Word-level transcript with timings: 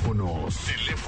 Teléfonos. 0.00 0.56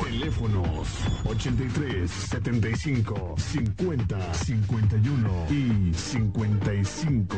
Teléfonos. 0.05 0.89
83 1.25 2.11
75 2.11 3.35
50 3.39 4.35
51 4.35 5.47
y 5.51 5.95
55. 5.95 7.37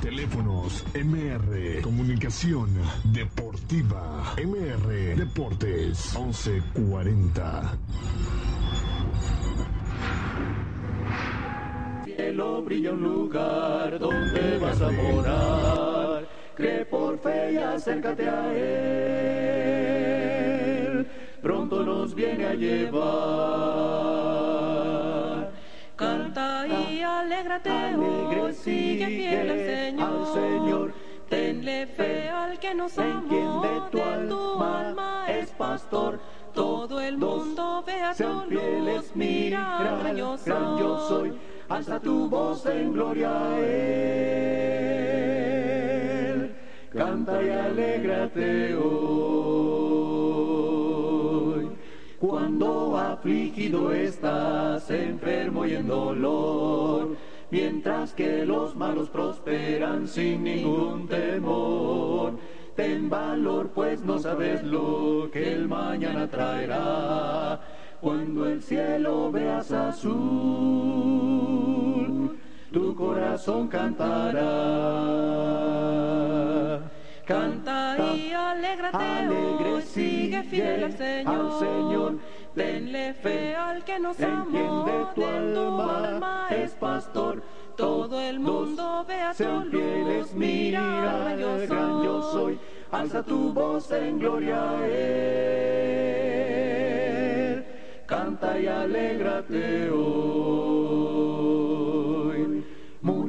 Teléfonos 0.00 0.84
MR 0.94 1.82
Comunicación 1.82 2.70
Deportiva. 3.12 4.34
MR 4.38 5.16
Deportes 5.16 6.16
1140 6.16 7.78
cielo 12.16 12.62
brilla 12.62 12.92
un 12.92 13.02
lugar 13.02 13.98
donde 13.98 14.58
vas 14.58 14.80
a 14.80 14.90
morar. 14.90 16.41
Cree 16.54 16.84
por 16.84 17.18
fe 17.18 17.52
y 17.52 17.56
acércate 17.56 18.28
a 18.28 18.52
él. 18.54 19.72
Pronto 21.40 21.82
nos 21.82 22.14
viene 22.14 22.46
a 22.46 22.54
llevar. 22.54 23.02
Canta 25.96 26.66
y 26.66 27.00
alégrate, 27.02 27.94
hoy, 27.96 28.52
sigue 28.54 29.06
fiel 29.06 29.50
al 29.50 29.58
Señor. 29.58 30.08
Al 30.08 30.26
Señor. 30.34 30.92
Tenle 31.28 31.86
fe 31.86 32.28
al 32.28 32.58
que 32.58 32.74
nos 32.74 32.98
amó, 32.98 33.62
de 33.62 33.80
tu 33.90 33.96
de 33.96 34.04
alma 34.04 34.80
alma 34.80 35.24
es 35.28 35.50
pastor. 35.52 36.20
Todo 36.52 37.00
el 37.00 37.16
mundo 37.16 37.82
vea 37.86 38.14
tu 38.14 38.42
fieles, 38.48 38.96
luz, 38.96 39.12
mira, 39.14 39.78
mira, 39.78 39.96
gran 40.02 40.16
yo 40.16 40.36
gran 40.44 40.78
yo 40.78 41.08
soy. 41.08 41.32
Alza 41.70 41.98
tu 42.00 42.28
voz 42.28 42.66
en 42.66 42.92
gloria 42.92 43.30
a 43.30 43.58
Él. 43.58 45.41
Canta 46.92 47.42
y 47.42 47.48
alégrate 47.48 48.74
hoy. 48.74 48.92
Cuando 52.18 52.98
afligido 52.98 53.92
estás, 53.92 54.90
enfermo 54.90 55.64
y 55.64 55.74
en 55.74 55.88
dolor, 55.88 57.16
mientras 57.50 58.12
que 58.12 58.44
los 58.44 58.76
malos 58.76 59.08
prosperan 59.08 60.06
sin 60.06 60.44
ningún 60.44 61.08
temor. 61.08 62.34
Ten 62.76 63.08
valor, 63.08 63.70
pues 63.74 64.04
no 64.04 64.18
sabes 64.18 64.62
lo 64.62 65.30
que 65.32 65.54
el 65.54 65.68
mañana 65.68 66.28
traerá. 66.28 67.58
Cuando 68.02 68.46
el 68.46 68.62
cielo 68.62 69.32
veas 69.32 69.72
azul, 69.72 70.12
tu 72.72 72.94
corazón 72.94 73.68
cantará. 73.68 74.40
Canta 77.26 77.96
y 77.98 78.32
alégrate 78.32 78.96
alegre, 78.96 79.74
hoy, 79.74 79.82
sigue 79.82 80.42
fiel 80.44 80.84
al 80.84 80.96
Señor. 80.96 81.34
al 81.34 81.52
Señor. 81.58 82.18
Tenle 82.54 83.14
fe 83.14 83.54
al 83.54 83.84
que 83.84 83.98
nos 84.00 84.20
amó, 84.20 84.84
de 84.84 85.04
tu 85.14 85.20
de 85.20 85.24
tu 85.24 85.24
alma 85.24 86.08
alma 86.08 86.48
es 86.50 86.72
pastor. 86.72 87.42
Todo 87.76 88.20
el 88.20 88.40
mundo 88.40 89.04
vea 89.06 89.30
tu 89.30 89.36
sean 89.38 89.70
fieles, 89.70 90.32
luz, 90.32 90.34
mira, 90.34 91.36
yo 91.38 91.58
gran 91.68 92.02
yo 92.02 92.22
soy. 92.32 92.58
Alza 92.90 93.22
tu 93.22 93.52
voz 93.52 93.90
en 93.92 94.18
gloria 94.18 94.70
a 94.70 94.86
Él. 94.86 96.02
Canta 98.06 98.58
y 98.58 98.66
alégrate 98.66 99.90
hoy. 99.90 100.41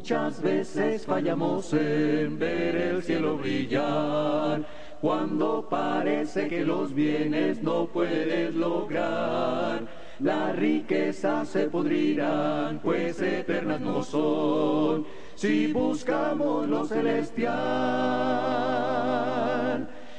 Muchas 0.03 0.41
veces 0.41 1.05
fallamos 1.05 1.71
en 1.71 2.37
ver 2.37 2.75
el 2.75 3.01
cielo 3.03 3.37
brillar. 3.37 4.61
Cuando 4.99 5.65
parece 5.69 6.49
que 6.49 6.65
los 6.65 6.93
bienes 6.93 7.63
no 7.63 7.85
puedes 7.87 8.53
lograr. 8.53 9.87
Las 10.19 10.57
riquezas 10.57 11.47
se 11.47 11.69
podrirán, 11.69 12.79
pues 12.79 13.21
eternas 13.21 13.79
no 13.79 14.03
son. 14.03 15.05
Si 15.35 15.71
buscamos 15.71 16.67
lo 16.67 16.83
celestial, 16.83 17.53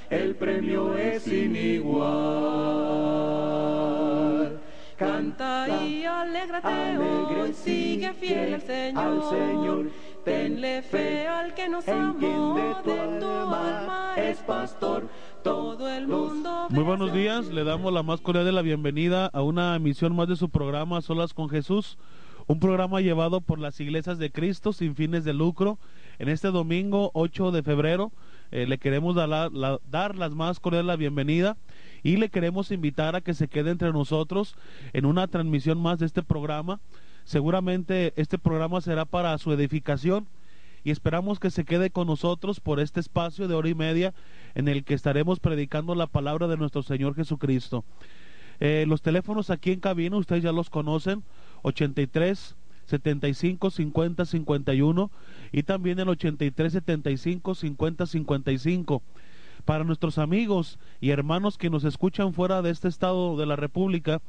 el 0.09 0.35
premio 0.35 0.97
es 0.97 1.25
sin 1.25 1.55
igual. 1.55 2.94
Canta 4.97 5.67
y 5.85 6.05
alégrate 6.05 6.69
alegre, 6.69 7.43
hoy, 7.43 7.53
sigue 7.53 8.13
fiel 8.13 8.55
al 8.55 8.61
Señor. 8.63 9.05
al 9.05 9.23
Señor. 9.29 9.91
Tenle 10.25 10.83
fe 10.83 11.27
al 11.27 11.53
que 11.55 11.69
nos 11.69 11.87
amó, 11.89 12.55
de 12.55 12.75
tu 12.85 12.91
de 12.91 13.19
tu 13.21 13.27
alma 13.27 14.15
es 14.17 14.39
pastor. 14.39 15.09
Todo 15.43 15.89
el 15.89 16.07
mundo 16.09 16.69
Muy 16.71 16.85
buenos 16.85 17.13
días, 17.13 17.47
le 17.49 17.65
damos 17.65 17.93
la 17.93 18.03
más 18.03 18.21
cordial 18.21 18.45
de 18.47 18.53
la 18.53 18.63
bienvenida 18.63 19.27
a 19.27 19.43
una 19.43 19.77
emisión 19.77 20.15
más 20.17 20.29
de 20.29 20.37
su 20.37 20.49
programa 20.49 21.03
Solas 21.03 21.35
con 21.35 21.51
Jesús, 21.51 21.99
un 22.47 22.59
programa 22.61 23.01
llevado 23.03 23.41
por 23.43 23.59
las 23.59 23.79
iglesias 23.81 24.19
de 24.19 24.31
Cristo 24.31 24.73
sin 24.73 24.95
fines 24.95 25.25
de 25.25 25.35
lucro. 25.35 25.79
En 26.19 26.29
este 26.29 26.49
domingo 26.49 27.11
8 27.15 27.51
de 27.51 27.63
febrero 27.63 28.13
eh, 28.53 28.67
le 28.67 28.79
queremos 28.79 29.15
dar, 29.17 29.29
la- 29.29 29.51
la- 29.53 29.81
dar 29.91 30.17
las 30.17 30.35
más 30.35 30.61
cordiales 30.61 30.87
la 30.87 30.97
bienvenida 30.97 31.57
y 32.05 32.19
le 32.19 32.29
queremos 32.29 32.71
invitar 32.71 33.17
a 33.17 33.23
que 33.23 33.35
se 33.35 33.49
quede 33.49 33.71
entre 33.71 33.91
nosotros 33.91 34.55
en 34.93 35.07
una 35.07 35.27
transmisión 35.27 35.81
más 35.81 35.99
de 35.99 36.07
este 36.07 36.23
programa. 36.23 36.79
Seguramente 37.25 38.13
este 38.17 38.39
programa 38.39 38.81
será 38.83 39.07
para 39.07 39.37
su 39.39 39.51
edificación 39.53 40.29
y 40.85 40.91
esperamos 40.91 41.41
que 41.41 41.51
se 41.51 41.65
quede 41.65 41.89
con 41.89 42.07
nosotros 42.07 42.61
por 42.61 42.79
este 42.79 43.01
espacio 43.01 43.49
de 43.49 43.55
hora 43.55 43.71
y 43.71 43.75
media 43.75 44.13
en 44.55 44.69
el 44.69 44.85
que 44.85 44.93
estaremos 44.93 45.41
predicando 45.41 45.95
la 45.95 46.07
palabra 46.07 46.47
de 46.47 46.59
nuestro 46.59 46.83
Señor 46.83 47.15
Jesucristo. 47.15 47.85
Eh, 48.61 48.85
los 48.87 49.01
teléfonos 49.01 49.49
aquí 49.49 49.73
en 49.73 49.81
cabina, 49.81 50.19
ustedes 50.19 50.43
ya 50.43 50.53
los 50.53 50.69
conocen, 50.69 51.25
83 51.63 52.55
75 52.85 53.71
50 53.71 54.27
51 54.27 55.11
y 55.53 55.63
también 55.63 55.99
el 56.01 56.11
83 56.11 56.75
75 56.75 57.55
50 57.55 58.07
55. 58.07 59.03
Para 59.65 59.85
nuestros 59.85 60.19
amigos 60.19 60.79
y 61.01 61.11
hermanos 61.11 61.57
que 61.57 61.71
nos 61.71 61.85
escuchan 61.85 62.35
fuera 62.35 62.61
de 62.61 62.71
este 62.71 62.89
estado 62.89 63.37
de 63.37 63.47
la 63.47 63.57
República, 63.57 64.21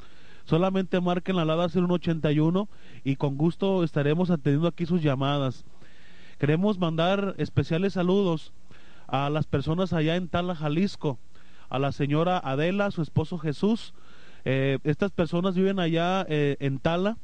solamente 0.45 1.01
marquen 1.01 1.35
la 1.35 1.41
alada 1.41 1.67
0181 1.67 2.69
y 3.03 3.17
con 3.17 3.35
gusto 3.37 3.83
estaremos 3.83 4.29
atendiendo 4.29 4.69
aquí 4.69 4.85
sus 4.85 5.01
llamadas. 5.01 5.65
Queremos 6.39 6.79
mandar 6.79 7.35
especiales 7.37 7.93
saludos 7.93 8.53
a 9.07 9.29
las 9.29 9.45
personas 9.45 9.91
allá 9.91 10.15
en 10.15 10.29
Tala, 10.29 10.55
Jalisco, 10.55 11.19
a 11.69 11.79
la 11.79 11.91
señora 11.91 12.39
Adela, 12.39 12.91
su 12.91 13.01
esposo 13.01 13.37
Jesús. 13.37 13.93
Eh, 14.45 14.79
estas 14.85 15.11
personas 15.11 15.55
viven 15.55 15.79
allá 15.79 16.25
eh, 16.29 16.55
en 16.59 16.79
Tala 16.79 17.17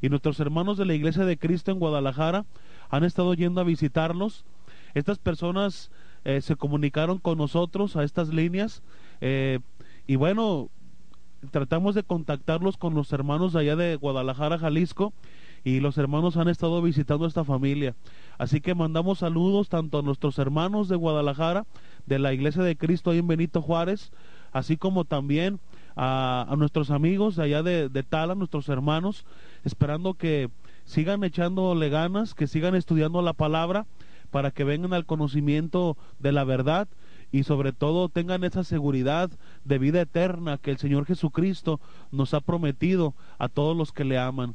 y 0.00 0.08
nuestros 0.08 0.40
hermanos 0.40 0.78
de 0.78 0.86
la 0.86 0.94
Iglesia 0.94 1.26
de 1.26 1.36
Cristo 1.36 1.70
en 1.70 1.80
Guadalajara 1.80 2.46
han 2.88 3.04
estado 3.04 3.34
yendo 3.34 3.60
a 3.60 3.64
visitarlos. 3.64 4.46
Estas 4.94 5.18
personas 5.18 5.90
eh, 6.24 6.40
se 6.40 6.56
comunicaron 6.56 7.18
con 7.18 7.38
nosotros 7.38 7.96
a 7.96 8.04
estas 8.04 8.28
líneas 8.28 8.82
eh, 9.20 9.60
y 10.06 10.16
bueno, 10.16 10.68
tratamos 11.50 11.94
de 11.94 12.02
contactarlos 12.02 12.76
con 12.76 12.94
los 12.94 13.12
hermanos 13.12 13.52
de 13.52 13.60
allá 13.60 13.76
de 13.76 13.96
Guadalajara, 13.96 14.58
Jalisco, 14.58 15.12
y 15.64 15.80
los 15.80 15.98
hermanos 15.98 16.36
han 16.36 16.48
estado 16.48 16.80
visitando 16.82 17.24
a 17.24 17.28
esta 17.28 17.44
familia. 17.44 17.94
Así 18.38 18.60
que 18.60 18.74
mandamos 18.74 19.18
saludos 19.18 19.68
tanto 19.68 19.98
a 19.98 20.02
nuestros 20.02 20.38
hermanos 20.38 20.88
de 20.88 20.96
Guadalajara, 20.96 21.66
de 22.06 22.18
la 22.18 22.32
Iglesia 22.32 22.62
de 22.62 22.76
Cristo 22.76 23.10
ahí 23.10 23.18
en 23.18 23.26
Benito 23.26 23.60
Juárez, 23.60 24.12
así 24.52 24.76
como 24.76 25.04
también 25.04 25.60
a, 25.96 26.54
nuestros 26.56 26.90
amigos 26.90 27.36
de 27.36 27.44
allá 27.44 27.62
de, 27.62 27.88
de 27.88 28.02
Tala, 28.02 28.34
nuestros 28.34 28.68
hermanos, 28.68 29.26
esperando 29.64 30.14
que 30.14 30.48
sigan 30.84 31.22
echándole 31.24 31.90
ganas, 31.90 32.34
que 32.34 32.46
sigan 32.46 32.74
estudiando 32.74 33.20
la 33.20 33.34
palabra 33.34 33.86
para 34.30 34.50
que 34.50 34.64
vengan 34.64 34.92
al 34.92 35.06
conocimiento 35.06 35.96
de 36.18 36.32
la 36.32 36.44
verdad 36.44 36.88
y 37.30 37.42
sobre 37.42 37.72
todo 37.72 38.08
tengan 38.08 38.44
esa 38.44 38.64
seguridad 38.64 39.30
de 39.64 39.78
vida 39.78 40.00
eterna 40.00 40.58
que 40.58 40.70
el 40.70 40.78
Señor 40.78 41.06
Jesucristo 41.06 41.80
nos 42.10 42.34
ha 42.34 42.40
prometido 42.40 43.14
a 43.38 43.48
todos 43.48 43.76
los 43.76 43.92
que 43.92 44.04
le 44.04 44.18
aman. 44.18 44.54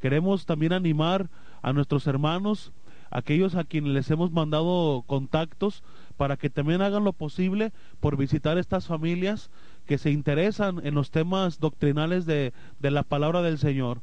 Queremos 0.00 0.46
también 0.46 0.72
animar 0.72 1.28
a 1.62 1.72
nuestros 1.72 2.06
hermanos, 2.06 2.72
aquellos 3.10 3.54
a 3.54 3.64
quienes 3.64 3.92
les 3.92 4.10
hemos 4.10 4.32
mandado 4.32 5.02
contactos, 5.06 5.82
para 6.16 6.36
que 6.36 6.50
también 6.50 6.82
hagan 6.82 7.04
lo 7.04 7.12
posible 7.12 7.72
por 8.00 8.16
visitar 8.16 8.58
estas 8.58 8.86
familias 8.86 9.50
que 9.86 9.98
se 9.98 10.10
interesan 10.10 10.80
en 10.84 10.94
los 10.94 11.10
temas 11.10 11.58
doctrinales 11.58 12.26
de, 12.26 12.52
de 12.80 12.90
la 12.90 13.02
palabra 13.02 13.42
del 13.42 13.58
Señor. 13.58 14.00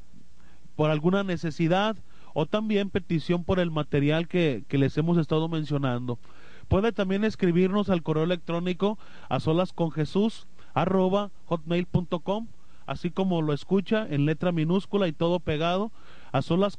por 0.75 0.89
alguna 0.91 1.23
necesidad 1.23 1.97
o 2.33 2.45
también 2.45 2.89
petición 2.89 3.43
por 3.43 3.59
el 3.59 3.69
material 3.69 4.29
que, 4.29 4.63
que 4.69 4.77
les 4.77 4.97
hemos 4.97 5.17
estado 5.17 5.49
mencionando. 5.49 6.19
Puede 6.69 6.91
también 6.91 7.23
escribirnos 7.23 7.89
al 7.89 8.03
correo 8.03 8.23
electrónico 8.23 8.99
a 9.27 9.39
solas 9.39 9.73
arroba 10.75 11.31
hotmail.com, 11.45 12.47
así 12.85 13.09
como 13.09 13.41
lo 13.41 13.53
escucha 13.53 14.05
en 14.07 14.27
letra 14.27 14.51
minúscula 14.51 15.07
y 15.07 15.11
todo 15.11 15.39
pegado, 15.39 15.91
a 16.31 16.43
solas 16.43 16.77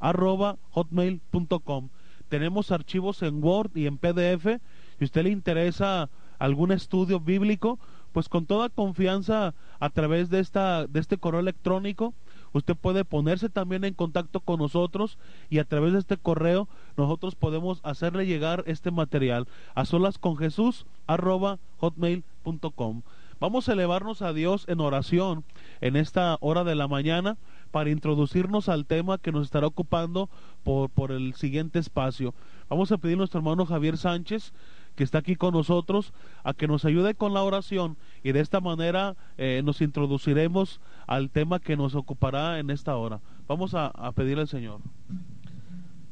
arroba 0.00 0.58
hotmail.com. 0.70 1.88
Tenemos 2.28 2.70
archivos 2.70 3.22
en 3.22 3.42
Word 3.42 3.70
y 3.74 3.86
en 3.86 3.96
PDF. 3.96 4.60
Si 4.98 5.04
usted 5.04 5.24
le 5.24 5.30
interesa 5.30 6.10
algún 6.38 6.70
estudio 6.70 7.20
bíblico, 7.20 7.78
pues 8.12 8.28
con 8.28 8.44
toda 8.44 8.68
confianza 8.68 9.54
a 9.78 9.90
través 9.90 10.28
de 10.28 10.40
esta 10.40 10.86
de 10.86 11.00
este 11.00 11.16
correo 11.16 11.40
electrónico 11.40 12.12
usted 12.52 12.76
puede 12.76 13.04
ponerse 13.04 13.48
también 13.48 13.84
en 13.84 13.94
contacto 13.94 14.40
con 14.40 14.58
nosotros 14.58 15.18
y 15.48 15.58
a 15.58 15.64
través 15.64 15.92
de 15.92 15.98
este 15.98 16.16
correo 16.16 16.68
nosotros 16.96 17.34
podemos 17.34 17.80
hacerle 17.82 18.26
llegar 18.26 18.64
este 18.66 18.90
material 18.90 19.46
a 19.74 19.84
solas 19.84 20.18
con 20.18 20.36
Jesús. 20.36 20.86
Vamos 23.40 23.68
a 23.68 23.72
elevarnos 23.72 24.20
a 24.20 24.32
Dios 24.34 24.64
en 24.68 24.80
oración 24.80 25.44
en 25.80 25.96
esta 25.96 26.36
hora 26.40 26.62
de 26.62 26.74
la 26.74 26.88
mañana 26.88 27.38
para 27.70 27.90
introducirnos 27.90 28.68
al 28.68 28.84
tema 28.84 29.18
que 29.18 29.32
nos 29.32 29.44
estará 29.44 29.66
ocupando 29.66 30.28
por, 30.62 30.90
por 30.90 31.10
el 31.10 31.34
siguiente 31.34 31.78
espacio. 31.78 32.34
Vamos 32.68 32.92
a 32.92 32.98
pedir 32.98 33.14
a 33.14 33.18
nuestro 33.18 33.38
hermano 33.38 33.64
Javier 33.64 33.96
Sánchez 33.96 34.52
que 35.00 35.04
está 35.04 35.16
aquí 35.16 35.34
con 35.34 35.54
nosotros 35.54 36.12
a 36.44 36.52
que 36.52 36.68
nos 36.68 36.84
ayude 36.84 37.14
con 37.14 37.32
la 37.32 37.42
oración 37.42 37.96
y 38.22 38.32
de 38.32 38.40
esta 38.40 38.60
manera 38.60 39.16
eh, 39.38 39.62
nos 39.64 39.80
introduciremos 39.80 40.78
al 41.06 41.30
tema 41.30 41.58
que 41.58 41.74
nos 41.74 41.94
ocupará 41.94 42.58
en 42.58 42.68
esta 42.68 42.94
hora. 42.96 43.22
Vamos 43.48 43.72
a, 43.72 43.86
a 43.86 44.12
pedirle 44.12 44.42
al 44.42 44.48
Señor. 44.48 44.82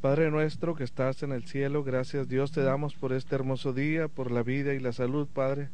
Padre 0.01 0.31
nuestro 0.31 0.75
que 0.75 0.85
estás 0.85 1.23
en 1.23 1.33
el 1.33 1.45
cielo, 1.45 1.85
gracias 1.85 2.31
Dios 2.31 2.51
te 2.51 2.63
damos 2.63 2.95
por 2.95 3.13
este 3.13 3.35
hermoso 3.35 3.75
día, 3.75 4.09
por 4.09 4.31
la 4.31 4.43
vida 4.43 4.73
y 4.73 4.81
la 4.81 4.93
salud, 4.93 5.29
Padre. 5.31 5.69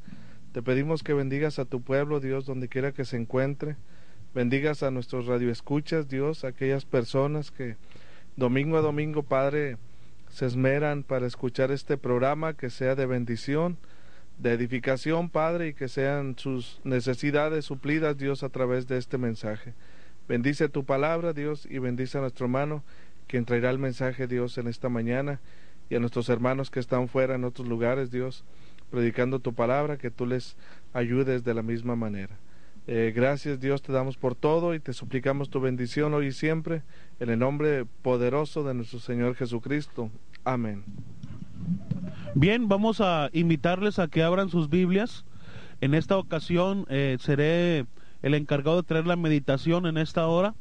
Te 0.50 0.60
pedimos 0.60 1.04
que 1.04 1.14
bendigas 1.14 1.60
a 1.60 1.66
tu 1.66 1.82
pueblo, 1.82 2.18
Dios, 2.18 2.46
donde 2.46 2.66
quiera 2.66 2.90
que 2.90 3.04
se 3.04 3.16
encuentre. 3.16 3.76
Bendigas 4.34 4.82
a 4.82 4.90
nuestros 4.90 5.26
radioescuchas, 5.26 6.08
Dios, 6.08 6.42
aquellas 6.42 6.84
personas 6.84 7.52
que 7.52 7.76
domingo 8.34 8.76
a 8.76 8.80
domingo, 8.80 9.22
Padre, 9.22 9.76
se 10.34 10.46
esmeran 10.46 11.04
para 11.04 11.28
escuchar 11.28 11.70
este 11.70 11.96
programa, 11.96 12.54
que 12.54 12.68
sea 12.68 12.96
de 12.96 13.06
bendición, 13.06 13.78
de 14.38 14.52
edificación, 14.52 15.30
Padre, 15.30 15.68
y 15.68 15.74
que 15.74 15.86
sean 15.86 16.36
sus 16.36 16.80
necesidades 16.82 17.66
suplidas, 17.66 18.18
Dios, 18.18 18.42
a 18.42 18.48
través 18.48 18.88
de 18.88 18.98
este 18.98 19.16
mensaje. 19.16 19.74
Bendice 20.26 20.68
tu 20.68 20.84
palabra, 20.84 21.34
Dios, 21.34 21.68
y 21.70 21.78
bendice 21.78 22.18
a 22.18 22.22
nuestro 22.22 22.46
hermano, 22.46 22.82
quien 23.28 23.44
traerá 23.44 23.70
el 23.70 23.78
mensaje, 23.78 24.26
Dios, 24.26 24.58
en 24.58 24.66
esta 24.66 24.88
mañana, 24.88 25.38
y 25.88 25.94
a 25.94 26.00
nuestros 26.00 26.28
hermanos 26.28 26.68
que 26.68 26.80
están 26.80 27.06
fuera 27.06 27.36
en 27.36 27.44
otros 27.44 27.68
lugares, 27.68 28.10
Dios, 28.10 28.42
predicando 28.90 29.38
tu 29.38 29.54
palabra, 29.54 29.98
que 29.98 30.10
tú 30.10 30.26
les 30.26 30.56
ayudes 30.94 31.44
de 31.44 31.54
la 31.54 31.62
misma 31.62 31.94
manera. 31.94 32.36
Eh, 32.86 33.14
gracias 33.16 33.60
Dios 33.60 33.80
te 33.80 33.92
damos 33.92 34.18
por 34.18 34.34
todo 34.34 34.74
y 34.74 34.80
te 34.80 34.92
suplicamos 34.92 35.48
tu 35.48 35.58
bendición 35.58 36.12
hoy 36.12 36.26
y 36.26 36.32
siempre 36.32 36.82
en 37.18 37.30
el 37.30 37.38
nombre 37.38 37.86
poderoso 38.02 38.62
de 38.62 38.74
nuestro 38.74 38.98
Señor 38.98 39.34
Jesucristo. 39.36 40.10
Amén. 40.44 40.84
Bien, 42.34 42.68
vamos 42.68 43.00
a 43.00 43.30
invitarles 43.32 43.98
a 43.98 44.08
que 44.08 44.22
abran 44.22 44.50
sus 44.50 44.68
Biblias. 44.68 45.24
En 45.80 45.94
esta 45.94 46.18
ocasión 46.18 46.84
eh, 46.90 47.16
seré 47.20 47.86
el 48.20 48.34
encargado 48.34 48.76
de 48.76 48.82
traer 48.82 49.06
la 49.06 49.16
meditación 49.16 49.86
en 49.86 49.96
esta 49.96 50.26
hora 50.26 50.54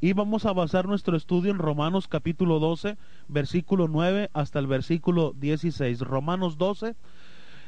y 0.00 0.14
vamos 0.14 0.46
a 0.46 0.52
basar 0.52 0.86
nuestro 0.86 1.16
estudio 1.16 1.50
en 1.50 1.58
Romanos 1.58 2.08
capítulo 2.08 2.60
12, 2.60 2.96
versículo 3.28 3.88
9 3.88 4.30
hasta 4.32 4.58
el 4.58 4.68
versículo 4.68 5.34
16. 5.36 6.00
Romanos 6.00 6.56
12, 6.56 6.94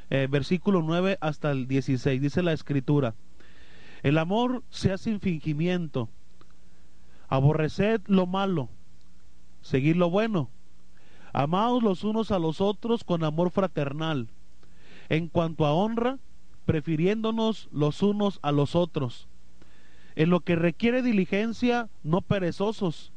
eh, 0.08 0.28
versículo 0.30 0.80
9 0.80 1.18
hasta 1.20 1.50
el 1.50 1.66
16. 1.66 2.22
Dice 2.22 2.42
la 2.42 2.52
escritura. 2.52 3.14
El 4.02 4.18
amor 4.18 4.62
sea 4.70 4.98
sin 4.98 5.20
fingimiento. 5.20 6.08
Aborreced 7.28 8.00
lo 8.06 8.26
malo, 8.26 8.68
seguid 9.60 9.96
lo 9.96 10.10
bueno. 10.10 10.50
Amaos 11.32 11.82
los 11.82 12.02
unos 12.02 12.30
a 12.30 12.38
los 12.38 12.60
otros 12.60 13.04
con 13.04 13.22
amor 13.24 13.50
fraternal. 13.50 14.28
En 15.08 15.28
cuanto 15.28 15.66
a 15.66 15.72
honra, 15.72 16.18
prefiriéndonos 16.64 17.68
los 17.72 18.02
unos 18.02 18.40
a 18.42 18.52
los 18.52 18.74
otros. 18.74 19.28
En 20.16 20.30
lo 20.30 20.40
que 20.40 20.56
requiere 20.56 21.02
diligencia, 21.02 21.88
no 22.02 22.20
perezosos, 22.20 23.12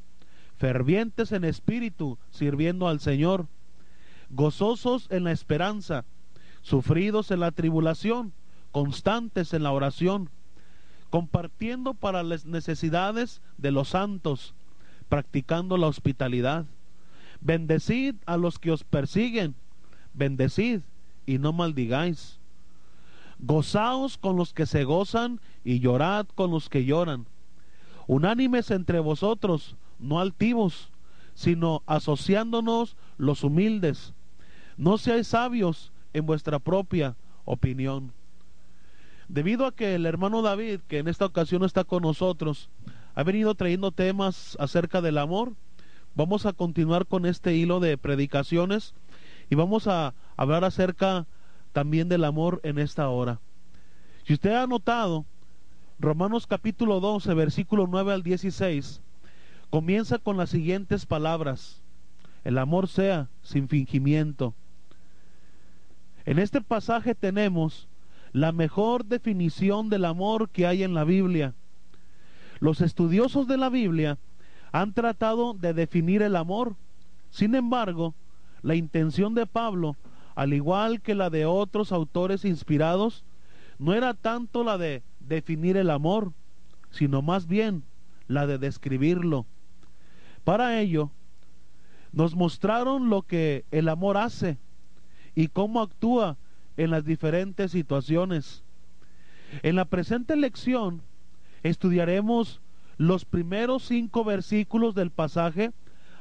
fervientes 0.58 1.32
en 1.32 1.44
espíritu, 1.44 2.20
sirviendo 2.30 2.88
al 2.88 3.00
Señor, 3.00 3.48
gozosos 4.30 5.08
en 5.10 5.24
la 5.24 5.32
esperanza, 5.32 6.06
sufridos 6.62 7.32
en 7.32 7.40
la 7.40 7.52
tribulación, 7.52 8.34
constantes 8.72 9.54
en 9.54 9.64
la 9.64 9.72
oración 9.72 10.30
compartiendo 11.14 11.94
para 11.94 12.24
las 12.24 12.48
necesidades 12.48 13.40
de 13.60 13.70
los 13.70 13.90
santos, 13.90 14.56
practicando 15.10 15.78
la 15.78 15.86
hospitalidad. 15.86 16.66
Bendecid 17.40 18.16
a 18.26 18.36
los 18.36 18.58
que 18.58 18.72
os 18.72 18.84
persiguen, 18.84 19.54
bendecid 20.16 20.82
y 21.28 21.38
no 21.38 21.54
maldigáis. 21.54 22.40
Gozaos 23.38 24.18
con 24.18 24.38
los 24.38 24.54
que 24.54 24.66
se 24.66 24.86
gozan 24.86 25.40
y 25.64 25.82
llorad 25.82 26.26
con 26.34 26.50
los 26.50 26.68
que 26.68 26.84
lloran. 26.84 27.28
Unánimes 28.08 28.72
entre 28.72 29.00
vosotros, 29.00 29.76
no 30.00 30.20
altivos, 30.20 30.90
sino 31.36 31.84
asociándonos 31.86 32.98
los 33.20 33.44
humildes. 33.44 34.16
No 34.78 34.98
seáis 34.98 35.28
sabios 35.28 35.92
en 36.12 36.26
vuestra 36.26 36.58
propia 36.58 37.16
opinión 37.46 38.14
Debido 39.34 39.66
a 39.66 39.72
que 39.72 39.96
el 39.96 40.06
hermano 40.06 40.44
David, 40.44 40.82
que 40.88 41.00
en 41.00 41.08
esta 41.08 41.26
ocasión 41.26 41.64
está 41.64 41.84
con 41.84 42.04
nosotros, 42.04 42.70
ha 43.16 43.24
venido 43.24 43.56
trayendo 43.56 43.92
temas 43.92 44.56
acerca 44.60 45.02
del 45.02 45.18
amor, 45.18 45.54
vamos 46.14 46.46
a 46.46 46.54
continuar 46.54 47.08
con 47.08 47.26
este 47.26 47.56
hilo 47.56 47.80
de 47.80 47.98
predicaciones 47.98 48.94
y 49.50 49.56
vamos 49.56 49.88
a 49.88 50.14
hablar 50.38 50.64
acerca 50.64 51.26
también 51.72 52.10
del 52.10 52.26
amor 52.26 52.60
en 52.62 52.78
esta 52.78 53.10
hora. 53.10 53.40
Si 54.24 54.34
usted 54.34 54.54
ha 54.54 54.68
notado, 54.68 55.26
Romanos 55.98 56.46
capítulo 56.46 57.00
12, 57.00 57.34
versículo 57.34 57.88
9 57.88 58.14
al 58.14 58.22
16, 58.22 59.02
comienza 59.72 60.20
con 60.20 60.38
las 60.38 60.52
siguientes 60.52 61.08
palabras. 61.08 61.82
El 62.44 62.60
amor 62.60 62.88
sea 62.88 63.30
sin 63.42 63.68
fingimiento. 63.68 64.54
En 66.24 66.38
este 66.38 66.62
pasaje 66.62 67.16
tenemos 67.16 67.88
la 68.34 68.52
mejor 68.52 69.06
definición 69.06 69.90
del 69.90 70.06
amor 70.06 70.50
que 70.50 70.66
hay 70.66 70.84
en 70.84 70.96
la 70.96 71.04
Biblia. 71.04 71.54
Los 72.60 72.82
estudiosos 72.82 73.48
de 73.48 73.58
la 73.58 73.70
Biblia 73.70 74.18
han 74.72 74.94
tratado 74.94 75.54
de 75.54 75.74
definir 75.74 76.24
el 76.24 76.36
amor. 76.36 76.76
Sin 77.30 77.54
embargo, 77.54 78.16
la 78.64 78.74
intención 78.74 79.36
de 79.36 79.46
Pablo, 79.46 79.96
al 80.36 80.54
igual 80.54 81.02
que 81.02 81.14
la 81.14 81.30
de 81.30 81.46
otros 81.46 81.92
autores 81.92 82.44
inspirados, 82.44 83.24
no 83.78 83.94
era 83.94 84.16
tanto 84.16 84.64
la 84.64 84.80
de 84.80 85.04
definir 85.20 85.78
el 85.78 85.92
amor, 85.92 86.34
sino 86.90 87.22
más 87.22 87.48
bien 87.48 87.84
la 88.28 88.48
de 88.48 88.58
describirlo. 88.58 89.46
Para 90.44 90.80
ello, 90.80 91.12
nos 92.12 92.36
mostraron 92.36 93.10
lo 93.10 93.22
que 93.22 93.66
el 93.70 93.90
amor 93.90 94.18
hace 94.18 94.58
y 95.36 95.48
cómo 95.50 95.82
actúa 95.82 96.38
en 96.78 96.92
las 96.92 97.06
diferentes 97.06 97.72
situaciones. 97.72 98.64
En 99.62 99.76
la 99.76 99.86
presente 99.86 100.36
lección 100.36 101.02
estudiaremos 101.62 102.62
los 102.98 103.26
primeros 103.26 103.84
cinco 103.84 104.24
versículos 104.24 104.96
del 104.96 105.12
pasaje 105.12 105.72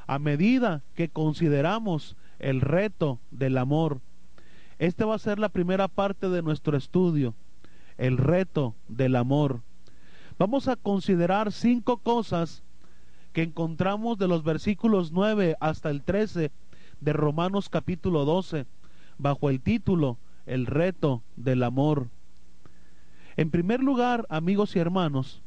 a 0.06 0.18
medida 0.18 0.82
que 0.94 1.08
consideramos 1.08 2.16
el 2.38 2.60
reto 2.60 3.20
del 3.30 3.56
amor. 3.58 4.00
Esta 4.78 5.06
va 5.06 5.14
a 5.14 5.18
ser 5.18 5.38
la 5.38 5.48
primera 5.48 5.88
parte 5.88 6.28
de 6.28 6.42
nuestro 6.42 6.76
estudio, 6.76 7.34
el 7.98 8.18
reto 8.18 8.74
del 8.88 9.16
amor. 9.16 9.60
Vamos 10.38 10.66
a 10.68 10.76
considerar 10.76 11.52
cinco 11.52 11.98
cosas 11.98 12.62
que 13.32 13.42
encontramos 13.42 14.18
de 14.18 14.28
los 14.28 14.42
versículos 14.42 15.12
9 15.12 15.56
hasta 15.60 15.88
el 15.90 16.02
13 16.02 16.50
de 17.00 17.12
Romanos 17.12 17.68
capítulo 17.68 18.24
12, 18.24 18.66
bajo 19.18 19.50
el 19.50 19.60
título 19.60 20.18
El 20.46 20.66
reto 20.66 21.22
del 21.36 21.62
amor. 21.62 22.08
En 23.36 23.50
primer 23.50 23.80
lugar, 23.80 24.26
amigos 24.28 24.76
y 24.76 24.78
hermanos, 24.78 25.42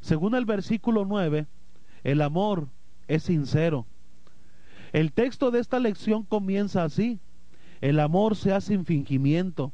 según 0.00 0.34
el 0.34 0.44
versículo 0.44 1.04
9, 1.04 1.46
el 2.04 2.22
amor 2.22 2.68
es 3.08 3.24
sincero. 3.24 3.86
El 4.92 5.12
texto 5.12 5.50
de 5.50 5.60
esta 5.60 5.78
lección 5.78 6.22
comienza 6.24 6.84
así. 6.84 7.18
El 7.80 7.98
amor 8.00 8.36
se 8.36 8.52
hace 8.52 8.68
sin 8.68 8.84
fingimiento. 8.84 9.72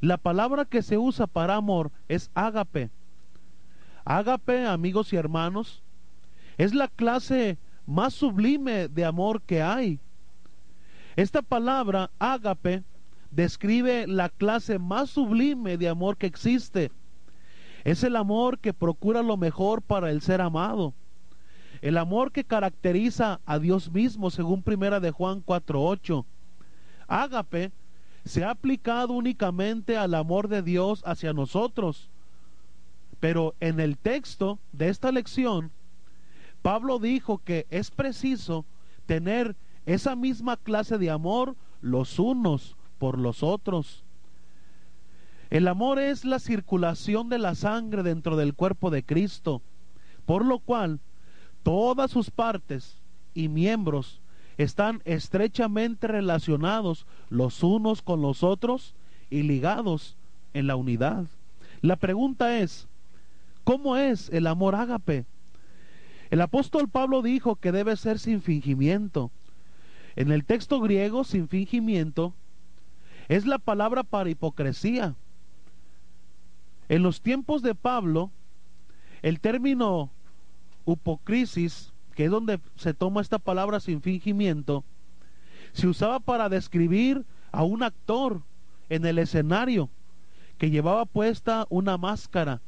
La 0.00 0.16
palabra 0.16 0.64
que 0.64 0.82
se 0.82 0.98
usa 0.98 1.26
para 1.26 1.54
amor 1.54 1.92
es 2.08 2.30
ágape. 2.34 2.90
Ágape, 4.04 4.66
amigos 4.66 5.12
y 5.12 5.16
hermanos, 5.16 5.82
es 6.58 6.74
la 6.74 6.88
clase 6.88 7.56
más 7.86 8.12
sublime 8.12 8.88
de 8.88 9.04
amor 9.04 9.42
que 9.42 9.62
hay. 9.62 10.00
Esta 11.14 11.42
palabra, 11.42 12.10
ágape, 12.18 12.82
describe 13.32 14.06
la 14.06 14.28
clase 14.28 14.78
más 14.78 15.10
sublime 15.10 15.76
de 15.76 15.88
amor 15.88 16.16
que 16.16 16.26
existe. 16.26 16.92
Es 17.82 18.04
el 18.04 18.14
amor 18.14 18.58
que 18.58 18.72
procura 18.72 19.22
lo 19.22 19.36
mejor 19.36 19.82
para 19.82 20.10
el 20.10 20.20
ser 20.20 20.40
amado. 20.40 20.94
El 21.80 21.98
amor 21.98 22.30
que 22.30 22.44
caracteriza 22.44 23.40
a 23.44 23.58
Dios 23.58 23.90
mismo, 23.90 24.30
según 24.30 24.62
primera 24.62 25.00
de 25.00 25.10
Juan 25.10 25.42
4:8. 25.42 26.24
Ágape 27.08 27.72
se 28.24 28.44
ha 28.44 28.50
aplicado 28.50 29.14
únicamente 29.14 29.96
al 29.96 30.14
amor 30.14 30.46
de 30.46 30.62
Dios 30.62 31.02
hacia 31.04 31.32
nosotros. 31.32 32.08
Pero 33.18 33.54
en 33.58 33.80
el 33.80 33.98
texto 33.98 34.60
de 34.72 34.88
esta 34.88 35.10
lección 35.10 35.72
Pablo 36.62 37.00
dijo 37.00 37.38
que 37.38 37.66
es 37.70 37.90
preciso 37.90 38.64
tener 39.06 39.56
esa 39.84 40.14
misma 40.14 40.56
clase 40.56 40.96
de 40.96 41.10
amor 41.10 41.56
los 41.80 42.20
unos 42.20 42.76
por 43.02 43.18
los 43.18 43.42
otros. 43.42 44.04
El 45.50 45.66
amor 45.66 45.98
es 45.98 46.24
la 46.24 46.38
circulación 46.38 47.28
de 47.28 47.40
la 47.40 47.56
sangre 47.56 48.04
dentro 48.04 48.36
del 48.36 48.54
cuerpo 48.54 48.90
de 48.90 49.02
Cristo, 49.02 49.60
por 50.24 50.44
lo 50.44 50.60
cual 50.60 51.00
todas 51.64 52.12
sus 52.12 52.30
partes 52.30 53.02
y 53.34 53.48
miembros 53.48 54.20
están 54.56 55.02
estrechamente 55.04 56.06
relacionados 56.06 57.08
los 57.28 57.64
unos 57.64 58.02
con 58.02 58.22
los 58.22 58.44
otros 58.44 58.94
y 59.30 59.42
ligados 59.42 60.16
en 60.54 60.68
la 60.68 60.76
unidad. 60.76 61.26
La 61.80 61.96
pregunta 61.96 62.60
es, 62.60 62.86
¿cómo 63.64 63.96
es 63.96 64.28
el 64.28 64.46
amor 64.46 64.76
ágape? 64.76 65.26
El 66.30 66.40
apóstol 66.40 66.88
Pablo 66.88 67.20
dijo 67.20 67.56
que 67.56 67.72
debe 67.72 67.96
ser 67.96 68.20
sin 68.20 68.42
fingimiento. 68.42 69.32
En 70.14 70.30
el 70.30 70.44
texto 70.44 70.78
griego, 70.80 71.24
sin 71.24 71.48
fingimiento, 71.48 72.32
es 73.36 73.46
la 73.46 73.58
palabra 73.58 74.02
para 74.02 74.28
hipocresía. 74.28 75.14
En 76.90 77.02
los 77.02 77.22
tiempos 77.22 77.62
de 77.62 77.74
Pablo, 77.74 78.30
el 79.22 79.40
término 79.40 80.10
hipocrisis, 80.84 81.94
que 82.14 82.26
es 82.26 82.30
donde 82.30 82.60
se 82.76 82.92
toma 82.92 83.22
esta 83.22 83.38
palabra 83.38 83.80
sin 83.80 84.02
fingimiento, 84.02 84.84
se 85.72 85.88
usaba 85.88 86.20
para 86.20 86.50
describir 86.50 87.24
a 87.52 87.62
un 87.62 87.82
actor 87.82 88.42
en 88.90 89.06
el 89.06 89.18
escenario 89.18 89.88
que 90.58 90.68
llevaba 90.68 91.06
puesta 91.06 91.66
una 91.70 91.96
máscara 91.96 92.60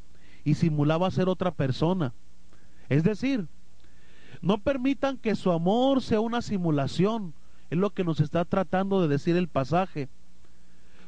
y 0.44 0.54
simulaba 0.54 1.10
ser 1.10 1.28
otra 1.28 1.50
persona. 1.50 2.14
Es 2.88 3.04
decir, 3.04 3.48
no 4.40 4.56
permitan 4.56 5.18
que 5.18 5.36
su 5.36 5.52
amor 5.52 6.00
sea 6.00 6.20
una 6.20 6.40
simulación. 6.40 7.34
Es 7.68 7.76
lo 7.76 7.90
que 7.90 8.04
nos 8.04 8.20
está 8.20 8.46
tratando 8.46 9.02
de 9.02 9.08
decir 9.08 9.36
el 9.36 9.48
pasaje. 9.48 10.08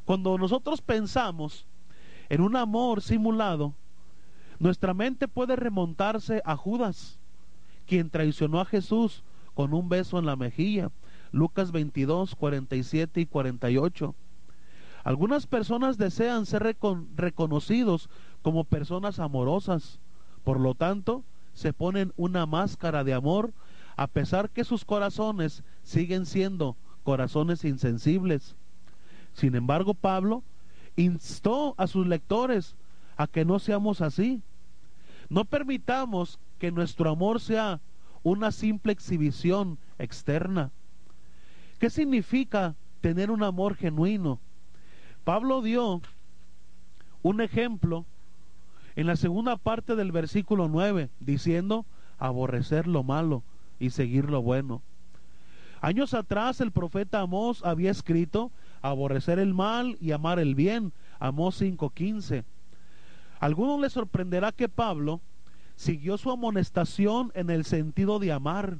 Cuando 0.06 0.38
nosotros 0.38 0.80
pensamos 0.80 1.66
en 2.28 2.40
un 2.40 2.56
amor 2.56 3.02
simulado, 3.02 3.74
nuestra 4.60 4.94
mente 4.94 5.26
puede 5.26 5.56
remontarse 5.56 6.40
a 6.44 6.56
Judas, 6.56 7.18
quien 7.86 8.08
traicionó 8.08 8.60
a 8.60 8.64
Jesús 8.64 9.24
con 9.54 9.74
un 9.74 9.88
beso 9.88 10.18
en 10.18 10.26
la 10.26 10.36
mejilla. 10.36 10.92
Lucas 11.32 11.72
22, 11.72 12.36
47 12.36 13.20
y 13.20 13.26
48. 13.26 14.14
Algunas 15.02 15.48
personas 15.48 15.98
desean 15.98 16.46
ser 16.46 16.76
reconocidos 17.16 18.08
como 18.42 18.62
personas 18.62 19.18
amorosas. 19.18 19.98
Por 20.44 20.60
lo 20.60 20.74
tanto, 20.74 21.24
se 21.52 21.72
ponen 21.72 22.12
una 22.16 22.46
máscara 22.46 23.02
de 23.02 23.12
amor 23.12 23.52
a 23.96 24.06
pesar 24.06 24.50
que 24.50 24.62
sus 24.62 24.84
corazones 24.84 25.64
siguen 25.82 26.26
siendo 26.26 26.76
corazones 27.02 27.64
insensibles. 27.64 28.54
Sin 29.36 29.54
embargo, 29.54 29.92
Pablo 29.92 30.42
instó 30.96 31.74
a 31.76 31.86
sus 31.86 32.06
lectores 32.06 32.74
a 33.18 33.26
que 33.26 33.44
no 33.44 33.58
seamos 33.58 34.00
así. 34.00 34.40
No 35.28 35.44
permitamos 35.44 36.38
que 36.58 36.72
nuestro 36.72 37.10
amor 37.10 37.40
sea 37.40 37.80
una 38.22 38.50
simple 38.50 38.94
exhibición 38.94 39.78
externa. 39.98 40.70
¿Qué 41.78 41.90
significa 41.90 42.76
tener 43.02 43.30
un 43.30 43.42
amor 43.42 43.74
genuino? 43.74 44.40
Pablo 45.24 45.60
dio 45.60 46.00
un 47.22 47.40
ejemplo 47.42 48.06
en 48.94 49.06
la 49.06 49.16
segunda 49.16 49.58
parte 49.58 49.96
del 49.96 50.12
versículo 50.12 50.68
9, 50.68 51.10
diciendo, 51.20 51.84
aborrecer 52.18 52.86
lo 52.86 53.02
malo 53.02 53.42
y 53.78 53.90
seguir 53.90 54.30
lo 54.30 54.40
bueno. 54.40 54.80
Años 55.82 56.14
atrás 56.14 56.62
el 56.62 56.72
profeta 56.72 57.20
Amós 57.20 57.62
había 57.62 57.90
escrito, 57.90 58.50
aborrecer 58.90 59.38
el 59.38 59.54
mal 59.54 59.96
y 60.00 60.12
amar 60.12 60.38
el 60.38 60.54
bien, 60.54 60.92
Amós 61.18 61.60
5:15. 61.60 62.44
Algunos 63.40 63.80
les 63.80 63.92
sorprenderá 63.92 64.52
que 64.52 64.68
Pablo 64.68 65.20
siguió 65.76 66.18
su 66.18 66.30
amonestación 66.30 67.30
en 67.34 67.50
el 67.50 67.64
sentido 67.64 68.18
de 68.18 68.32
amar, 68.32 68.78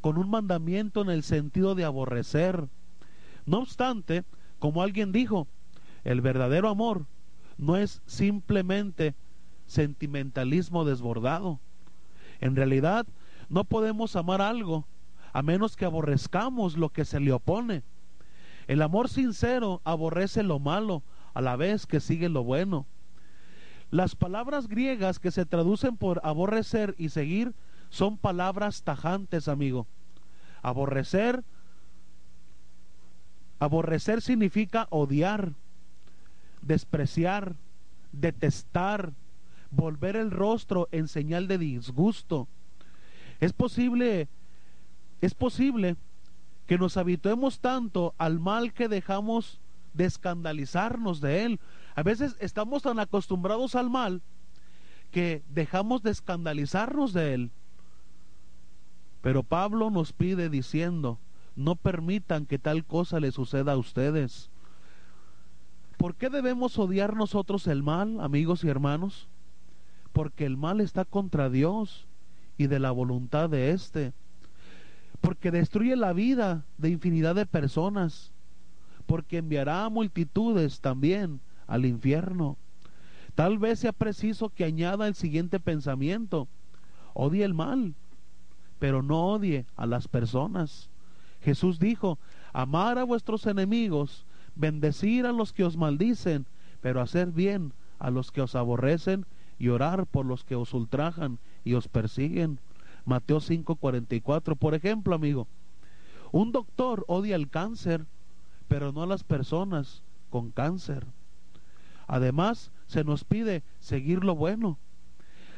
con 0.00 0.18
un 0.18 0.30
mandamiento 0.30 1.02
en 1.02 1.10
el 1.10 1.22
sentido 1.22 1.74
de 1.74 1.84
aborrecer. 1.84 2.68
No 3.46 3.58
obstante, 3.58 4.24
como 4.58 4.82
alguien 4.82 5.12
dijo, 5.12 5.46
el 6.04 6.20
verdadero 6.20 6.68
amor 6.68 7.06
no 7.56 7.76
es 7.76 8.02
simplemente 8.06 9.14
sentimentalismo 9.66 10.84
desbordado. 10.84 11.60
En 12.40 12.56
realidad, 12.56 13.06
no 13.48 13.64
podemos 13.64 14.16
amar 14.16 14.40
algo 14.40 14.86
a 15.32 15.42
menos 15.42 15.76
que 15.76 15.84
aborrezcamos 15.84 16.76
lo 16.76 16.88
que 16.88 17.04
se 17.04 17.20
le 17.20 17.32
opone. 17.32 17.82
El 18.68 18.82
amor 18.82 19.08
sincero 19.08 19.80
aborrece 19.84 20.42
lo 20.42 20.58
malo 20.58 21.02
a 21.32 21.40
la 21.40 21.56
vez 21.56 21.86
que 21.86 22.00
sigue 22.00 22.28
lo 22.28 22.44
bueno. 22.44 22.86
Las 23.90 24.14
palabras 24.14 24.68
griegas 24.68 25.18
que 25.18 25.30
se 25.30 25.46
traducen 25.46 25.96
por 25.96 26.20
aborrecer 26.22 26.94
y 26.98 27.08
seguir 27.08 27.54
son 27.88 28.18
palabras 28.18 28.82
tajantes, 28.82 29.48
amigo. 29.48 29.86
Aborrecer, 30.60 31.42
aborrecer 33.58 34.20
significa 34.20 34.86
odiar, 34.90 35.52
despreciar, 36.60 37.54
detestar, 38.12 39.14
volver 39.70 40.16
el 40.16 40.30
rostro 40.30 40.88
en 40.92 41.08
señal 41.08 41.48
de 41.48 41.56
disgusto. 41.56 42.48
Es 43.40 43.54
posible, 43.54 44.28
es 45.22 45.32
posible 45.32 45.96
que 46.68 46.76
nos 46.76 46.98
habituemos 46.98 47.60
tanto 47.60 48.14
al 48.18 48.40
mal 48.40 48.74
que 48.74 48.88
dejamos 48.88 49.58
de 49.94 50.04
escandalizarnos 50.04 51.22
de 51.22 51.46
él. 51.46 51.60
A 51.96 52.02
veces 52.02 52.36
estamos 52.40 52.82
tan 52.82 53.00
acostumbrados 53.00 53.74
al 53.74 53.88
mal 53.88 54.20
que 55.10 55.42
dejamos 55.48 56.02
de 56.02 56.10
escandalizarnos 56.10 57.14
de 57.14 57.32
él. 57.32 57.50
Pero 59.22 59.44
Pablo 59.44 59.88
nos 59.88 60.12
pide 60.12 60.50
diciendo, 60.50 61.18
no 61.56 61.74
permitan 61.74 62.44
que 62.44 62.58
tal 62.58 62.84
cosa 62.84 63.18
le 63.18 63.32
suceda 63.32 63.72
a 63.72 63.78
ustedes. 63.78 64.50
¿Por 65.96 66.16
qué 66.16 66.28
debemos 66.28 66.78
odiar 66.78 67.16
nosotros 67.16 67.66
el 67.66 67.82
mal, 67.82 68.20
amigos 68.20 68.62
y 68.62 68.68
hermanos? 68.68 69.26
Porque 70.12 70.44
el 70.44 70.58
mal 70.58 70.82
está 70.82 71.06
contra 71.06 71.48
Dios 71.48 72.06
y 72.58 72.66
de 72.66 72.78
la 72.78 72.90
voluntad 72.90 73.48
de 73.48 73.70
éste. 73.70 74.12
Porque 75.20 75.50
destruye 75.50 75.96
la 75.96 76.12
vida 76.12 76.64
de 76.76 76.90
infinidad 76.90 77.34
de 77.34 77.46
personas. 77.46 78.32
Porque 79.06 79.38
enviará 79.38 79.88
multitudes 79.88 80.80
también 80.80 81.40
al 81.66 81.86
infierno. 81.86 82.56
Tal 83.34 83.58
vez 83.58 83.78
sea 83.78 83.92
preciso 83.92 84.48
que 84.48 84.64
añada 84.64 85.06
el 85.06 85.14
siguiente 85.14 85.60
pensamiento. 85.60 86.48
Odie 87.14 87.44
el 87.44 87.54
mal, 87.54 87.94
pero 88.78 89.02
no 89.02 89.26
odie 89.28 89.66
a 89.76 89.86
las 89.86 90.08
personas. 90.08 90.90
Jesús 91.40 91.78
dijo, 91.78 92.18
amar 92.52 92.98
a 92.98 93.04
vuestros 93.04 93.46
enemigos, 93.46 94.26
bendecir 94.54 95.26
a 95.26 95.32
los 95.32 95.52
que 95.52 95.64
os 95.64 95.76
maldicen, 95.76 96.46
pero 96.80 97.00
hacer 97.00 97.30
bien 97.30 97.72
a 97.98 98.10
los 98.10 98.32
que 98.32 98.40
os 98.40 98.54
aborrecen 98.54 99.24
y 99.58 99.68
orar 99.68 100.06
por 100.06 100.26
los 100.26 100.44
que 100.44 100.54
os 100.54 100.74
ultrajan 100.74 101.38
y 101.64 101.74
os 101.74 101.88
persiguen. 101.88 102.58
Mateo 103.08 103.40
5:44. 103.40 104.56
Por 104.56 104.74
ejemplo, 104.74 105.14
amigo, 105.14 105.46
un 106.30 106.52
doctor 106.52 107.04
odia 107.08 107.36
el 107.36 107.48
cáncer, 107.48 108.04
pero 108.68 108.92
no 108.92 109.02
a 109.02 109.06
las 109.06 109.24
personas 109.24 110.02
con 110.30 110.50
cáncer. 110.50 111.06
Además, 112.06 112.70
se 112.86 113.04
nos 113.04 113.24
pide 113.24 113.62
seguir 113.80 114.24
lo 114.24 114.34
bueno. 114.34 114.78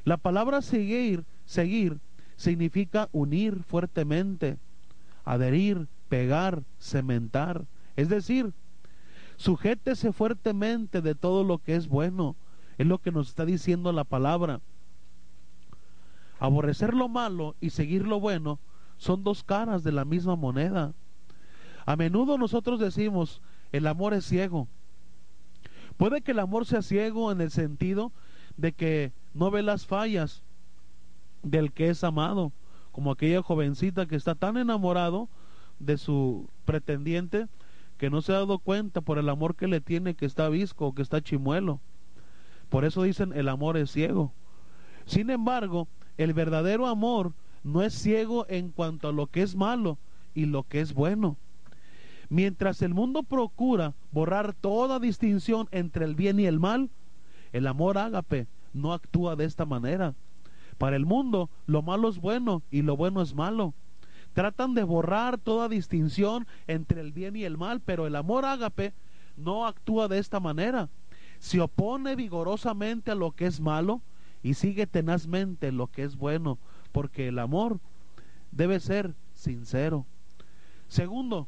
La 0.04 0.16
palabra 0.16 0.62
seguir, 0.62 1.25
seguir, 1.45 1.99
significa 2.37 3.09
unir 3.12 3.62
fuertemente, 3.64 4.59
adherir, 5.25 5.87
pegar, 6.09 6.62
cementar. 6.78 7.66
Es 7.97 8.09
decir, 8.09 8.52
Sujétese 9.40 10.12
fuertemente 10.12 11.00
de 11.00 11.14
todo 11.14 11.45
lo 11.45 11.57
que 11.57 11.75
es 11.75 11.88
bueno. 11.88 12.37
Es 12.76 12.87
lo 12.87 12.99
que 12.99 13.11
nos 13.11 13.28
está 13.28 13.47
diciendo 13.47 13.90
la 13.90 14.04
palabra. 14.04 14.61
Aborrecer 16.41 16.95
lo 16.95 17.09
malo 17.09 17.55
y 17.61 17.71
seguir 17.71 18.07
lo 18.07 18.19
bueno 18.19 18.59
son 18.97 19.23
dos 19.23 19.45
caras 19.45 19.85
de 19.85 19.93
la 19.93 20.07
misma 20.07 20.37
moneda. 20.37 20.95
A 21.85 21.97
menudo 21.97 22.39
nosotros 22.39 22.81
decimos, 22.81 23.43
el 23.73 23.87
amor 23.87 24.15
es 24.15 24.25
ciego. 24.25 24.67
Puede 25.99 26.23
que 26.23 26.33
el 26.33 26.39
amor 26.39 26.65
sea 26.65 26.81
ciego 26.81 27.31
en 27.31 27.43
el 27.43 27.51
sentido 27.51 28.11
de 28.57 28.73
que 28.73 29.13
no 29.35 29.51
ve 29.51 29.63
las 29.63 29.87
fallas 29.87 30.43
del 31.43 31.73
que 31.73 31.91
es 31.91 32.03
amado, 32.05 32.53
como 32.91 33.13
aquella 33.13 33.43
jovencita 33.43 34.07
que 34.07 34.17
está 34.17 34.35
tan 34.35 34.57
enamorado 34.57 35.29
de 35.79 35.99
su 35.99 36.49
pretendiente 36.65 37.49
que 37.99 38.09
no 38.09 38.23
se 38.23 38.33
ha 38.33 38.37
dado 38.37 38.59
cuenta 38.59 39.03
por 39.03 39.19
el 39.19 39.29
amor 39.29 39.57
que 39.57 39.69
le 39.69 39.83
tiene 39.83 40.15
que 40.15 40.25
está 40.25 40.49
visco 40.49 40.87
o 40.87 40.95
que 40.95 41.03
está 41.03 41.21
chimuelo. 41.21 41.81
Por 42.71 42.87
eso 42.87 43.03
dicen 43.03 43.35
el 43.35 43.47
amor 43.49 43.76
es 43.76 43.91
ciego. 43.91 44.33
Sin 45.05 45.29
embargo, 45.29 45.87
el 46.23 46.35
verdadero 46.35 46.87
amor 46.87 47.33
no 47.65 47.83
es 47.83 47.95
ciego 47.95 48.45
en 48.49 48.71
cuanto 48.71 49.09
a 49.09 49.13
lo 49.13 49.26
que 49.26 49.43
es 49.43 49.56
malo 49.56 49.97
y 50.35 50.45
lo 50.45 50.65
que 50.65 50.80
es 50.80 50.93
bueno. 50.93 51.37
Mientras 52.28 52.83
el 52.83 52.95
mundo 52.95 53.23
procura 53.23 53.95
borrar 54.13 54.54
toda 54.54 55.00
distinción 55.00 55.67
entre 55.71 56.04
el 56.04 56.15
bien 56.15 56.39
y 56.39 56.47
el 56.47 56.61
mal, 56.61 56.91
el 57.52 57.67
amor 57.67 57.97
ágape 57.97 58.47
no 58.75 58.93
actúa 58.93 59.35
de 59.35 59.47
esta 59.47 59.65
manera. 59.65 60.15
Para 60.78 60.97
el 60.97 61.06
mundo, 61.06 61.49
lo 61.67 61.83
malo 61.83 62.09
es 62.09 62.19
bueno 62.19 62.63
y 62.71 62.83
lo 62.83 62.97
bueno 62.97 63.23
es 63.23 63.35
malo. 63.35 63.75
Tratan 64.35 64.75
de 64.75 64.85
borrar 64.85 65.39
toda 65.39 65.69
distinción 65.69 66.47
entre 66.67 67.00
el 67.00 67.13
bien 67.13 67.35
y 67.35 67.45
el 67.45 67.59
mal, 67.59 67.80
pero 67.80 68.06
el 68.06 68.15
amor 68.15 68.45
ágape 68.45 68.93
no 69.37 69.67
actúa 69.67 70.06
de 70.06 70.19
esta 70.19 70.39
manera. 70.39 70.89
Se 71.39 71.61
opone 71.61 72.15
vigorosamente 72.15 73.11
a 73.11 73.15
lo 73.15 73.33
que 73.33 73.47
es 73.47 73.61
malo 73.61 74.02
y 74.43 74.55
sigue 74.55 74.87
tenazmente 74.87 75.73
lo 75.73 75.89
que 75.89 76.05
es 76.05 76.17
bueno, 76.17 76.59
porque 76.93 77.29
el 77.29 77.39
amor 77.39 77.81
debe 78.53 78.81
ser 78.81 79.15
sincero. 79.35 80.07
Segundo, 80.89 81.47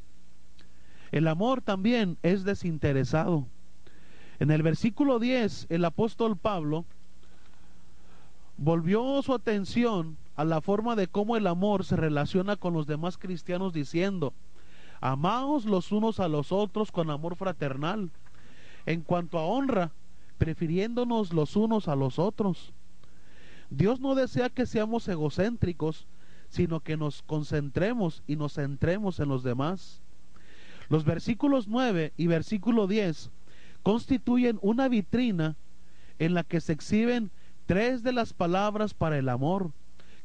el 1.11 1.29
amor 1.29 1.63
también 1.63 2.19
es 2.23 2.45
desinteresado. 2.45 3.47
En 4.39 4.51
el 4.51 4.63
versículo 4.63 5.19
10, 5.19 5.67
el 5.69 5.85
apóstol 5.85 6.37
Pablo 6.37 6.85
volvió 8.57 9.21
su 9.23 9.35
atención 9.35 10.17
a 10.37 10.45
la 10.45 10.61
forma 10.61 10.97
de 10.97 11.09
cómo 11.09 11.37
el 11.37 11.47
amor 11.47 11.85
se 11.85 11.97
relaciona 11.97 12.57
con 12.57 12.73
los 12.73 12.87
demás 12.87 13.19
cristianos 13.19 13.73
diciendo, 13.73 14.33
amaos 15.01 15.65
los 15.65 15.93
unos 15.93 16.21
a 16.21 16.29
los 16.29 16.53
otros 16.53 16.93
con 16.93 17.11
amor 17.11 17.37
fraternal, 17.37 18.11
en 18.87 19.03
cuanto 19.03 19.39
a 19.39 19.45
honra, 19.45 19.93
prefiriéndonos 20.39 21.33
los 21.33 21.57
unos 21.57 21.89
a 21.89 21.97
los 21.97 22.19
otros. 22.19 22.73
Dios 23.75 24.01
no 24.01 24.15
desea 24.15 24.51
que 24.51 24.67
seamos 24.67 25.09
egocéntricos, 25.09 26.07
sino 26.51 26.81
que 26.81 26.99
nos 26.99 27.23
concentremos 27.23 28.23
y 28.27 28.37
nos 28.37 28.55
centremos 28.55 29.19
en 29.19 29.31
los 29.31 29.43
demás. 29.43 30.03
Los 30.91 31.07
versículos 31.07 31.69
9 31.69 32.13
y 32.19 32.27
versículo 32.27 32.87
10 32.87 33.31
constituyen 33.83 34.59
una 34.61 34.89
vitrina 34.89 35.57
en 36.19 36.35
la 36.35 36.45
que 36.45 36.61
se 36.61 36.75
exhiben 36.75 37.31
tres 37.65 38.03
de 38.03 38.13
las 38.13 38.35
palabras 38.35 38.93
para 38.93 39.17
el 39.17 39.31
amor 39.31 39.73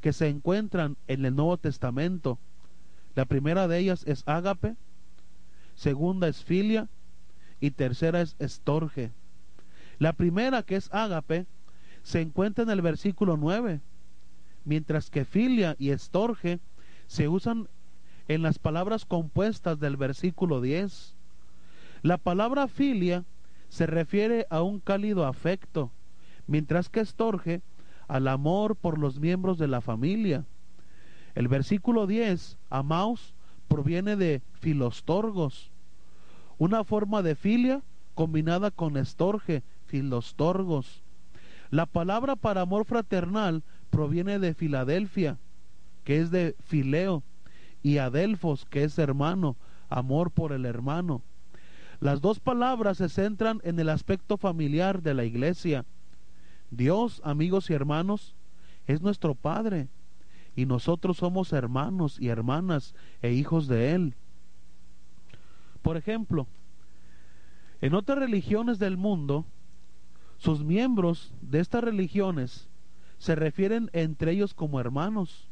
que 0.01 0.11
se 0.11 0.27
encuentran 0.27 0.97
en 1.07 1.23
el 1.23 1.33
Nuevo 1.33 1.55
Testamento. 1.57 2.39
La 3.15 3.23
primera 3.23 3.69
de 3.69 3.79
ellas 3.79 4.03
es 4.05 4.23
ágape, 4.25 4.75
segunda 5.75 6.27
es 6.27 6.43
filia 6.43 6.89
y 7.61 7.71
tercera 7.71 8.19
es 8.19 8.35
estorge. 8.39 9.13
La 9.99 10.11
primera 10.11 10.63
que 10.63 10.75
es 10.75 10.93
ágape 10.93 11.47
se 12.07 12.21
encuentra 12.21 12.63
en 12.63 12.69
el 12.69 12.81
versículo 12.81 13.35
9, 13.35 13.81
mientras 14.63 15.09
que 15.09 15.25
filia 15.25 15.75
y 15.77 15.89
estorge 15.89 16.61
se 17.05 17.27
usan 17.27 17.67
en 18.29 18.43
las 18.43 18.59
palabras 18.59 19.03
compuestas 19.03 19.77
del 19.81 19.97
versículo 19.97 20.61
10. 20.61 21.15
La 22.03 22.17
palabra 22.17 22.69
filia 22.69 23.25
se 23.67 23.87
refiere 23.87 24.47
a 24.49 24.61
un 24.61 24.79
cálido 24.79 25.25
afecto, 25.25 25.91
mientras 26.47 26.87
que 26.87 27.01
estorge 27.01 27.59
al 28.07 28.29
amor 28.29 28.77
por 28.77 28.99
los 28.99 29.19
miembros 29.19 29.57
de 29.57 29.67
la 29.67 29.81
familia. 29.81 30.45
El 31.35 31.49
versículo 31.49 32.07
10, 32.07 32.57
amaos, 32.69 33.33
proviene 33.67 34.15
de 34.15 34.41
filostorgos, 34.53 35.71
una 36.57 36.85
forma 36.85 37.21
de 37.21 37.35
filia 37.35 37.81
combinada 38.15 38.71
con 38.71 38.95
estorge, 38.95 39.61
filostorgos. 39.87 41.03
La 41.69 41.85
palabra 41.85 42.35
para 42.35 42.61
amor 42.61 42.85
fraternal 42.85 43.63
proviene 43.89 44.39
de 44.39 44.53
Filadelfia, 44.53 45.37
que 46.03 46.19
es 46.19 46.31
de 46.31 46.55
fileo, 46.65 47.23
y 47.83 47.97
adelfos, 47.97 48.65
que 48.65 48.83
es 48.83 48.97
hermano, 48.97 49.55
amor 49.89 50.31
por 50.31 50.51
el 50.51 50.65
hermano. 50.65 51.21
Las 51.99 52.21
dos 52.21 52.39
palabras 52.39 52.97
se 52.97 53.09
centran 53.09 53.59
en 53.63 53.79
el 53.79 53.89
aspecto 53.89 54.37
familiar 54.37 55.01
de 55.01 55.13
la 55.13 55.25
iglesia. 55.25 55.85
Dios, 56.69 57.21
amigos 57.23 57.69
y 57.69 57.73
hermanos, 57.73 58.35
es 58.87 59.01
nuestro 59.01 59.35
Padre 59.35 59.87
y 60.55 60.65
nosotros 60.65 61.17
somos 61.17 61.53
hermanos 61.53 62.17
y 62.19 62.29
hermanas 62.29 62.95
e 63.21 63.31
hijos 63.31 63.67
de 63.67 63.93
Él. 63.93 64.13
Por 65.81 65.97
ejemplo, 65.97 66.47
en 67.79 67.93
otras 67.93 68.17
religiones 68.17 68.79
del 68.79 68.97
mundo, 68.97 69.45
sus 70.37 70.63
miembros 70.63 71.33
de 71.41 71.59
estas 71.59 71.83
religiones 71.83 72.67
se 73.17 73.35
refieren 73.35 73.89
entre 73.93 74.31
ellos 74.31 74.53
como 74.53 74.79
hermanos. 74.79 75.47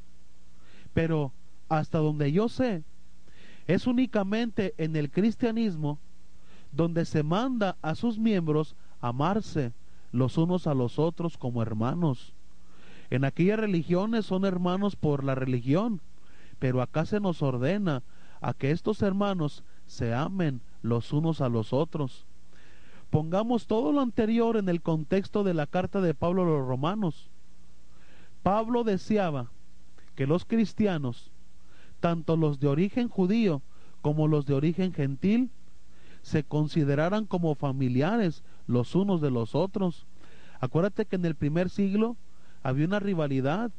Pero 0.93 1.32
hasta 1.69 1.98
donde 1.98 2.32
yo 2.32 2.48
sé, 2.50 2.84
es 3.67 3.88
únicamente 3.88 4.74
en 4.78 4.95
el 4.95 5.10
cristianismo 5.10 6.00
donde 6.71 7.06
se 7.06 7.24
manda 7.24 7.78
a 7.82 7.95
sus 7.95 8.19
miembros 8.19 8.76
amarse 9.02 9.74
los 10.12 10.38
unos 10.38 10.67
a 10.67 10.74
los 10.74 11.00
otros 11.00 11.38
como 11.38 11.62
hermanos. 11.62 12.34
En 13.10 13.24
aquellas 13.24 13.60
religiones 13.60 14.26
son 14.26 14.45
hermanos 14.45 14.95
por 14.95 15.24
la 15.24 15.36
religión, 15.36 16.02
pero 16.60 16.82
acá 16.82 17.06
se 17.06 17.19
nos 17.19 17.41
ordena 17.41 18.04
a 18.41 18.54
que 18.54 18.71
estos 18.71 19.02
hermanos 19.02 19.63
se 19.86 20.13
amen 20.13 20.62
los 20.82 21.13
unos 21.13 21.41
a 21.41 21.50
los 21.50 21.74
otros. 21.74 22.26
Pongamos 23.15 23.65
todo 23.65 23.93
lo 23.93 24.01
anterior 24.01 24.58
en 24.58 24.67
el 24.67 24.82
contexto 24.82 25.45
de 25.45 25.54
la 25.54 25.67
carta 25.67 26.01
de 26.01 26.13
Pablo 26.13 26.41
a 26.41 26.47
los 26.47 26.67
romanos. 26.67 27.30
Pablo 28.43 28.84
deseaba 28.84 29.51
que 30.15 30.28
los 30.28 30.43
cristianos, 30.43 31.32
tanto 32.01 32.36
los 32.36 32.60
de 32.60 32.67
origen 32.67 33.08
judío 33.08 33.62
como 34.01 34.28
los 34.28 34.45
de 34.45 34.54
origen 34.54 34.91
gentil, 34.91 35.49
se 36.23 36.43
consideraran 36.43 37.25
como 37.25 37.56
familiares 37.56 38.43
los 38.67 38.95
unos 38.95 39.21
de 39.21 39.32
los 39.32 39.56
otros. 39.56 40.08
Acuérdate 40.60 41.06
que 41.06 41.15
en 41.15 41.23
el 41.23 41.36
primer 41.36 41.69
siglo 41.69 42.17
había 42.63 42.86
una 42.86 42.99
rivalidad 42.99 43.71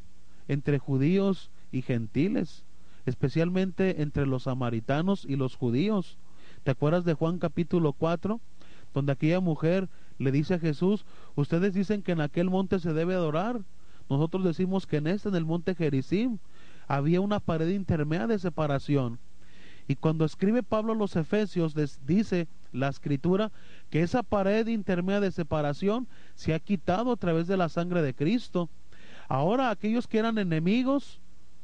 entre 0.49 0.79
judíos 0.79 1.51
y 1.72 1.83
gentiles, 1.83 2.64
especialmente 3.05 4.01
entre 4.01 4.25
los 4.25 4.44
samaritanos 4.44 5.27
y 5.27 5.37
los 5.37 5.57
judíos. 5.57 6.16
¿Te 6.64 6.70
acuerdas 6.70 7.05
de 7.05 7.12
Juan 7.12 7.38
capítulo 7.38 7.92
4? 7.92 8.40
Donde 8.96 9.12
aquella 9.12 9.40
mujer 9.40 9.90
le 10.16 10.32
dice 10.32 10.54
a 10.54 10.59
Jesús, 10.59 11.04
ustedes 11.35 11.74
dicen 11.74 12.00
que 12.00 12.12
en 12.12 12.22
aquel 12.22 12.48
monte 12.48 12.78
se 12.78 12.94
debe 12.94 13.12
adorar. 13.12 13.61
Nosotros 14.09 14.42
decimos 14.42 14.87
que 14.87 14.96
en 14.96 15.06
este, 15.06 15.28
en 15.28 15.35
el 15.35 15.44
monte 15.44 15.74
Gerizim, 15.74 16.38
había 16.88 17.20
una 17.20 17.38
pared 17.38 17.68
intermedia 17.68 18.26
de 18.26 18.38
separación. 18.38 19.18
Y 19.87 19.96
cuando 19.96 20.24
escribe 20.24 20.62
Pablo 20.62 20.94
a 20.94 20.96
los 20.96 21.14
Efesios, 21.14 21.74
dice 22.06 22.48
la 22.72 22.88
escritura 22.88 23.52
que 23.90 24.00
esa 24.00 24.22
pared 24.22 24.66
intermedia 24.66 25.20
de 25.20 25.30
separación 25.30 26.09
se 26.35 26.54
ha 26.54 26.59
quitado 26.59 27.12
a 27.12 27.16
través 27.16 27.46
de 27.48 27.59
la 27.59 27.68
sangre 27.68 28.00
de 28.00 28.14
Cristo. 28.14 28.70
Ahora 29.28 29.68
aquellos 29.68 30.09
que 30.09 30.16
eran 30.16 30.38
enemigos, 30.38 31.20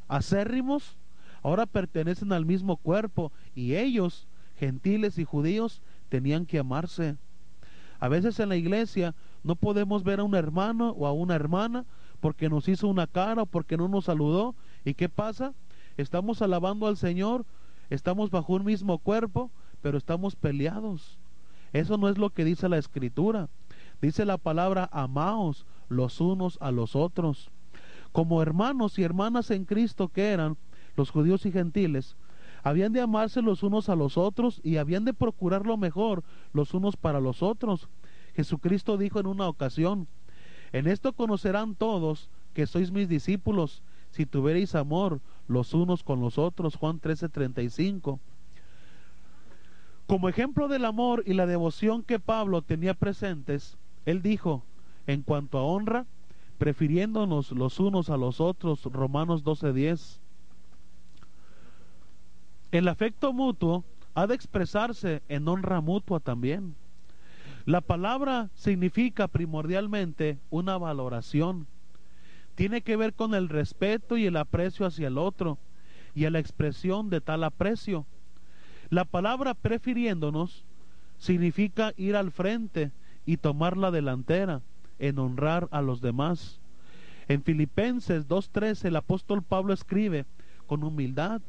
acérrimos, 0.07 0.99
ahora 1.43 1.65
pertenecen 1.65 2.31
al 2.31 2.45
mismo 2.45 2.77
cuerpo 2.77 3.33
y 3.55 3.77
ellos, 3.77 4.27
gentiles 4.59 5.17
y 5.17 5.25
judíos, 5.25 5.81
tenían 6.13 6.45
que 6.45 6.59
amarse. 6.59 7.17
A 7.99 8.07
veces 8.07 8.39
en 8.39 8.51
la 8.51 8.57
iglesia 8.57 9.15
no 9.43 9.57
podemos 9.57 10.05
ver 10.05 10.21
a 10.21 10.25
un 10.25 10.35
hermano 10.35 10.91
o 10.91 11.07
a 11.07 11.13
una 11.15 11.35
hermana 11.35 11.87
porque 12.21 12.51
nos 12.51 12.69
hizo 12.69 12.87
una 12.87 13.07
cara 13.07 13.45
o 13.45 13.47
porque 13.47 13.79
no 13.79 13.89
nos 13.89 14.05
saludó. 14.05 14.55
¿Y 14.85 14.93
qué 14.93 15.09
pasa? 15.09 15.55
Estamos 15.97 16.43
alabando 16.43 16.87
al 16.87 16.99
Señor, 16.99 17.47
estamos 17.89 18.31
bajo 18.31 18.53
un 18.53 18.67
mismo 18.67 18.99
cuerpo, 18.99 19.51
pero 19.81 19.97
estamos 19.97 20.37
peleados. 20.37 21.19
Eso 21.73 21.97
no 21.97 22.11
es 22.11 22.19
lo 22.19 22.29
que 22.29 22.45
dice 22.45 22.69
la 22.69 22.77
escritura. 22.77 23.49
Dice 24.03 24.27
la 24.27 24.37
palabra 24.37 24.91
amaos 24.93 25.65
los 25.89 26.21
unos 26.21 26.59
a 26.61 26.73
los 26.73 26.95
otros. 26.95 27.51
Como 28.13 28.43
hermanos 28.43 28.99
y 28.99 29.03
hermanas 29.03 29.51
en 29.51 29.65
Cristo 29.65 30.09
que 30.09 30.29
eran 30.29 30.59
los 30.95 31.11
judíos 31.11 31.47
y 31.47 31.53
gentiles, 31.53 32.17
habían 32.63 32.93
de 32.93 33.01
amarse 33.01 33.43
los 33.43 33.63
unos 33.63 33.89
a 33.89 33.97
los 33.97 34.17
otros 34.17 34.61
y 34.63 34.77
habían 34.77 35.05
de 35.05 35.15
procurar 35.15 35.67
lo 35.67 35.77
mejor 35.77 36.23
los 36.53 36.75
unos 36.75 36.97
para 36.97 37.21
los 37.21 37.43
otros. 37.43 37.89
Jesucristo 38.35 38.97
dijo 38.97 39.21
en 39.21 39.27
una 39.27 39.49
ocasión, 39.49 40.07
en 40.73 40.87
esto 40.87 41.13
conocerán 41.13 41.75
todos 41.75 42.31
que 42.55 42.67
sois 42.67 42.91
mis 42.91 43.09
discípulos, 43.09 43.83
si 44.11 44.27
tuviereis 44.27 44.75
amor 44.75 45.21
los 45.49 45.75
unos 45.75 46.03
con 46.03 46.21
los 46.21 46.39
otros. 46.39 46.77
Juan 46.77 47.01
13:35. 47.01 48.19
Como 50.07 50.29
ejemplo 50.29 50.69
del 50.69 50.85
amor 50.85 51.23
y 51.27 51.35
la 51.35 51.47
devoción 51.47 52.03
que 52.03 52.19
Pablo 52.19 52.63
tenía 52.63 52.95
presentes, 52.95 53.77
él 54.05 54.23
dijo, 54.23 54.63
en 55.07 55.23
cuanto 55.23 55.59
a 55.59 55.63
honra, 55.63 56.07
prefiriéndonos 56.59 57.53
los 57.53 57.81
unos 57.81 58.11
a 58.11 58.17
los 58.17 58.41
otros, 58.41 58.85
Romanos 58.85 59.45
12:10. 59.45 60.22
El 62.73 62.89
afecto 62.89 63.35
mutuo 63.35 63.85
ha 64.15 64.27
de 64.27 64.35
expresarse 64.35 65.23
en 65.29 65.47
honra 65.47 65.83
mutua 65.83 66.21
también. 66.21 66.75
La 67.67 67.83
palabra 67.83 68.49
significa 68.55 69.29
primordialmente 69.29 70.39
una 70.49 70.79
valoración. 70.79 71.67
Tiene 72.55 72.81
que 72.81 72.97
ver 72.97 73.13
con 73.13 73.35
el 73.35 73.51
respeto 73.51 74.17
y 74.17 74.25
el 74.25 74.39
aprecio 74.39 74.87
hacia 74.87 75.09
el 75.09 75.19
otro 75.19 75.59
y 76.15 76.25
a 76.25 76.31
la 76.31 76.39
expresión 76.39 77.11
de 77.11 77.21
tal 77.21 77.45
aprecio. 77.45 78.07
La 78.89 79.05
palabra 79.05 79.53
prefiriéndonos 79.53 80.65
significa 81.19 81.93
ir 81.99 82.17
al 82.17 82.33
frente 82.33 82.91
y 83.27 83.37
tomar 83.37 83.77
la 83.77 83.91
delantera 83.91 84.63
en 84.99 85.19
honrar 85.19 85.69
a 85.73 85.83
los 85.83 86.01
demás. 86.01 86.59
En 87.29 87.43
Filipenses 87.43 88.29
2.13 88.29 88.87
el 88.87 88.97
apóstol 88.97 89.43
Pablo 89.43 89.75
escribe 89.75 90.25
con 90.67 90.85
humildad, 90.85 91.43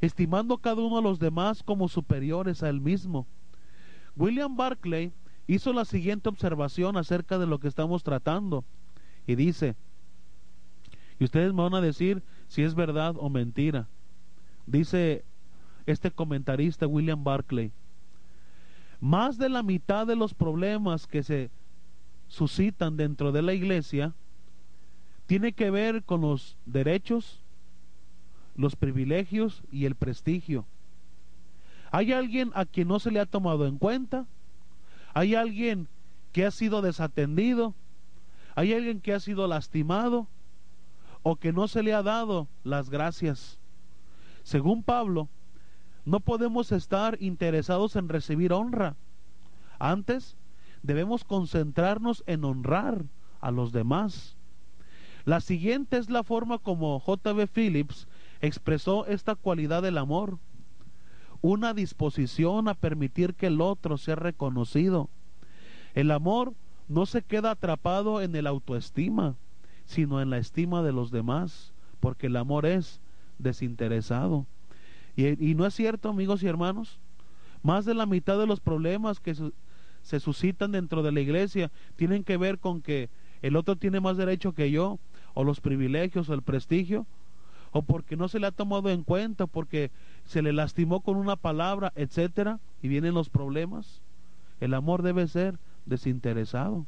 estimando 0.00 0.58
cada 0.58 0.82
uno 0.82 0.98
a 0.98 1.02
los 1.02 1.18
demás 1.18 1.62
como 1.62 1.88
superiores 1.88 2.62
a 2.62 2.68
él 2.68 2.80
mismo. 2.80 3.26
William 4.16 4.56
Barclay 4.56 5.12
hizo 5.46 5.72
la 5.72 5.84
siguiente 5.84 6.28
observación 6.28 6.96
acerca 6.96 7.38
de 7.38 7.46
lo 7.46 7.58
que 7.58 7.68
estamos 7.68 8.02
tratando 8.02 8.64
y 9.26 9.34
dice, 9.34 9.76
y 11.18 11.24
ustedes 11.24 11.52
me 11.52 11.62
van 11.62 11.74
a 11.74 11.80
decir 11.80 12.22
si 12.48 12.62
es 12.62 12.74
verdad 12.74 13.14
o 13.18 13.28
mentira, 13.28 13.88
dice 14.66 15.24
este 15.86 16.10
comentarista 16.10 16.86
William 16.86 17.22
Barclay, 17.22 17.72
más 19.00 19.38
de 19.38 19.48
la 19.48 19.62
mitad 19.62 20.06
de 20.06 20.16
los 20.16 20.34
problemas 20.34 21.06
que 21.06 21.22
se 21.22 21.50
suscitan 22.28 22.96
dentro 22.96 23.32
de 23.32 23.42
la 23.42 23.54
iglesia 23.54 24.14
tiene 25.26 25.52
que 25.52 25.70
ver 25.70 26.04
con 26.04 26.22
los 26.22 26.56
derechos, 26.66 27.40
los 28.60 28.76
privilegios 28.76 29.62
y 29.72 29.86
el 29.86 29.94
prestigio. 29.94 30.66
¿Hay 31.90 32.12
alguien 32.12 32.52
a 32.54 32.66
quien 32.66 32.88
no 32.88 33.00
se 33.00 33.10
le 33.10 33.18
ha 33.18 33.26
tomado 33.26 33.66
en 33.66 33.78
cuenta? 33.78 34.26
¿Hay 35.14 35.34
alguien 35.34 35.88
que 36.32 36.44
ha 36.44 36.50
sido 36.50 36.82
desatendido? 36.82 37.74
¿Hay 38.54 38.72
alguien 38.72 39.00
que 39.00 39.14
ha 39.14 39.20
sido 39.20 39.48
lastimado? 39.48 40.28
¿O 41.22 41.36
que 41.36 41.52
no 41.52 41.68
se 41.68 41.82
le 41.82 41.94
ha 41.94 42.02
dado 42.02 42.48
las 42.62 42.90
gracias? 42.90 43.58
Según 44.42 44.82
Pablo, 44.82 45.28
no 46.04 46.20
podemos 46.20 46.70
estar 46.70 47.16
interesados 47.20 47.96
en 47.96 48.08
recibir 48.08 48.52
honra. 48.52 48.96
Antes, 49.78 50.36
debemos 50.82 51.24
concentrarnos 51.24 52.22
en 52.26 52.44
honrar 52.44 53.04
a 53.40 53.50
los 53.50 53.72
demás. 53.72 54.36
La 55.24 55.40
siguiente 55.40 55.98
es 55.98 56.08
la 56.08 56.22
forma 56.22 56.58
como 56.58 56.98
J.B. 57.00 57.46
Phillips 57.46 58.06
expresó 58.40 59.06
esta 59.06 59.34
cualidad 59.34 59.82
del 59.82 59.98
amor. 59.98 60.38
Una 61.42 61.72
disposición 61.74 62.68
a 62.68 62.74
permitir 62.74 63.34
que 63.34 63.46
el 63.46 63.60
otro 63.60 63.96
sea 63.96 64.16
reconocido. 64.16 65.08
El 65.94 66.10
amor 66.10 66.54
no 66.88 67.06
se 67.06 67.22
queda 67.22 67.52
atrapado 67.52 68.20
en 68.20 68.34
el 68.36 68.46
autoestima, 68.46 69.36
sino 69.84 70.20
en 70.20 70.30
la 70.30 70.38
estima 70.38 70.82
de 70.82 70.92
los 70.92 71.10
demás, 71.10 71.72
porque 72.00 72.26
el 72.26 72.36
amor 72.36 72.66
es 72.66 73.00
desinteresado. 73.38 74.46
Y, 75.16 75.54
no 75.54 75.66
es 75.66 75.74
cierto, 75.74 76.08
amigos 76.08 76.42
y 76.42 76.46
hermanos. 76.46 76.98
Más 77.62 77.84
de 77.84 77.94
la 77.94 78.06
mitad 78.06 78.38
de 78.38 78.46
los 78.46 78.60
problemas 78.60 79.20
que 79.20 79.34
se 80.02 80.20
suscitan 80.20 80.72
dentro 80.72 81.02
de 81.02 81.12
la 81.12 81.20
iglesia 81.20 81.70
tienen 81.96 82.24
que 82.24 82.36
ver 82.36 82.58
con 82.58 82.80
que 82.80 83.10
el 83.42 83.56
otro 83.56 83.76
tiene 83.76 84.00
más 84.00 84.16
derecho 84.16 84.52
que 84.52 84.70
yo, 84.70 84.98
o 85.34 85.44
los 85.44 85.60
privilegios, 85.60 86.28
o 86.28 86.34
el 86.34 86.42
prestigio, 86.42 87.06
o 87.72 87.82
porque 87.82 88.16
no 88.16 88.28
se 88.28 88.40
le 88.40 88.46
ha 88.46 88.52
tomado 88.52 88.90
en 88.90 89.04
cuenta, 89.04 89.46
porque 89.46 89.90
se 90.24 90.42
le 90.42 90.52
lastimó 90.52 91.00
con 91.00 91.16
una 91.16 91.36
palabra, 91.36 91.92
etcétera, 91.94 92.60
y 92.82 92.88
vienen 92.88 93.14
los 93.14 93.28
problemas. 93.28 94.02
El 94.60 94.74
amor 94.74 95.02
debe 95.02 95.26
ser 95.28 95.58
desinteresado. 95.86 96.86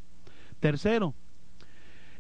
Tercero, 0.61 1.15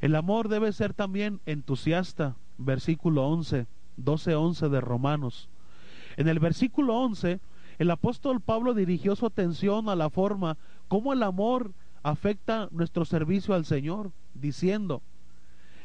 el 0.01 0.17
amor 0.17 0.49
debe 0.49 0.73
ser 0.73 0.95
también 0.95 1.41
entusiasta, 1.47 2.37
versículo 2.59 3.27
11, 3.29 3.67
12, 3.97 4.35
11 4.35 4.69
de 4.69 4.81
Romanos. 4.81 5.49
En 6.17 6.29
el 6.29 6.39
versículo 6.39 6.97
11, 6.99 7.41
el 7.79 7.91
apóstol 7.91 8.41
Pablo 8.41 8.75
dirigió 8.75 9.17
su 9.17 9.27
atención 9.27 9.89
a 9.89 9.97
la 9.97 10.11
forma 10.11 10.57
como 10.89 11.13
el 11.13 11.23
amor 11.23 11.73
afecta 12.03 12.69
nuestro 12.71 13.05
servicio 13.05 13.55
al 13.55 13.65
Señor, 13.65 14.13
diciendo, 14.35 15.03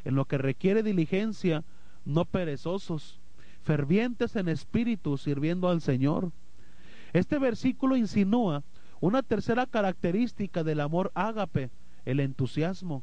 en 0.04 0.14
lo 0.14 0.24
que 0.24 0.38
requiere 0.38 0.82
diligencia, 0.82 1.64
no 2.08 2.24
perezosos, 2.24 3.20
fervientes 3.62 4.34
en 4.34 4.48
espíritu, 4.48 5.18
sirviendo 5.18 5.68
al 5.68 5.82
Señor. 5.82 6.32
Este 7.12 7.38
versículo 7.38 7.96
insinúa 7.96 8.64
una 9.00 9.22
tercera 9.22 9.66
característica 9.66 10.64
del 10.64 10.80
amor 10.80 11.12
ágape, 11.14 11.70
el 12.06 12.20
entusiasmo. 12.20 13.02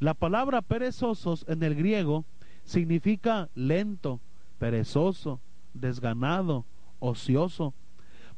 La 0.00 0.12
palabra 0.12 0.60
perezosos 0.60 1.44
en 1.48 1.62
el 1.62 1.76
griego 1.76 2.24
significa 2.64 3.48
lento, 3.54 4.20
perezoso, 4.58 5.40
desganado, 5.72 6.66
ocioso. 6.98 7.74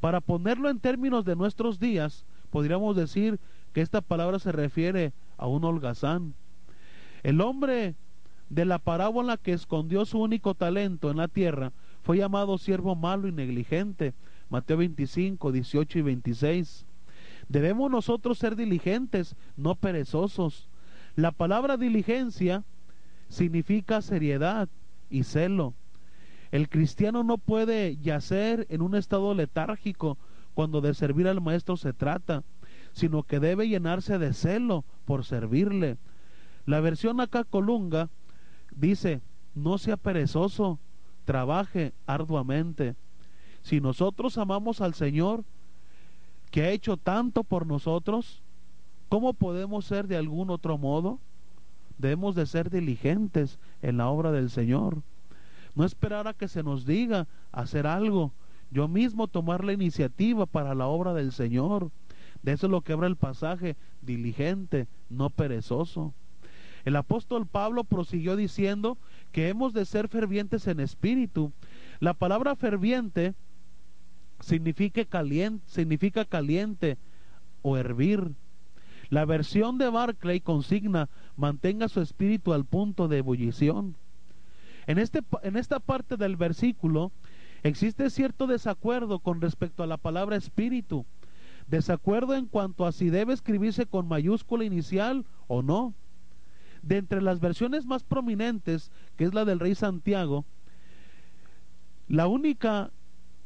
Para 0.01 0.21
ponerlo 0.21 0.69
en 0.69 0.81
términos 0.81 1.25
de 1.25 1.35
nuestros 1.35 1.81
días, 1.81 2.27
podríamos 2.51 2.95
decir 2.95 3.41
que 3.73 3.81
esta 3.81 4.03
palabra 4.03 4.39
se 4.39 4.53
refiere 4.53 5.15
a 5.39 5.47
un 5.47 5.65
holgazán. 5.65 6.35
El 7.23 7.41
hombre 7.41 7.97
de 8.51 8.65
la 8.65 8.79
parábola 8.79 9.37
que 9.37 9.53
escondió 9.53 10.05
su 10.05 10.21
único 10.21 10.55
talento 10.55 11.11
en 11.11 11.19
la 11.19 11.29
tierra, 11.29 11.73
fue 12.03 12.19
llamado 12.19 12.59
siervo 12.59 12.97
malo 12.97 13.29
y 13.29 13.33
negligente. 13.33 14.15
Mateo 14.49 14.79
25, 14.79 15.53
18 15.53 15.99
y 15.99 16.03
26. 16.03 16.87
Debemos 17.49 17.91
nosotros 17.91 18.39
ser 18.39 18.57
diligentes, 18.57 19.37
no 19.57 19.75
perezosos. 19.75 20.69
La 21.17 21.33
palabra 21.33 21.77
diligencia 21.77 22.65
significa 23.29 24.01
seriedad 24.01 24.69
y 25.11 25.25
celo. 25.25 25.75
El 26.51 26.69
cristiano 26.69 27.25
no 27.25 27.37
puede 27.37 27.97
yacer 27.99 28.67
en 28.71 28.81
un 28.81 28.95
estado 28.95 29.35
letárgico 29.35 30.17
cuando 30.55 30.81
de 30.81 30.95
servir 30.95 31.29
al 31.29 31.41
maestro 31.41 31.77
se 31.77 31.93
trata, 31.93 32.43
sino 32.93 33.23
que 33.23 33.39
debe 33.39 33.69
llenarse 33.69 34.19
de 34.19 34.33
celo 34.33 34.85
por 35.05 35.25
servirle. 35.25 35.99
La 36.65 36.81
versión 36.81 37.21
acá 37.21 37.45
colunga 37.45 38.09
dice, 38.75 39.21
no 39.55 39.79
sea 39.79 39.97
perezoso, 39.97 40.79
trabaje 41.25 41.93
arduamente. 42.07 42.95
Si 43.63 43.81
nosotros 43.81 44.39
amamos 44.39 44.81
al 44.81 44.95
Señor, 44.95 45.45
que 46.51 46.63
ha 46.63 46.71
hecho 46.71 46.97
tanto 46.97 47.45
por 47.45 47.67
nosotros, 47.67 48.43
¿cómo 49.09 49.35
podemos 49.35 49.85
ser 49.85 50.07
de 50.07 50.17
algún 50.17 50.51
otro 50.51 50.79
modo? 50.79 51.19
Debemos 51.99 52.35
de 52.35 52.47
ser 52.47 52.71
diligentes 52.71 53.59
en 53.83 53.97
la 53.97 54.09
obra 54.09 54.33
del 54.33 54.51
Señor. 54.51 55.03
No 55.75 55.85
esperar 55.85 56.29
a 56.29 56.35
que 56.35 56.49
se 56.49 56.63
nos 56.63 56.87
diga 56.87 57.27
hacer 57.53 57.87
algo. 57.87 58.33
Yo 58.71 58.89
mismo 58.89 59.29
tomar 59.29 59.65
la 59.65 59.73
iniciativa 59.73 60.47
para 60.47 60.75
la 60.75 60.87
obra 60.87 61.13
del 61.15 61.33
Señor. 61.33 61.91
De 62.43 62.53
eso 62.53 62.67
es 62.67 62.71
lo 62.71 62.83
que 62.83 62.93
habla 62.93 63.07
el 63.07 63.17
pasaje, 63.17 63.77
diligente, 64.03 64.87
no 65.11 65.31
perezoso. 65.31 66.15
El 66.85 66.97
apóstol 66.97 67.47
Pablo 67.47 67.85
prosiguió 67.85 68.37
diciendo 68.37 68.99
que 69.33 69.49
hemos 69.49 69.73
de 69.73 69.85
ser 69.85 70.09
fervientes 70.09 70.67
en 70.67 70.81
espíritu. 70.81 71.53
La 72.01 72.15
palabra 72.15 72.57
ferviente 72.57 73.35
significa 74.41 75.05
caliente, 75.05 75.65
significa 75.69 76.25
caliente 76.25 76.97
o 77.63 77.77
hervir. 77.77 78.33
La 79.11 79.25
versión 79.25 79.79
de 79.79 79.89
Barclay 79.89 80.41
consigna 80.41 81.09
mantenga 81.37 81.89
su 81.89 82.01
espíritu 82.01 82.53
al 82.53 82.65
punto 82.65 83.09
de 83.09 83.19
ebullición. 83.19 83.97
En, 84.87 84.99
este, 84.99 85.21
en 85.43 85.57
esta 85.57 85.81
parte 85.81 86.17
del 86.17 86.37
versículo 86.37 87.11
existe 87.63 88.11
cierto 88.11 88.47
desacuerdo 88.47 89.19
con 89.19 89.41
respecto 89.41 89.83
a 89.83 89.87
la 89.87 89.97
palabra 89.97 90.37
espíritu. 90.37 91.05
Desacuerdo 91.67 92.35
en 92.35 92.47
cuanto 92.47 92.87
a 92.87 92.93
si 92.93 93.11
debe 93.11 93.35
escribirse 93.35 93.87
con 93.87 94.09
mayúscula 94.09 94.65
inicial 94.65 95.27
o 95.47 95.63
no. 95.63 95.95
De 96.89 96.97
entre 96.97 97.21
las 97.21 97.39
versiones 97.39 97.85
más 97.85 98.03
prominentes, 98.03 98.91
que 99.19 99.25
es 99.25 99.35
la 99.35 99.45
del 99.45 99.61
rey 99.61 99.75
Santiago, 99.75 100.47
la 102.09 102.27
única 102.29 102.91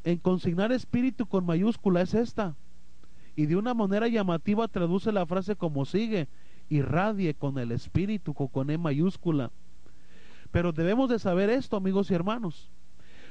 en 0.04 0.18
consignar 0.18 0.70
espíritu 0.70 1.26
con 1.26 1.44
mayúscula 1.44 2.02
es 2.02 2.14
esta. 2.14 2.54
Y 3.34 3.46
de 3.46 3.56
una 3.56 3.74
manera 3.74 4.06
llamativa 4.06 4.68
traduce 4.68 5.10
la 5.10 5.26
frase 5.26 5.56
como 5.56 5.84
sigue, 5.86 6.28
irradie 6.68 7.34
con 7.34 7.58
el 7.58 7.72
espíritu 7.72 8.32
con 8.32 8.70
E 8.70 8.78
mayúscula. 8.78 9.50
Pero 10.52 10.70
debemos 10.70 11.10
de 11.10 11.18
saber 11.18 11.50
esto, 11.50 11.76
amigos 11.76 12.12
y 12.12 12.14
hermanos, 12.14 12.70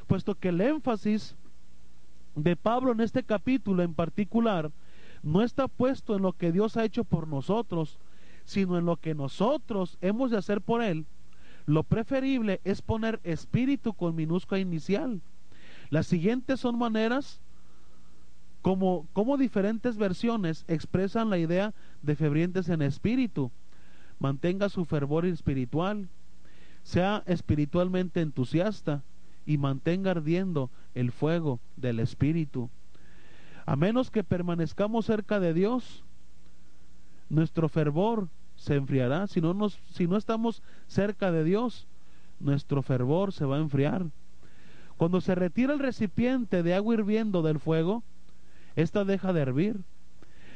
puesto 0.08 0.36
que 0.36 0.50
el 0.50 0.60
énfasis 0.60 1.38
de 2.36 2.58
Pablo 2.58 2.92
en 2.92 3.00
este 3.00 3.24
capítulo 3.24 3.82
en 3.82 3.94
particular 3.94 4.74
no 5.24 5.42
está 5.42 5.70
puesto 5.70 6.18
en 6.18 6.24
lo 6.24 6.34
que 6.34 6.52
Dios 6.52 6.76
ha 6.76 6.84
hecho 6.84 7.06
por 7.06 7.30
nosotros, 7.30 7.98
sino 8.46 8.78
en 8.78 8.86
lo 8.86 8.98
que 8.98 9.16
nosotros 9.16 9.98
hemos 10.02 10.32
de 10.32 10.38
hacer 10.38 10.62
por 10.62 10.82
Él, 10.82 11.06
lo 11.66 11.84
preferible 11.84 12.60
es 12.64 12.82
poner 12.82 13.20
espíritu 13.24 13.94
con 13.94 14.16
minúscula 14.16 14.60
inicial. 14.60 15.22
Las 15.90 16.08
siguientes 16.08 16.60
son 16.60 16.78
maneras 16.78 17.42
como, 18.62 19.08
como 19.14 19.38
diferentes 19.38 19.98
versiones 19.98 20.66
expresan 20.68 21.30
la 21.30 21.38
idea 21.38 21.74
de 22.02 22.16
febrientes 22.16 22.70
en 22.70 22.82
espíritu. 22.82 23.52
Mantenga 24.20 24.70
su 24.70 24.86
fervor 24.86 25.26
espiritual, 25.26 26.10
sea 26.84 27.24
espiritualmente 27.26 28.22
entusiasta 28.22 29.04
y 29.46 29.58
mantenga 29.58 30.12
ardiendo 30.12 30.70
el 30.94 31.12
fuego 31.12 31.60
del 31.76 32.00
espíritu. 32.00 32.70
A 33.66 33.76
menos 33.76 34.12
que 34.12 34.24
permanezcamos 34.24 35.06
cerca 35.06 35.40
de 35.40 35.54
Dios, 35.54 36.04
nuestro 37.32 37.70
fervor 37.70 38.28
se 38.56 38.76
enfriará. 38.76 39.26
Si 39.28 39.42
no, 39.42 39.54
nos, 39.54 39.80
si 39.92 40.06
no 40.06 40.18
estamos 40.18 40.62
cerca 40.88 41.32
de 41.32 41.44
Dios, 41.44 41.88
nuestro 42.40 42.84
fervor 42.84 43.32
se 43.32 43.46
va 43.46 43.58
a 43.58 43.62
enfriar. 43.62 44.06
Cuando 44.98 45.22
se 45.22 45.34
retira 45.34 45.74
el 45.74 45.80
recipiente 45.80 46.62
de 46.62 46.76
agua 46.76 46.94
hirviendo 46.94 47.42
del 47.42 47.60
fuego, 47.60 48.04
ésta 48.76 49.06
deja 49.06 49.34
de 49.34 49.42
hervir. 49.42 49.80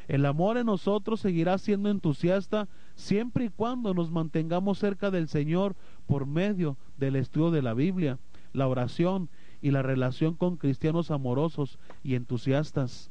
El 0.06 0.24
amor 0.24 0.56
en 0.56 0.66
nosotros 0.66 1.20
seguirá 1.20 1.58
siendo 1.58 1.90
entusiasta 1.90 2.68
siempre 2.94 3.46
y 3.46 3.48
cuando 3.48 3.92
nos 3.92 4.10
mantengamos 4.10 4.78
cerca 4.78 5.10
del 5.10 5.26
Señor 5.26 5.74
por 6.06 6.26
medio 6.26 6.76
del 6.96 7.16
estudio 7.16 7.50
de 7.50 7.62
la 7.62 7.74
Biblia, 7.74 8.18
la 8.52 8.68
oración 8.68 9.28
y 9.62 9.72
la 9.72 9.82
relación 9.82 10.34
con 10.34 10.58
cristianos 10.58 11.10
amorosos 11.10 11.78
y 12.04 12.14
entusiastas. 12.14 13.10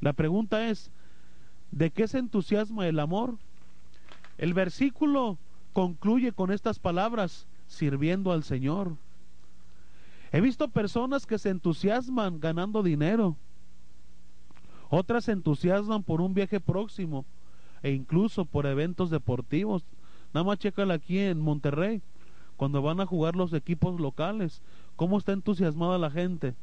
La 0.00 0.12
pregunta 0.12 0.68
es, 0.68 0.90
¿de 1.70 1.90
qué 1.90 2.08
se 2.08 2.18
entusiasma 2.18 2.86
el 2.86 2.98
amor? 2.98 3.36
El 4.38 4.54
versículo 4.54 5.38
concluye 5.72 6.32
con 6.32 6.50
estas 6.50 6.78
palabras, 6.78 7.46
sirviendo 7.66 8.32
al 8.32 8.44
Señor. 8.44 8.96
He 10.32 10.40
visto 10.40 10.68
personas 10.68 11.26
que 11.26 11.38
se 11.38 11.50
entusiasman 11.50 12.40
ganando 12.40 12.82
dinero. 12.82 13.36
Otras 14.88 15.24
se 15.24 15.32
entusiasman 15.32 16.02
por 16.02 16.20
un 16.20 16.34
viaje 16.34 16.60
próximo 16.60 17.24
e 17.82 17.92
incluso 17.92 18.44
por 18.44 18.66
eventos 18.66 19.10
deportivos. 19.10 19.84
Nada 20.32 20.44
más 20.44 20.58
chécala 20.58 20.94
aquí 20.94 21.18
en 21.18 21.40
Monterrey, 21.40 22.02
cuando 22.56 22.82
van 22.82 23.00
a 23.00 23.06
jugar 23.06 23.36
los 23.36 23.52
equipos 23.52 24.00
locales, 24.00 24.62
cómo 24.96 25.18
está 25.18 25.32
entusiasmada 25.32 25.98
la 25.98 26.10
gente. 26.10 26.54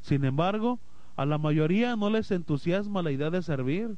Sin 0.00 0.24
embargo, 0.24 0.78
a 1.16 1.26
la 1.26 1.38
mayoría 1.38 1.96
no 1.96 2.10
les 2.10 2.30
entusiasma 2.30 3.02
la 3.02 3.10
idea 3.10 3.30
de 3.30 3.42
servir. 3.42 3.96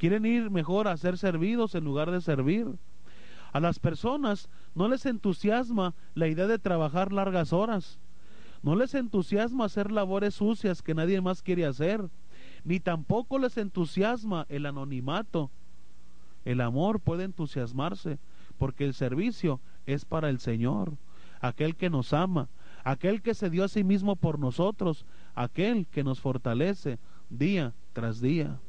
Quieren 0.00 0.24
ir 0.24 0.48
mejor 0.48 0.88
a 0.88 0.96
ser 0.96 1.18
servidos 1.18 1.74
en 1.74 1.84
lugar 1.84 2.10
de 2.10 2.22
servir. 2.22 2.66
A 3.52 3.60
las 3.60 3.78
personas 3.78 4.48
no 4.74 4.88
les 4.88 5.04
entusiasma 5.04 5.94
la 6.14 6.26
idea 6.26 6.46
de 6.46 6.58
trabajar 6.58 7.12
largas 7.12 7.52
horas. 7.52 7.98
No 8.62 8.76
les 8.76 8.94
entusiasma 8.94 9.66
hacer 9.66 9.92
labores 9.92 10.36
sucias 10.36 10.80
que 10.80 10.94
nadie 10.94 11.20
más 11.20 11.42
quiere 11.42 11.66
hacer. 11.66 12.08
Ni 12.64 12.80
tampoco 12.80 13.38
les 13.38 13.58
entusiasma 13.58 14.46
el 14.48 14.64
anonimato. 14.64 15.50
El 16.46 16.62
amor 16.62 17.00
puede 17.00 17.24
entusiasmarse 17.24 18.18
porque 18.56 18.86
el 18.86 18.94
servicio 18.94 19.60
es 19.84 20.06
para 20.06 20.30
el 20.30 20.40
Señor, 20.40 20.94
aquel 21.42 21.76
que 21.76 21.90
nos 21.90 22.14
ama, 22.14 22.48
aquel 22.84 23.20
que 23.20 23.34
se 23.34 23.50
dio 23.50 23.64
a 23.64 23.68
sí 23.68 23.84
mismo 23.84 24.16
por 24.16 24.38
nosotros, 24.38 25.04
aquel 25.34 25.86
que 25.88 26.04
nos 26.04 26.20
fortalece 26.20 26.98
día 27.28 27.74
tras 27.92 28.22
día. 28.22 28.60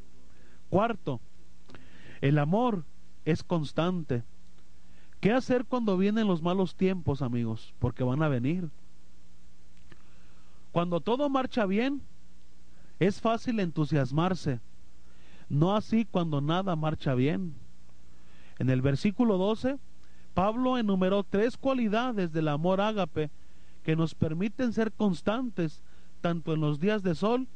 Cuarto, 0.72 1.20
el 2.22 2.40
amor 2.40 2.86
es 3.26 3.44
constante. 3.44 4.24
¿Qué 5.20 5.34
hacer 5.34 5.66
cuando 5.66 5.98
vienen 5.98 6.28
los 6.28 6.42
malos 6.42 6.76
tiempos, 6.76 7.22
amigos? 7.22 7.74
Porque 7.78 8.06
van 8.06 8.24
a 8.24 8.30
venir. 8.30 8.70
Cuando 10.72 11.02
todo 11.02 11.30
marcha 11.30 11.66
bien, 11.66 12.02
es 13.00 13.20
fácil 13.20 13.60
entusiasmarse. 13.60 14.62
No 15.50 15.76
así 15.76 16.06
cuando 16.06 16.40
nada 16.40 16.78
marcha 16.78 17.16
bien. 17.16 17.54
En 18.58 18.70
el 18.70 18.82
versículo 18.82 19.38
12, 19.38 19.78
Pablo 20.34 20.78
enumeró 20.78 21.26
tres 21.26 21.58
cualidades 21.58 22.32
del 22.32 22.48
amor 22.48 22.80
ágape 22.80 23.30
que 23.84 23.98
nos 23.98 24.16
permiten 24.16 24.72
ser 24.72 24.94
constantes 24.94 25.84
tanto 26.22 26.54
en 26.54 26.62
los 26.62 26.80
días 26.80 27.04
de 27.04 27.14
sol 27.14 27.50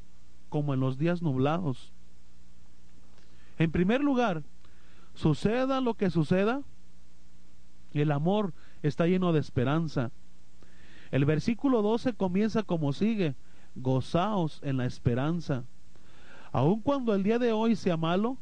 como 0.50 0.74
en 0.74 0.82
los 0.82 0.98
días 0.98 1.22
nublados. 1.22 1.95
En 3.58 3.72
primer 3.72 4.02
lugar, 4.02 4.44
suceda 5.14 5.82
lo 5.82 5.94
que 5.94 6.10
suceda, 6.10 6.62
el 7.94 8.12
amor 8.12 8.54
está 8.84 9.08
lleno 9.08 9.32
de 9.34 9.40
esperanza. 9.40 10.12
El 11.12 11.26
versículo 11.26 11.82
12 11.82 12.14
comienza 12.14 12.64
como 12.64 12.92
sigue, 12.92 13.36
gozaos 13.76 14.60
en 14.64 14.78
la 14.78 14.86
esperanza. 14.86 15.64
Aun 16.52 16.82
cuando 16.82 17.14
el 17.14 17.24
día 17.24 17.40
de 17.40 17.52
hoy 17.52 17.76
sea 17.76 17.98
malo, 17.98 18.38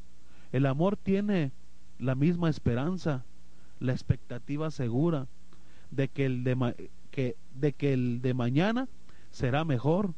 el 0.52 0.66
amor 0.66 0.98
tiene 0.98 1.52
la 2.00 2.16
misma 2.16 2.50
esperanza, 2.50 3.26
la 3.80 3.92
expectativa 3.92 4.72
segura 4.72 5.28
de 5.92 6.08
que 6.08 6.26
el 6.26 6.44
de, 6.44 6.90
que, 7.12 7.36
de, 7.54 7.74
que 7.74 7.94
el 7.94 8.22
de 8.22 8.34
mañana 8.34 8.88
será 9.30 9.64
mejor. 9.64 10.14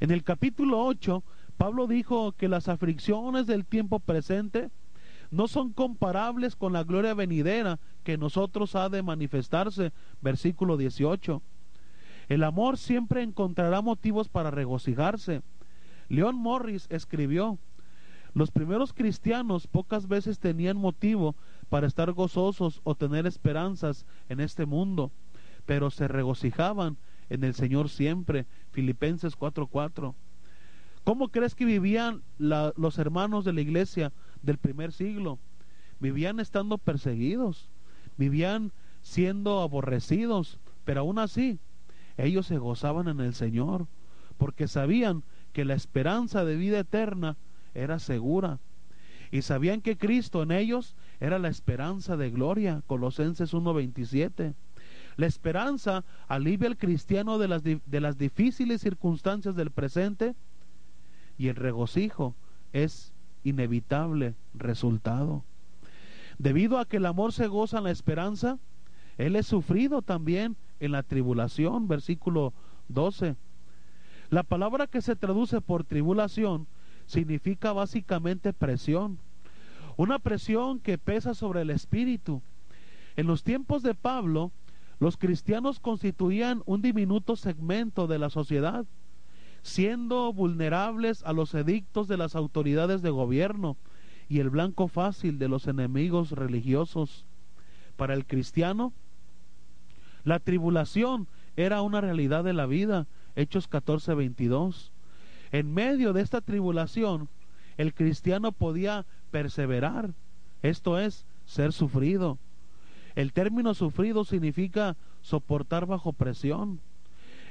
En 0.00 0.10
el 0.10 0.22
capítulo 0.22 0.84
8, 0.84 1.22
Pablo 1.56 1.86
dijo 1.86 2.32
que 2.32 2.48
las 2.48 2.68
aflicciones 2.68 3.46
del 3.46 3.64
tiempo 3.64 4.00
presente 4.00 4.70
no 5.30 5.48
son 5.48 5.72
comparables 5.72 6.56
con 6.56 6.72
la 6.72 6.84
gloria 6.84 7.14
venidera 7.14 7.78
que 8.02 8.18
nosotros 8.18 8.74
ha 8.76 8.88
de 8.88 9.02
manifestarse. 9.02 9.92
Versículo 10.20 10.76
18. 10.76 11.42
El 12.28 12.44
amor 12.44 12.78
siempre 12.78 13.22
encontrará 13.22 13.80
motivos 13.82 14.28
para 14.28 14.50
regocijarse. 14.50 15.42
Leon 16.08 16.36
Morris 16.36 16.86
escribió, 16.90 17.58
los 18.34 18.50
primeros 18.50 18.92
cristianos 18.92 19.66
pocas 19.68 20.08
veces 20.08 20.40
tenían 20.40 20.76
motivo 20.76 21.36
para 21.68 21.86
estar 21.86 22.10
gozosos 22.12 22.80
o 22.82 22.96
tener 22.96 23.26
esperanzas 23.26 24.06
en 24.28 24.40
este 24.40 24.66
mundo, 24.66 25.12
pero 25.66 25.90
se 25.90 26.08
regocijaban 26.08 26.96
en 27.30 27.44
el 27.44 27.54
Señor 27.54 27.88
siempre. 27.88 28.46
Filipenses 28.72 29.36
4:4. 29.36 30.14
¿Cómo 31.04 31.28
crees 31.28 31.54
que 31.54 31.66
vivían 31.66 32.22
los 32.38 32.98
hermanos 32.98 33.44
de 33.44 33.52
la 33.52 33.60
iglesia 33.60 34.12
del 34.42 34.56
primer 34.56 34.90
siglo? 34.90 35.38
Vivían 36.00 36.40
estando 36.40 36.78
perseguidos, 36.78 37.68
vivían 38.16 38.72
siendo 39.02 39.60
aborrecidos, 39.60 40.58
pero 40.84 41.02
aún 41.02 41.18
así 41.18 41.60
ellos 42.16 42.46
se 42.46 42.56
gozaban 42.56 43.08
en 43.08 43.20
el 43.20 43.34
Señor, 43.34 43.86
porque 44.38 44.66
sabían 44.66 45.24
que 45.52 45.66
la 45.66 45.74
esperanza 45.74 46.44
de 46.44 46.56
vida 46.56 46.78
eterna 46.78 47.36
era 47.74 47.98
segura. 47.98 48.58
Y 49.30 49.42
sabían 49.42 49.82
que 49.82 49.98
Cristo 49.98 50.42
en 50.42 50.52
ellos 50.52 50.96
era 51.20 51.38
la 51.38 51.48
esperanza 51.48 52.16
de 52.16 52.30
gloria. 52.30 52.82
Colosenses 52.86 53.52
1.27. 53.52 54.54
La 55.16 55.26
esperanza 55.26 56.04
alivia 56.28 56.68
al 56.68 56.78
cristiano 56.78 57.38
de 57.38 57.48
las, 57.48 57.62
de 57.62 58.00
las 58.00 58.16
difíciles 58.16 58.80
circunstancias 58.80 59.54
del 59.54 59.70
presente 59.70 60.34
y 61.38 61.48
el 61.48 61.56
regocijo 61.56 62.34
es 62.72 63.12
inevitable 63.42 64.34
resultado. 64.54 65.44
Debido 66.38 66.78
a 66.78 66.86
que 66.86 66.96
el 66.96 67.06
amor 67.06 67.32
se 67.32 67.46
goza 67.46 67.78
en 67.78 67.84
la 67.84 67.90
esperanza, 67.90 68.58
Él 69.18 69.36
es 69.36 69.46
sufrido 69.46 70.02
también 70.02 70.56
en 70.80 70.92
la 70.92 71.02
tribulación, 71.02 71.86
versículo 71.86 72.52
12. 72.88 73.36
La 74.30 74.42
palabra 74.42 74.86
que 74.86 75.00
se 75.00 75.16
traduce 75.16 75.60
por 75.60 75.84
tribulación 75.84 76.66
significa 77.06 77.72
básicamente 77.72 78.52
presión, 78.52 79.18
una 79.96 80.18
presión 80.18 80.80
que 80.80 80.98
pesa 80.98 81.34
sobre 81.34 81.62
el 81.62 81.70
espíritu. 81.70 82.42
En 83.16 83.26
los 83.26 83.44
tiempos 83.44 83.82
de 83.82 83.94
Pablo, 83.94 84.50
los 84.98 85.16
cristianos 85.16 85.78
constituían 85.78 86.62
un 86.66 86.82
diminuto 86.82 87.36
segmento 87.36 88.06
de 88.06 88.18
la 88.18 88.30
sociedad, 88.30 88.86
siendo 89.64 90.30
vulnerables 90.34 91.22
a 91.24 91.32
los 91.32 91.54
edictos 91.54 92.06
de 92.06 92.18
las 92.18 92.36
autoridades 92.36 93.00
de 93.00 93.08
gobierno 93.08 93.78
y 94.28 94.40
el 94.40 94.50
blanco 94.50 94.88
fácil 94.88 95.38
de 95.38 95.48
los 95.48 95.66
enemigos 95.66 96.32
religiosos. 96.32 97.24
Para 97.96 98.12
el 98.12 98.26
cristiano, 98.26 98.92
la 100.22 100.38
tribulación 100.38 101.28
era 101.56 101.80
una 101.80 102.02
realidad 102.02 102.44
de 102.44 102.52
la 102.52 102.66
vida. 102.66 103.06
Hechos 103.36 103.66
14, 103.66 104.12
22. 104.14 104.92
En 105.50 105.72
medio 105.72 106.12
de 106.12 106.20
esta 106.20 106.42
tribulación, 106.42 107.30
el 107.78 107.94
cristiano 107.94 108.52
podía 108.52 109.06
perseverar, 109.30 110.12
esto 110.60 110.98
es, 110.98 111.24
ser 111.46 111.72
sufrido. 111.72 112.38
El 113.14 113.32
término 113.32 113.72
sufrido 113.72 114.24
significa 114.24 114.98
soportar 115.22 115.86
bajo 115.86 116.12
presión. 116.12 116.80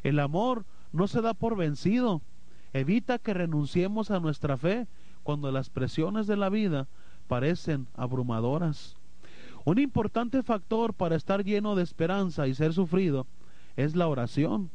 El 0.04 0.20
amor 0.20 0.66
no 0.94 1.08
se 1.08 1.22
da 1.22 1.34
por 1.34 1.58
vencido. 1.58 2.22
Evita 2.72 3.20
que 3.20 3.34
renunciemos 3.34 4.10
a 4.12 4.20
nuestra 4.20 4.56
fe 4.58 4.88
cuando 5.24 5.52
las 5.52 5.70
presiones 5.70 6.28
de 6.28 6.38
la 6.38 6.50
vida 6.50 6.88
parecen 7.28 7.88
abrumadoras. 7.96 8.96
Un 9.66 9.80
importante 9.80 10.44
factor 10.44 10.94
para 10.94 11.16
estar 11.16 11.44
lleno 11.44 11.76
de 11.76 11.84
esperanza 11.84 12.48
y 12.48 12.54
ser 12.54 12.74
sufrido 12.74 13.28
es 13.76 13.96
la 13.96 14.08
oración. 14.08 14.70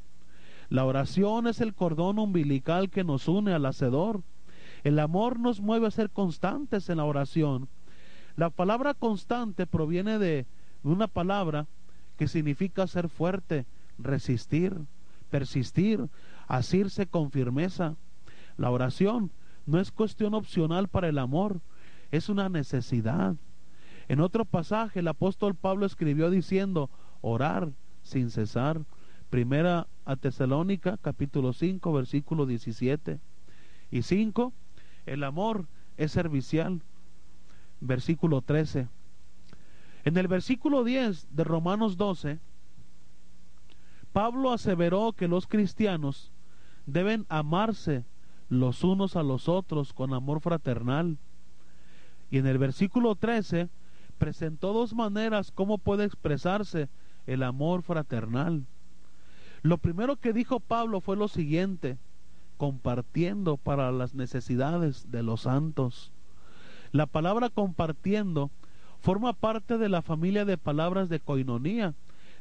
La 0.70 0.84
oración 0.84 1.46
es 1.46 1.60
el 1.60 1.74
cordón 1.74 2.18
umbilical 2.18 2.90
que 2.90 3.04
nos 3.04 3.28
une 3.28 3.52
al 3.52 3.64
Hacedor. 3.64 4.22
El 4.84 4.98
amor 4.98 5.38
nos 5.38 5.60
mueve 5.60 5.86
a 5.86 5.90
ser 5.90 6.10
constantes 6.10 6.88
en 6.88 6.98
la 6.98 7.04
oración. 7.04 7.68
La 8.36 8.50
palabra 8.50 8.94
constante 8.94 9.66
proviene 9.66 10.18
de 10.18 10.46
una 10.82 11.08
palabra 11.08 11.66
que 12.16 12.28
significa 12.28 12.86
ser 12.86 13.08
fuerte, 13.08 13.66
resistir, 13.98 14.76
persistir, 15.30 16.08
asirse 16.46 17.06
con 17.06 17.30
firmeza. 17.30 17.96
La 18.56 18.70
oración 18.70 19.30
no 19.66 19.80
es 19.80 19.92
cuestión 19.92 20.34
opcional 20.34 20.88
para 20.88 21.08
el 21.08 21.18
amor, 21.18 21.60
es 22.10 22.28
una 22.28 22.48
necesidad. 22.48 23.36
En 24.08 24.20
otro 24.20 24.44
pasaje 24.44 25.00
el 25.00 25.08
apóstol 25.08 25.54
Pablo 25.54 25.86
escribió 25.86 26.30
diciendo, 26.30 26.90
orar 27.20 27.72
sin 28.02 28.30
cesar. 28.30 28.84
Primera 29.30 29.86
a 30.06 30.16
Tesalónica, 30.16 30.96
capítulo 30.96 31.52
5, 31.52 31.92
versículo 31.92 32.46
17 32.46 33.20
y 33.90 34.02
5. 34.02 34.52
El 35.04 35.24
amor 35.24 35.66
es 35.98 36.12
servicial. 36.12 36.82
Versículo 37.80 38.40
13. 38.40 38.88
En 40.04 40.16
el 40.16 40.28
versículo 40.28 40.84
10 40.84 41.28
de 41.30 41.44
Romanos 41.44 41.98
12, 41.98 42.40
Pablo 44.12 44.52
aseveró 44.52 45.12
que 45.12 45.28
los 45.28 45.46
cristianos 45.46 46.32
deben 46.86 47.26
amarse 47.28 48.04
los 48.48 48.82
unos 48.82 49.16
a 49.16 49.22
los 49.22 49.48
otros 49.48 49.92
con 49.92 50.14
amor 50.14 50.40
fraternal. 50.40 51.18
Y 52.30 52.38
en 52.38 52.46
el 52.46 52.58
versículo 52.58 53.14
13 53.14 53.68
presentó 54.18 54.72
dos 54.72 54.94
maneras 54.94 55.52
cómo 55.52 55.78
puede 55.78 56.04
expresarse 56.04 56.88
el 57.26 57.42
amor 57.42 57.82
fraternal. 57.82 58.66
Lo 59.62 59.78
primero 59.78 60.16
que 60.16 60.32
dijo 60.32 60.60
Pablo 60.60 61.00
fue 61.00 61.16
lo 61.16 61.28
siguiente, 61.28 61.98
compartiendo 62.56 63.56
para 63.56 63.92
las 63.92 64.14
necesidades 64.14 65.10
de 65.10 65.22
los 65.22 65.42
santos. 65.42 66.12
La 66.92 67.06
palabra 67.06 67.50
compartiendo 67.50 68.50
forma 69.00 69.32
parte 69.32 69.78
de 69.78 69.88
la 69.88 70.02
familia 70.02 70.44
de 70.44 70.58
palabras 70.58 71.08
de 71.08 71.20
coinonía, 71.20 71.94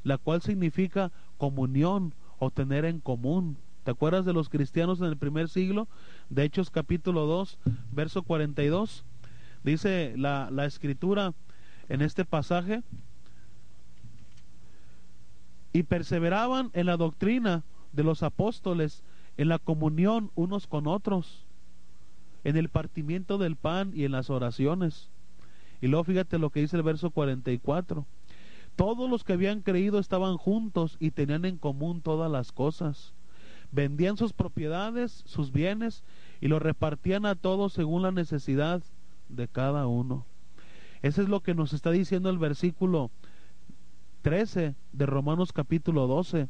la 0.03 0.17
cual 0.17 0.41
significa 0.41 1.11
comunión 1.37 2.13
o 2.39 2.51
tener 2.51 2.85
en 2.85 2.99
común. 2.99 3.57
¿Te 3.83 3.91
acuerdas 3.91 4.25
de 4.25 4.33
los 4.33 4.49
cristianos 4.49 4.99
en 4.99 5.05
el 5.05 5.17
primer 5.17 5.49
siglo? 5.49 5.87
De 6.29 6.43
Hechos 6.43 6.69
capítulo 6.69 7.25
2, 7.25 7.57
verso 7.91 8.23
42. 8.23 9.05
Dice 9.63 10.13
la, 10.17 10.49
la 10.51 10.65
escritura 10.65 11.33
en 11.89 12.01
este 12.01 12.25
pasaje, 12.25 12.83
y 15.77 15.83
perseveraban 15.83 16.71
en 16.73 16.87
la 16.87 16.97
doctrina 16.97 17.63
de 17.93 18.03
los 18.03 18.23
apóstoles, 18.23 19.03
en 19.37 19.47
la 19.47 19.59
comunión 19.59 20.31
unos 20.33 20.65
con 20.65 20.87
otros, 20.87 21.45
en 22.43 22.57
el 22.57 22.69
partimiento 22.69 23.37
del 23.37 23.55
pan 23.55 23.91
y 23.93 24.03
en 24.03 24.11
las 24.11 24.29
oraciones. 24.29 25.11
Y 25.79 25.87
luego 25.87 26.05
fíjate 26.05 26.39
lo 26.39 26.49
que 26.49 26.61
dice 26.61 26.77
el 26.77 26.83
verso 26.83 27.11
44. 27.11 28.05
Todos 28.77 29.09
los 29.09 29.23
que 29.23 29.33
habían 29.33 29.61
creído 29.61 29.97
estaban 29.97 30.37
juntos 30.37 30.97
y 30.99 31.09
tenían 31.09 31.45
en 31.45 31.57
común 31.57 32.01
todas 32.01 32.31
las 32.31 32.51
cosas. 32.51 33.15
Vendían 33.71 34.17
sus 34.17 34.33
propiedades, 34.33 35.23
sus 35.25 35.51
bienes, 35.51 36.03
y 36.41 36.47
los 36.47 36.61
repartían 36.61 37.25
a 37.25 37.33
todos 37.33 37.73
según 37.73 38.03
la 38.03 38.11
necesidad 38.11 38.83
de 39.29 39.47
cada 39.47 39.87
uno. 39.87 40.27
Eso 41.01 41.23
es 41.23 41.27
lo 41.27 41.41
que 41.41 41.55
nos 41.55 41.73
está 41.73 41.89
diciendo 41.89 42.29
el 42.29 42.37
versículo 42.37 43.09
13 44.21 44.75
de 44.93 45.05
Romanos 45.07 45.53
capítulo 45.53 46.05
12, 46.05 46.47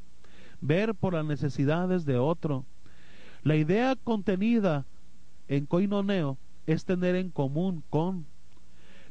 ver 0.59 0.95
por 0.95 1.13
las 1.13 1.23
necesidades 1.23 2.03
de 2.03 2.17
otro. 2.17 2.65
La 3.43 3.55
idea 3.55 3.95
contenida 3.95 4.85
en 5.47 5.65
coinoneo 5.65 6.37
es 6.65 6.83
tener 6.83 7.15
en 7.15 7.29
común 7.29 7.85
con. 7.89 8.25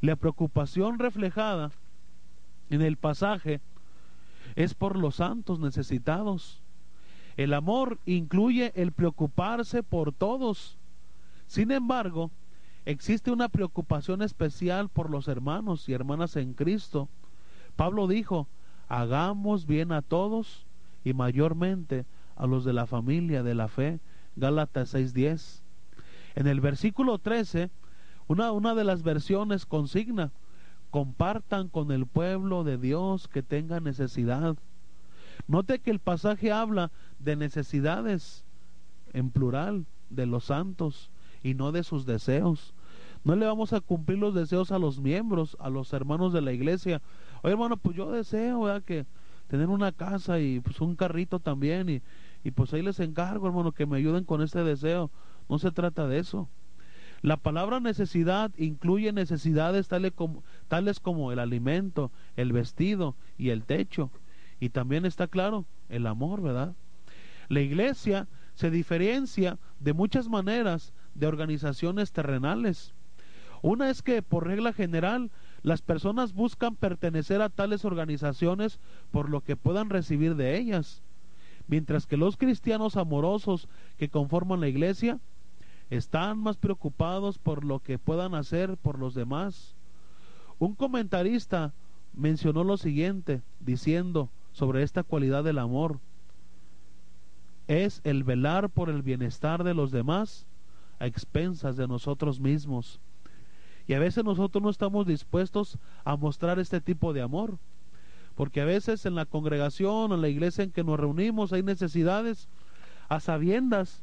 La 0.02 0.16
preocupación 0.16 0.98
reflejada 0.98 1.72
en 2.70 2.82
el 2.82 2.96
pasaje 2.96 3.60
es 4.54 4.74
por 4.74 4.96
los 4.96 5.16
santos 5.16 5.58
necesitados. 5.58 6.62
El 7.36 7.52
amor 7.52 7.98
incluye 8.06 8.72
el 8.74 8.92
preocuparse 8.92 9.82
por 9.82 10.12
todos. 10.12 10.78
Sin 11.46 11.70
embargo, 11.70 12.30
existe 12.84 13.30
una 13.30 13.48
preocupación 13.48 14.22
especial 14.22 14.88
por 14.88 15.10
los 15.10 15.28
hermanos 15.28 15.88
y 15.88 15.92
hermanas 15.92 16.36
en 16.36 16.54
Cristo. 16.54 17.08
Pablo 17.76 18.06
dijo, 18.06 18.48
hagamos 18.88 19.66
bien 19.66 19.92
a 19.92 20.02
todos 20.02 20.66
y 21.04 21.12
mayormente 21.12 22.06
a 22.36 22.46
los 22.46 22.64
de 22.64 22.72
la 22.72 22.86
familia 22.86 23.42
de 23.42 23.54
la 23.54 23.68
fe. 23.68 24.00
Gálatas 24.36 24.94
6:10. 24.94 25.62
En 26.34 26.46
el 26.46 26.60
versículo 26.60 27.18
13, 27.18 27.70
una, 28.28 28.52
una 28.52 28.74
de 28.74 28.84
las 28.84 29.02
versiones 29.02 29.66
consigna, 29.66 30.32
compartan 30.96 31.68
con 31.68 31.92
el 31.92 32.06
pueblo 32.06 32.64
de 32.64 32.78
Dios 32.78 33.28
que 33.28 33.42
tenga 33.42 33.80
necesidad. 33.80 34.56
Note 35.46 35.78
que 35.80 35.90
el 35.90 35.98
pasaje 35.98 36.52
habla 36.52 36.90
de 37.18 37.36
necesidades 37.36 38.46
en 39.12 39.28
plural 39.28 39.84
de 40.08 40.24
los 40.24 40.44
santos 40.44 41.10
y 41.42 41.52
no 41.52 41.70
de 41.70 41.84
sus 41.84 42.06
deseos. 42.06 42.72
No 43.24 43.36
le 43.36 43.44
vamos 43.44 43.74
a 43.74 43.82
cumplir 43.82 44.18
los 44.18 44.32
deseos 44.34 44.72
a 44.72 44.78
los 44.78 44.98
miembros, 44.98 45.58
a 45.60 45.68
los 45.68 45.92
hermanos 45.92 46.32
de 46.32 46.40
la 46.40 46.54
iglesia. 46.54 47.02
Oye, 47.42 47.52
hermano, 47.52 47.76
pues 47.76 47.94
yo 47.94 48.10
deseo. 48.10 48.82
Que 48.82 49.04
tener 49.48 49.68
una 49.68 49.92
casa 49.92 50.40
y 50.40 50.60
pues 50.60 50.80
un 50.80 50.96
carrito 50.96 51.40
también 51.40 51.90
y, 51.90 52.02
y 52.42 52.52
pues 52.52 52.72
ahí 52.72 52.80
les 52.80 53.00
encargo, 53.00 53.48
hermano, 53.48 53.72
que 53.72 53.84
me 53.84 53.98
ayuden 53.98 54.24
con 54.24 54.40
este 54.40 54.64
deseo. 54.64 55.10
No 55.46 55.58
se 55.58 55.72
trata 55.72 56.08
de 56.08 56.20
eso. 56.20 56.48
La 57.22 57.36
palabra 57.36 57.80
necesidad 57.80 58.52
incluye 58.56 59.12
necesidades 59.12 59.88
tales 59.88 60.12
como, 60.14 60.44
tales 60.66 61.00
como 61.00 61.32
el 61.32 61.38
alimento, 61.38 62.10
el 62.36 62.52
vestido 62.52 63.16
y 63.38 63.50
el 63.50 63.64
techo. 63.64 64.10
Y 64.60 64.70
también 64.70 65.04
está 65.04 65.26
claro 65.26 65.66
el 65.88 66.06
amor, 66.06 66.42
¿verdad? 66.42 66.74
La 67.48 67.60
iglesia 67.60 68.28
se 68.54 68.70
diferencia 68.70 69.58
de 69.80 69.92
muchas 69.92 70.28
maneras 70.28 70.92
de 71.14 71.26
organizaciones 71.26 72.12
terrenales. 72.12 72.94
Una 73.62 73.90
es 73.90 74.02
que, 74.02 74.22
por 74.22 74.46
regla 74.46 74.72
general, 74.72 75.30
las 75.62 75.82
personas 75.82 76.32
buscan 76.32 76.76
pertenecer 76.76 77.42
a 77.42 77.48
tales 77.48 77.84
organizaciones 77.84 78.80
por 79.10 79.30
lo 79.30 79.42
que 79.42 79.56
puedan 79.56 79.90
recibir 79.90 80.36
de 80.36 80.56
ellas, 80.56 81.02
mientras 81.66 82.06
que 82.06 82.16
los 82.16 82.36
cristianos 82.36 82.96
amorosos 82.96 83.68
que 83.96 84.08
conforman 84.08 84.60
la 84.60 84.68
iglesia 84.68 85.18
están 85.90 86.38
más 86.38 86.56
preocupados 86.56 87.38
por 87.38 87.64
lo 87.64 87.80
que 87.80 87.98
puedan 87.98 88.34
hacer 88.34 88.76
por 88.76 88.98
los 88.98 89.14
demás. 89.14 89.75
Un 90.58 90.74
comentarista 90.74 91.74
mencionó 92.14 92.64
lo 92.64 92.76
siguiente, 92.76 93.42
diciendo 93.60 94.30
sobre 94.52 94.82
esta 94.82 95.02
cualidad 95.02 95.44
del 95.44 95.58
amor, 95.58 96.00
es 97.68 98.00
el 98.04 98.24
velar 98.24 98.70
por 98.70 98.88
el 98.88 99.02
bienestar 99.02 99.64
de 99.64 99.74
los 99.74 99.90
demás 99.90 100.46
a 100.98 101.06
expensas 101.06 101.76
de 101.76 101.86
nosotros 101.86 102.40
mismos. 102.40 103.00
Y 103.86 103.94
a 103.94 103.98
veces 103.98 104.24
nosotros 104.24 104.62
no 104.62 104.70
estamos 104.70 105.06
dispuestos 105.06 105.78
a 106.04 106.16
mostrar 106.16 106.58
este 106.58 106.80
tipo 106.80 107.12
de 107.12 107.22
amor, 107.22 107.58
porque 108.34 108.60
a 108.60 108.64
veces 108.64 109.04
en 109.04 109.14
la 109.14 109.26
congregación 109.26 110.10
o 110.10 110.14
en 110.14 110.22
la 110.22 110.28
iglesia 110.28 110.64
en 110.64 110.70
que 110.70 110.84
nos 110.84 110.98
reunimos 110.98 111.52
hay 111.52 111.62
necesidades 111.62 112.48
a 113.08 113.20
sabiendas 113.20 114.02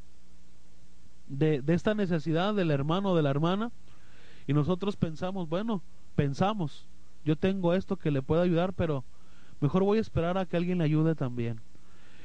de, 1.28 1.62
de 1.62 1.74
esta 1.74 1.96
necesidad 1.96 2.54
del 2.54 2.72
hermano 2.72 3.12
o 3.12 3.16
de 3.16 3.24
la 3.24 3.32
hermana, 3.32 3.72
y 4.46 4.54
nosotros 4.54 4.98
pensamos, 4.98 5.50
bueno, 5.50 5.82
pensamos, 6.16 6.88
yo 7.26 7.36
tengo 7.36 7.74
esto 7.74 7.98
que 7.98 8.12
le 8.12 8.22
puede 8.22 8.44
ayudar, 8.44 8.74
pero 8.74 9.04
mejor 9.60 9.84
voy 9.84 9.98
a 9.98 10.02
esperar 10.02 10.38
a 10.38 10.46
que 10.46 10.58
alguien 10.58 10.80
le 10.80 10.84
ayude 10.84 11.16
también. 11.16 11.62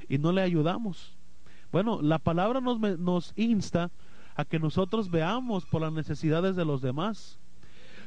Y 0.09 0.18
no 0.18 0.32
le 0.32 0.43
ayudamos. 0.43 1.16
Bueno, 1.70 2.01
la 2.03 2.18
palabra 2.18 2.61
nos, 2.61 2.80
nos 2.80 3.32
insta 3.36 3.91
a 4.34 4.45
que 4.45 4.59
nosotros 4.59 5.11
veamos 5.11 5.66
por 5.66 5.82
las 5.82 5.93
necesidades 5.93 6.57
de 6.57 6.64
los 6.64 6.80
demás. 6.80 7.39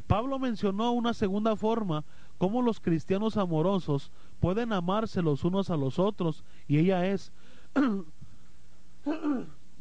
Pablo 0.08 0.40
mencionó 0.40 0.92
una 0.92 1.14
segunda 1.14 1.56
forma, 1.56 2.04
cómo 2.38 2.62
los 2.62 2.80
cristianos 2.80 3.38
amorosos 3.38 4.12
pueden 4.40 4.74
amarse 4.74 5.22
los 5.22 5.44
unos 5.44 5.70
a 5.70 5.78
los 5.78 6.00
otros, 6.00 6.44
y 6.68 6.80
ella 6.80 7.06
es 7.06 7.32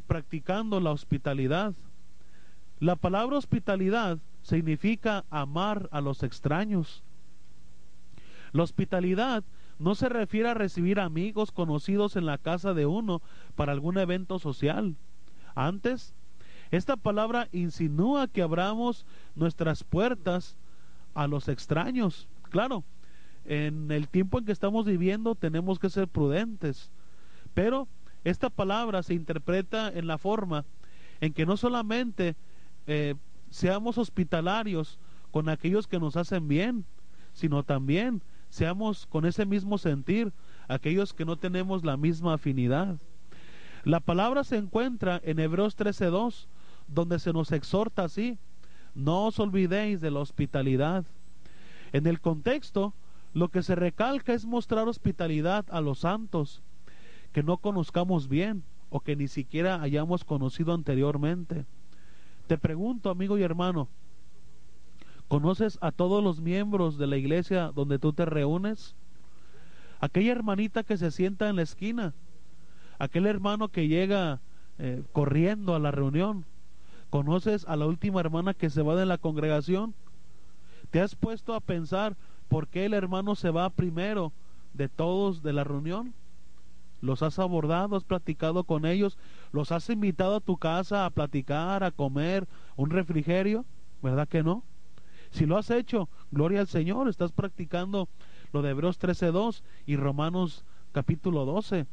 practicando 0.07 0.79
la 0.79 0.91
hospitalidad. 0.91 1.73
La 2.79 2.95
palabra 2.95 3.37
hospitalidad 3.37 4.19
significa 4.41 5.25
amar 5.29 5.89
a 5.91 6.01
los 6.01 6.23
extraños. 6.23 7.03
La 8.51 8.63
hospitalidad 8.63 9.43
no 9.79 9.95
se 9.95 10.09
refiere 10.09 10.49
a 10.49 10.53
recibir 10.53 10.99
amigos 10.99 11.51
conocidos 11.51 12.15
en 12.15 12.25
la 12.25 12.37
casa 12.37 12.73
de 12.73 12.85
uno 12.85 13.21
para 13.55 13.71
algún 13.71 13.97
evento 13.97 14.39
social. 14.39 14.95
Antes, 15.55 16.13
esta 16.69 16.97
palabra 16.97 17.49
insinúa 17.51 18.27
que 18.27 18.41
abramos 18.41 19.05
nuestras 19.35 19.83
puertas 19.83 20.55
a 21.13 21.27
los 21.27 21.47
extraños. 21.47 22.27
Claro, 22.49 22.83
en 23.45 23.91
el 23.91 24.07
tiempo 24.07 24.37
en 24.37 24.45
que 24.45 24.51
estamos 24.51 24.85
viviendo 24.85 25.35
tenemos 25.35 25.79
que 25.79 25.89
ser 25.89 26.07
prudentes, 26.07 26.91
pero 27.53 27.87
esta 28.23 28.49
palabra 28.49 29.03
se 29.03 29.13
interpreta 29.15 29.89
en 29.89 30.07
la 30.07 30.17
forma 30.17 30.65
en 31.21 31.33
que 31.33 31.45
no 31.45 31.57
solamente 31.57 32.35
eh, 32.87 33.15
seamos 33.51 33.99
hospitalarios 33.99 34.97
con 35.29 35.49
aquellos 35.49 35.87
que 35.87 35.99
nos 35.99 36.17
hacen 36.17 36.47
bien, 36.47 36.85
sino 37.33 37.63
también 37.63 38.23
seamos 38.49 39.05
con 39.05 39.25
ese 39.25 39.45
mismo 39.45 39.77
sentir 39.77 40.33
aquellos 40.67 41.13
que 41.13 41.25
no 41.25 41.37
tenemos 41.37 41.85
la 41.85 41.97
misma 41.97 42.33
afinidad. 42.33 42.97
La 43.83 43.99
palabra 43.99 44.43
se 44.43 44.57
encuentra 44.57 45.21
en 45.23 45.39
Hebreos 45.39 45.75
13:2, 45.75 46.47
donde 46.87 47.19
se 47.19 47.33
nos 47.33 47.51
exhorta 47.51 48.05
así, 48.05 48.37
no 48.95 49.27
os 49.27 49.39
olvidéis 49.39 50.01
de 50.01 50.11
la 50.11 50.19
hospitalidad. 50.19 51.05
En 51.93 52.07
el 52.07 52.19
contexto, 52.19 52.93
lo 53.33 53.49
que 53.49 53.63
se 53.63 53.75
recalca 53.75 54.33
es 54.33 54.45
mostrar 54.45 54.87
hospitalidad 54.87 55.65
a 55.69 55.81
los 55.81 55.99
santos 55.99 56.61
que 57.31 57.43
no 57.43 57.57
conozcamos 57.57 58.27
bien 58.27 58.63
o 58.89 58.99
que 58.99 59.15
ni 59.15 59.27
siquiera 59.27 59.81
hayamos 59.81 60.25
conocido 60.25 60.73
anteriormente. 60.73 61.65
Te 62.51 62.57
pregunto, 62.57 63.09
amigo 63.09 63.37
y 63.37 63.43
hermano, 63.43 63.87
¿Conoces 65.29 65.77
a 65.79 65.93
todos 65.93 66.21
los 66.21 66.41
miembros 66.41 66.97
de 66.97 67.07
la 67.07 67.15
iglesia 67.15 67.71
donde 67.73 67.97
tú 67.97 68.11
te 68.11 68.25
reúnes? 68.25 68.93
Aquella 70.01 70.33
hermanita 70.33 70.83
que 70.83 70.97
se 70.97 71.11
sienta 71.11 71.47
en 71.47 71.55
la 71.55 71.61
esquina, 71.61 72.13
aquel 72.99 73.25
hermano 73.25 73.69
que 73.69 73.87
llega 73.87 74.41
eh, 74.79 75.01
corriendo 75.13 75.75
a 75.75 75.79
la 75.79 75.91
reunión. 75.91 76.43
¿Conoces 77.09 77.65
a 77.69 77.77
la 77.77 77.85
última 77.85 78.19
hermana 78.19 78.53
que 78.53 78.69
se 78.69 78.81
va 78.81 78.97
de 78.97 79.05
la 79.05 79.17
congregación? 79.17 79.93
¿Te 80.89 80.99
has 80.99 81.15
puesto 81.15 81.53
a 81.53 81.61
pensar 81.61 82.17
por 82.49 82.67
qué 82.67 82.83
el 82.83 82.93
hermano 82.93 83.35
se 83.35 83.49
va 83.49 83.69
primero 83.69 84.33
de 84.73 84.89
todos 84.89 85.41
de 85.41 85.53
la 85.53 85.63
reunión? 85.63 86.13
¿Los 87.01 87.23
has 87.23 87.39
abordado, 87.39 87.95
has 87.95 88.03
platicado 88.03 88.63
con 88.63 88.85
ellos? 88.85 89.17
¿Los 89.51 89.71
has 89.71 89.89
invitado 89.89 90.35
a 90.35 90.41
tu 90.41 90.57
casa 90.57 91.05
a 91.05 91.09
platicar, 91.09 91.83
a 91.83 91.91
comer 91.91 92.47
un 92.75 92.91
refrigerio? 92.91 93.65
¿Verdad 94.01 94.27
que 94.27 94.43
no? 94.43 94.63
Si 95.31 95.45
lo 95.45 95.57
has 95.57 95.71
hecho, 95.71 96.09
gloria 96.29 96.59
al 96.59 96.67
Señor, 96.67 97.07
estás 97.07 97.31
practicando 97.31 98.07
lo 98.53 98.61
de 98.61 98.71
Hebreos 98.71 98.99
13.2 98.99 99.63
y 99.85 99.95
Romanos 99.95 100.65
capítulo 100.91 101.45
12. 101.45 101.87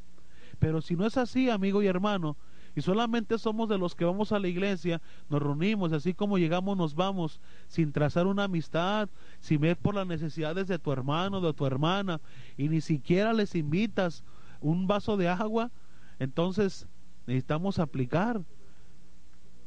Pero 0.59 0.81
si 0.83 0.97
no 0.97 1.07
es 1.07 1.17
así, 1.17 1.49
amigo 1.49 1.83
y 1.83 1.87
hermano, 1.87 2.37
y 2.75 2.83
solamente 2.83 3.39
somos 3.39 3.69
de 3.69 3.79
los 3.79 3.95
que 3.95 4.05
vamos 4.05 4.33
a 4.33 4.39
la 4.39 4.49
iglesia, 4.49 5.01
nos 5.29 5.43
reunimos, 5.43 5.93
así 5.93 6.15
como 6.15 6.39
llegamos, 6.39 6.77
nos 6.77 6.95
vamos, 6.95 7.41
sin 7.67 7.93
trazar 7.93 8.27
una 8.27 8.45
amistad, 8.45 9.09
sin 9.41 9.61
ver 9.61 9.77
por 9.77 9.95
las 9.95 10.07
necesidades 10.07 10.69
de 10.69 10.79
tu 10.79 10.93
hermano, 10.93 11.41
de 11.41 11.53
tu 11.55 11.67
hermana, 11.67 12.21
y 12.57 12.69
ni 12.69 12.81
siquiera 12.81 13.33
les 13.33 13.55
invitas 13.55 14.25
un 14.61 14.87
vaso 14.87 15.17
de 15.17 15.29
agua, 15.29 15.71
entonces 16.19 16.87
necesitamos 17.27 17.79
aplicar 17.79 18.43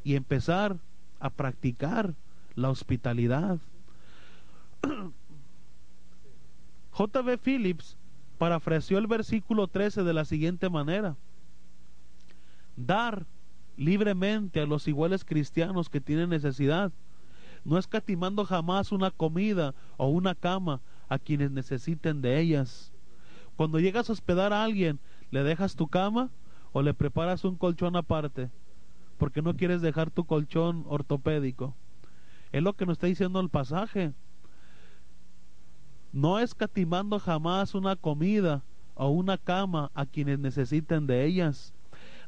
y 0.04 0.16
empezar 0.16 0.78
a 1.20 1.30
practicar 1.30 2.16
la 2.56 2.70
hospitalidad. 2.70 3.60
J.B. 6.92 7.38
Phillips 7.38 7.98
parafraseó 8.38 8.98
el 8.98 9.08
versículo 9.08 9.68
13 9.68 10.04
de 10.04 10.14
la 10.14 10.26
siguiente 10.26 10.70
manera. 10.70 11.16
Dar 12.76 13.26
libremente 13.78 14.60
a 14.60 14.66
los 14.66 14.88
iguales 14.88 15.24
cristianos 15.24 15.90
que 15.90 16.02
tienen 16.02 16.30
necesidad, 16.30 16.92
no 17.64 17.78
escatimando 17.78 18.46
jamás 18.46 18.92
una 18.92 19.12
comida 19.12 19.74
o 19.98 20.08
una 20.08 20.36
cama 20.36 20.82
a 21.08 21.20
quienes 21.20 21.52
necesiten 21.52 22.22
de 22.22 22.40
ellas. 22.40 22.91
Cuando 23.62 23.80
llegas 23.80 24.10
a 24.10 24.14
hospedar 24.14 24.54
a 24.54 24.64
alguien, 24.64 25.00
¿le 25.30 25.44
dejas 25.44 25.76
tu 25.76 25.88
cama 25.88 26.32
o 26.72 26.82
le 26.82 26.96
preparas 26.96 27.44
un 27.44 27.58
colchón 27.58 27.96
aparte? 27.96 28.50
Porque 29.20 29.44
no 29.44 29.56
quieres 29.56 29.84
dejar 29.84 30.10
tu 30.10 30.26
colchón 30.26 30.84
ortopédico. 30.88 31.76
Es 32.52 32.64
lo 32.64 32.74
que 32.74 32.88
nos 32.88 32.94
está 32.94 33.06
diciendo 33.06 33.40
el 33.40 33.50
pasaje. 33.50 34.14
No 36.12 36.40
escatimando 36.40 37.20
jamás 37.20 37.76
una 37.76 37.96
comida 37.96 38.64
o 38.96 39.10
una 39.10 39.38
cama 39.38 39.92
a 39.94 40.08
quienes 40.08 40.40
necesiten 40.40 41.06
de 41.06 41.24
ellas. 41.26 41.76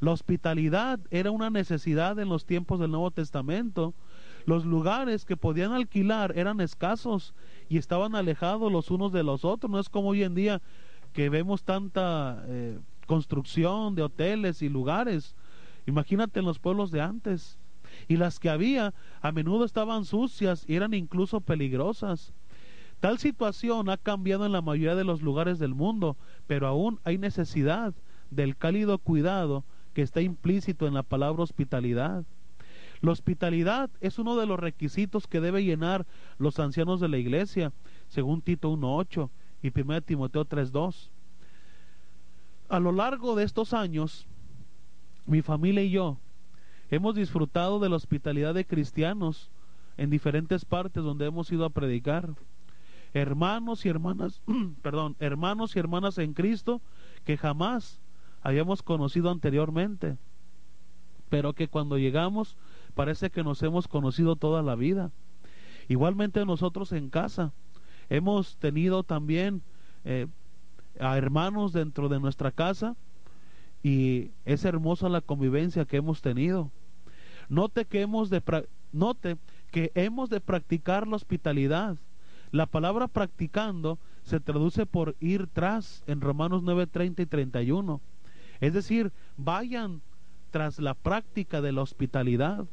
La 0.01 0.11
hospitalidad 0.11 0.99
era 1.09 1.31
una 1.31 1.49
necesidad 1.49 2.19
en 2.19 2.29
los 2.29 2.45
tiempos 2.45 2.79
del 2.79 2.91
Nuevo 2.91 3.09
Testamento. 3.09 3.95
Los 4.45 4.65
lugares 4.65 5.25
que 5.25 5.35
podían 5.35 5.71
alquilar 5.71 6.37
eran 6.37 6.61
escasos 6.61 7.33
y 7.69 7.79
estaban 7.79 8.13
alejados 8.13 8.71
los 8.71 8.91
unos 8.91 9.11
de 9.11 9.23
los 9.23 9.43
otros. 9.43 9.71
No 9.71 9.79
es 9.79 9.89
como 9.89 10.09
hoy 10.09 10.21
en 10.21 10.35
día 10.35 10.61
que 11.13 11.29
vemos 11.29 11.63
tanta 11.63 12.43
eh, 12.47 12.79
construcción 13.05 13.95
de 13.95 14.01
hoteles 14.01 14.61
y 14.61 14.69
lugares. 14.69 15.35
Imagínate 15.85 16.39
en 16.39 16.45
los 16.45 16.59
pueblos 16.59 16.91
de 16.91 17.01
antes 17.01 17.59
y 18.07 18.17
las 18.17 18.39
que 18.39 18.49
había 18.49 18.93
a 19.21 19.31
menudo 19.31 19.65
estaban 19.65 20.05
sucias 20.05 20.65
y 20.67 20.75
eran 20.75 20.93
incluso 20.93 21.41
peligrosas. 21.41 22.33
Tal 22.99 23.19
situación 23.19 23.89
ha 23.89 23.97
cambiado 23.97 24.45
en 24.45 24.51
la 24.53 24.61
mayoría 24.61 24.95
de 24.95 25.03
los 25.03 25.21
lugares 25.21 25.59
del 25.59 25.75
mundo, 25.75 26.17
pero 26.47 26.67
aún 26.67 26.99
hay 27.03 27.17
necesidad 27.17 27.93
del 28.31 28.55
cálido 28.55 28.97
cuidado 28.97 29.65
que 29.93 30.01
está 30.01 30.21
implícito 30.21 30.87
en 30.87 30.93
la 30.93 31.03
palabra 31.03 31.43
hospitalidad. 31.43 32.23
La 33.01 33.11
hospitalidad 33.11 33.89
es 33.99 34.17
uno 34.17 34.37
de 34.37 34.45
los 34.45 34.57
requisitos 34.57 35.27
que 35.27 35.41
debe 35.41 35.63
llenar 35.63 36.07
los 36.37 36.59
ancianos 36.59 37.01
de 37.01 37.09
la 37.09 37.17
iglesia, 37.17 37.73
según 38.07 38.41
Tito 38.41 38.71
1.8 38.71 39.29
y 39.63 39.71
1 39.73 40.01
Timoteo 40.01 40.45
3.2. 40.45 41.09
A 42.69 42.79
lo 42.79 42.91
largo 42.91 43.35
de 43.35 43.45
estos 43.45 43.73
años, 43.73 44.27
mi 45.25 45.41
familia 45.41 45.81
y 45.83 45.89
yo 45.89 46.17
hemos 46.91 47.15
disfrutado 47.15 47.79
de 47.79 47.89
la 47.89 47.95
hospitalidad 47.95 48.53
de 48.53 48.65
cristianos 48.65 49.49
en 49.97 50.09
diferentes 50.09 50.65
partes 50.65 51.03
donde 51.03 51.25
hemos 51.25 51.51
ido 51.51 51.65
a 51.65 51.69
predicar. 51.69 52.35
Hermanos 53.13 53.85
y 53.85 53.89
hermanas, 53.89 54.41
perdón, 54.81 55.15
hermanos 55.19 55.75
y 55.75 55.79
hermanas 55.79 56.17
en 56.17 56.33
Cristo 56.33 56.81
que 57.23 57.37
jamás 57.37 58.01
habíamos 58.41 58.83
conocido 58.83 59.31
anteriormente, 59.31 60.17
pero 61.29 61.53
que 61.53 61.69
cuando 61.69 61.97
llegamos 61.97 62.57
parece 62.95 63.29
que 63.29 63.43
nos 63.43 63.63
hemos 63.63 63.87
conocido 63.87 64.35
toda 64.35 64.61
la 64.61 64.75
vida. 64.75 65.11
Igualmente 65.87 66.45
nosotros 66.45 66.91
en 66.91 67.09
casa 67.09 67.53
hemos 68.09 68.57
tenido 68.57 69.03
también 69.03 69.61
eh, 70.05 70.27
a 70.99 71.17
hermanos 71.17 71.73
dentro 71.73 72.09
de 72.09 72.19
nuestra 72.19 72.51
casa 72.51 72.95
y 73.81 74.31
es 74.45 74.65
hermosa 74.65 75.09
la 75.09 75.21
convivencia 75.21 75.85
que 75.85 75.97
hemos 75.97 76.21
tenido. 76.21 76.71
Note 77.49 77.85
que 77.85 78.01
hemos 78.01 78.29
de 78.29 78.41
note 78.91 79.37
que 79.71 79.91
hemos 79.95 80.29
de 80.29 80.39
practicar 80.39 81.07
la 81.07 81.15
hospitalidad. 81.15 81.97
La 82.51 82.67
palabra 82.67 83.07
practicando 83.07 83.97
se 84.23 84.39
traduce 84.39 84.85
por 84.85 85.15
ir 85.19 85.47
tras 85.47 86.03
en 86.07 86.21
Romanos 86.21 86.61
9, 86.63 86.87
30 86.87 87.23
y 87.23 87.25
31. 87.25 87.99
Es 88.61 88.73
decir, 88.73 89.11
vayan 89.35 90.01
tras 90.51 90.79
la 90.79 90.93
práctica 90.93 91.61
de 91.61 91.71
la 91.71 91.81
hospitalidad. 91.81 92.65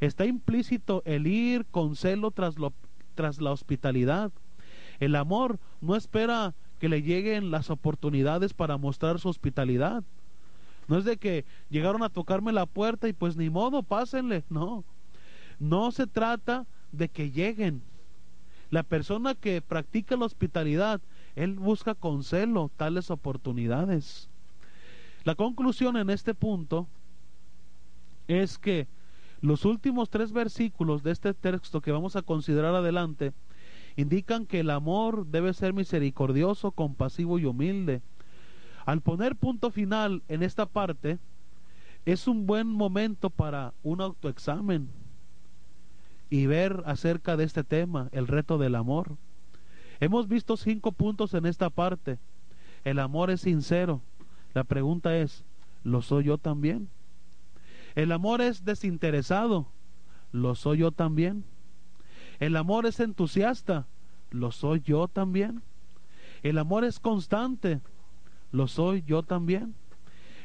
Está 0.00 0.26
implícito 0.26 1.02
el 1.04 1.26
ir 1.26 1.66
con 1.66 1.94
celo 1.94 2.30
tras, 2.30 2.58
lo, 2.58 2.72
tras 3.14 3.40
la 3.40 3.52
hospitalidad. 3.52 4.32
El 5.02 5.16
amor 5.16 5.58
no 5.80 5.96
espera 5.96 6.54
que 6.78 6.88
le 6.88 7.02
lleguen 7.02 7.50
las 7.50 7.70
oportunidades 7.70 8.54
para 8.54 8.76
mostrar 8.76 9.18
su 9.18 9.28
hospitalidad. 9.28 10.04
No 10.86 10.96
es 10.96 11.04
de 11.04 11.16
que 11.16 11.44
llegaron 11.70 12.04
a 12.04 12.08
tocarme 12.08 12.52
la 12.52 12.66
puerta 12.66 13.08
y 13.08 13.12
pues 13.12 13.36
ni 13.36 13.50
modo, 13.50 13.82
pásenle. 13.82 14.44
No. 14.48 14.84
No 15.58 15.90
se 15.90 16.06
trata 16.06 16.66
de 16.92 17.08
que 17.08 17.32
lleguen. 17.32 17.82
La 18.70 18.84
persona 18.84 19.34
que 19.34 19.60
practica 19.60 20.14
la 20.14 20.26
hospitalidad, 20.26 21.00
él 21.34 21.54
busca 21.54 21.96
con 21.96 22.22
celo 22.22 22.70
tales 22.76 23.10
oportunidades. 23.10 24.28
La 25.24 25.34
conclusión 25.34 25.96
en 25.96 26.10
este 26.10 26.32
punto 26.32 26.86
es 28.28 28.56
que 28.56 28.86
los 29.40 29.64
últimos 29.64 30.10
tres 30.10 30.30
versículos 30.30 31.02
de 31.02 31.10
este 31.10 31.34
texto 31.34 31.80
que 31.80 31.90
vamos 31.90 32.14
a 32.14 32.22
considerar 32.22 32.76
adelante 32.76 33.32
indican 33.96 34.46
que 34.46 34.60
el 34.60 34.70
amor 34.70 35.26
debe 35.26 35.52
ser 35.54 35.72
misericordioso, 35.72 36.72
compasivo 36.72 37.38
y 37.38 37.44
humilde. 37.44 38.02
Al 38.84 39.00
poner 39.00 39.36
punto 39.36 39.70
final 39.70 40.22
en 40.28 40.42
esta 40.42 40.66
parte, 40.66 41.18
es 42.04 42.26
un 42.26 42.46
buen 42.46 42.66
momento 42.66 43.30
para 43.30 43.74
un 43.82 44.00
autoexamen 44.00 44.88
y 46.30 46.46
ver 46.46 46.82
acerca 46.86 47.36
de 47.36 47.44
este 47.44 47.62
tema, 47.62 48.08
el 48.12 48.26
reto 48.26 48.58
del 48.58 48.74
amor. 48.74 49.16
Hemos 50.00 50.26
visto 50.26 50.56
cinco 50.56 50.90
puntos 50.92 51.34
en 51.34 51.46
esta 51.46 51.70
parte. 51.70 52.18
El 52.84 52.98
amor 52.98 53.30
es 53.30 53.42
sincero. 53.42 54.00
La 54.54 54.64
pregunta 54.64 55.16
es, 55.16 55.44
¿lo 55.84 56.02
soy 56.02 56.24
yo 56.24 56.38
también? 56.38 56.88
El 57.94 58.10
amor 58.10 58.40
es 58.40 58.64
desinteresado. 58.64 59.68
¿Lo 60.32 60.54
soy 60.54 60.78
yo 60.78 60.90
también? 60.90 61.44
El 62.40 62.56
amor 62.56 62.86
es 62.86 63.00
entusiasta. 63.00 63.86
¿Lo 64.30 64.52
soy 64.52 64.80
yo 64.80 65.08
también? 65.08 65.62
El 66.42 66.58
amor 66.58 66.84
es 66.84 66.98
constante. 66.98 67.80
¿Lo 68.50 68.68
soy 68.68 69.02
yo 69.06 69.22
también? 69.22 69.74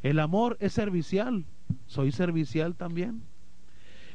El 0.03 0.19
amor 0.19 0.57
es 0.59 0.73
servicial. 0.73 1.45
¿Soy 1.85 2.11
servicial 2.11 2.75
también? 2.75 3.23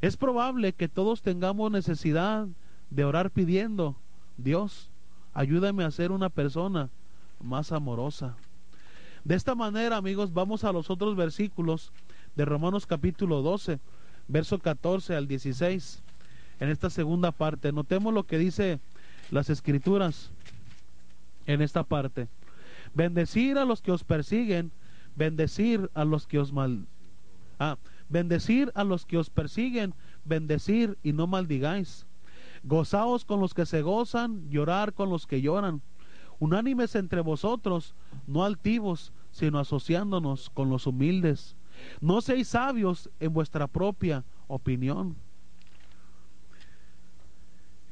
Es 0.00 0.16
probable 0.16 0.72
que 0.72 0.88
todos 0.88 1.22
tengamos 1.22 1.70
necesidad 1.70 2.48
de 2.90 3.04
orar 3.04 3.30
pidiendo, 3.30 3.96
Dios, 4.36 4.90
ayúdame 5.32 5.84
a 5.84 5.90
ser 5.90 6.12
una 6.12 6.28
persona 6.28 6.90
más 7.40 7.72
amorosa. 7.72 8.36
De 9.24 9.34
esta 9.34 9.54
manera, 9.54 9.96
amigos, 9.96 10.32
vamos 10.32 10.64
a 10.64 10.72
los 10.72 10.90
otros 10.90 11.16
versículos 11.16 11.92
de 12.34 12.44
Romanos 12.44 12.86
capítulo 12.86 13.42
12, 13.42 13.78
verso 14.26 14.58
14 14.58 15.14
al 15.14 15.28
16. 15.28 16.02
En 16.62 16.70
esta 16.70 16.90
segunda 16.90 17.32
parte, 17.32 17.72
notemos 17.72 18.14
lo 18.14 18.22
que 18.22 18.38
dice 18.38 18.78
las 19.32 19.50
escrituras 19.50 20.30
en 21.48 21.60
esta 21.60 21.82
parte. 21.82 22.28
Bendecir 22.94 23.58
a 23.58 23.64
los 23.64 23.82
que 23.82 23.90
os 23.90 24.04
persiguen, 24.04 24.70
bendecir 25.16 25.90
a 25.92 26.04
los 26.04 26.28
que 26.28 26.38
os 26.38 26.52
mal... 26.52 26.86
Ah, 27.58 27.78
bendecir 28.08 28.70
a 28.76 28.84
los 28.84 29.06
que 29.06 29.18
os 29.18 29.28
persiguen, 29.28 29.92
bendecir 30.24 30.96
y 31.02 31.12
no 31.12 31.26
maldigáis. 31.26 32.06
Gozaos 32.62 33.24
con 33.24 33.40
los 33.40 33.54
que 33.54 33.66
se 33.66 33.82
gozan, 33.82 34.48
llorar 34.48 34.92
con 34.92 35.10
los 35.10 35.26
que 35.26 35.42
lloran. 35.42 35.82
Unánimes 36.38 36.94
entre 36.94 37.22
vosotros, 37.22 37.96
no 38.28 38.44
altivos, 38.44 39.12
sino 39.32 39.58
asociándonos 39.58 40.48
con 40.48 40.70
los 40.70 40.86
humildes. 40.86 41.56
No 42.00 42.20
seáis 42.20 42.46
sabios 42.46 43.10
en 43.18 43.32
vuestra 43.32 43.66
propia 43.66 44.22
opinión. 44.46 45.16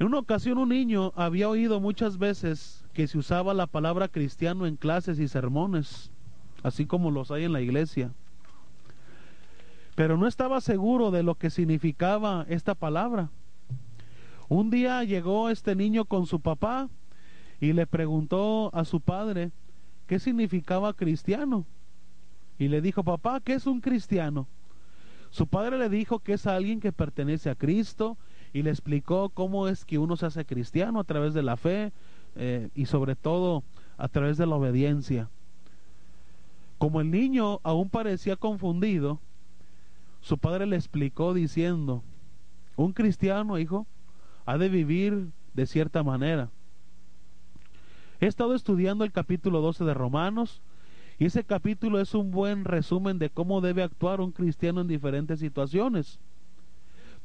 En 0.01 0.07
una 0.07 0.18
ocasión 0.18 0.57
un 0.57 0.70
niño 0.70 1.12
había 1.14 1.51
oído 1.51 1.78
muchas 1.78 2.16
veces 2.16 2.86
que 2.94 3.07
se 3.07 3.18
usaba 3.18 3.53
la 3.53 3.66
palabra 3.66 4.09
cristiano 4.09 4.66
en 4.66 4.76
clases 4.76 5.18
y 5.18 5.28
sermones, 5.28 6.11
así 6.62 6.86
como 6.86 7.11
los 7.11 7.30
hay 7.30 7.44
en 7.44 7.53
la 7.53 7.61
iglesia. 7.61 8.11
Pero 9.96 10.16
no 10.16 10.26
estaba 10.26 10.62
seguro 10.62 11.11
de 11.11 11.22
lo 11.22 11.34
que 11.34 11.51
significaba 11.51 12.46
esta 12.48 12.74
palabra. 12.74 13.28
Un 14.48 14.70
día 14.70 15.05
llegó 15.05 15.51
este 15.51 15.76
niño 15.76 16.07
con 16.07 16.24
su 16.24 16.40
papá 16.40 16.88
y 17.61 17.74
le 17.74 17.86
preguntó 17.86 18.74
a 18.74 18.86
su 18.86 19.03
padre 19.03 19.53
qué 20.07 20.18
significaba 20.18 20.94
cristiano. 20.94 21.66
Y 22.59 22.68
le 22.68 22.80
dijo, 22.80 23.05
papá, 23.05 23.40
¿qué 23.40 23.53
es 23.53 23.66
un 23.66 23.82
cristiano? 23.82 24.48
Su 25.28 25.46
padre 25.46 25.76
le 25.76 25.90
dijo 25.90 26.20
que 26.20 26.32
es 26.32 26.46
alguien 26.46 26.80
que 26.80 26.90
pertenece 26.90 27.51
a 27.51 27.55
Cristo, 27.55 28.16
y 28.53 28.62
le 28.62 28.70
explicó 28.70 29.28
cómo 29.30 29.68
es 29.68 29.84
que 29.84 29.98
uno 29.98 30.16
se 30.16 30.26
hace 30.26 30.44
cristiano 30.44 31.01
a 31.01 31.05
través 31.05 31.34
de 31.34 31.42
la 31.42 31.57
fe 31.57 31.92
eh, 32.36 32.68
y 32.74 32.86
sobre 32.86 33.16
todo 33.16 33.62
a 33.96 34.09
través 34.09 34.36
de 34.38 34.46
la 34.46 34.57
obediencia. 34.57 35.28
Como 36.78 37.01
el 37.01 37.11
niño 37.11 37.61
aún 37.62 37.90
parecía 37.90 38.36
confundido, 38.36 39.20
su 40.20 40.38
padre 40.38 40.66
le 40.66 40.76
explicó 40.76 41.34
diciendo, 41.34 42.03
un 42.76 42.92
cristiano, 42.92 43.59
hijo, 43.59 43.86
ha 44.46 44.59
de 44.59 44.68
vivir 44.68 45.28
de 45.55 45.66
cierta 45.66 46.03
manera. 46.03 46.51
He 48.20 48.26
estado 48.26 48.55
estudiando 48.55 49.05
el 49.05 49.12
capítulo 49.12 49.61
12 49.61 49.84
de 49.84 49.94
Romanos 49.94 50.62
y 51.18 51.26
ese 51.26 51.44
capítulo 51.44 52.01
es 52.01 52.14
un 52.14 52.30
buen 52.30 52.64
resumen 52.64 53.18
de 53.18 53.30
cómo 53.30 53.61
debe 53.61 53.82
actuar 53.82 54.20
un 54.20 54.32
cristiano 54.32 54.80
en 54.80 54.88
diferentes 54.88 55.40
situaciones 55.40 56.18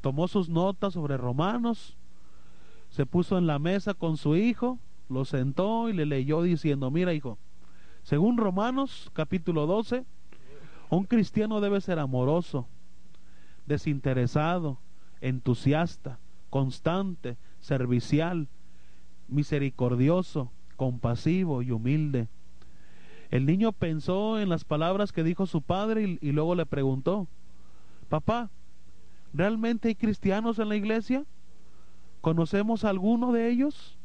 tomó 0.06 0.28
sus 0.28 0.48
notas 0.48 0.94
sobre 0.94 1.16
Romanos, 1.16 1.96
se 2.90 3.04
puso 3.06 3.38
en 3.38 3.48
la 3.48 3.58
mesa 3.58 3.92
con 3.92 4.16
su 4.16 4.36
hijo, 4.36 4.78
lo 5.08 5.24
sentó 5.24 5.88
y 5.88 5.94
le 5.94 6.06
leyó 6.06 6.42
diciendo, 6.42 6.92
mira 6.92 7.12
hijo, 7.12 7.38
según 8.04 8.36
Romanos 8.36 9.10
capítulo 9.14 9.66
12, 9.66 10.04
un 10.90 11.04
cristiano 11.06 11.60
debe 11.60 11.80
ser 11.80 11.98
amoroso, 11.98 12.68
desinteresado, 13.66 14.78
entusiasta, 15.20 16.20
constante, 16.50 17.36
servicial, 17.58 18.46
misericordioso, 19.26 20.52
compasivo 20.76 21.62
y 21.62 21.72
humilde. 21.72 22.28
El 23.32 23.44
niño 23.44 23.72
pensó 23.72 24.38
en 24.38 24.50
las 24.50 24.64
palabras 24.64 25.10
que 25.10 25.24
dijo 25.24 25.46
su 25.46 25.62
padre 25.62 26.04
y, 26.04 26.28
y 26.28 26.30
luego 26.30 26.54
le 26.54 26.64
preguntó, 26.64 27.26
papá, 28.08 28.50
¿Realmente 29.36 29.88
hay 29.88 29.94
cristianos 29.94 30.58
en 30.58 30.70
la 30.70 30.76
iglesia? 30.76 31.26
¿Conocemos 32.22 32.84
a 32.84 32.88
alguno 32.88 33.32
de 33.32 33.50
ellos? 33.50 33.98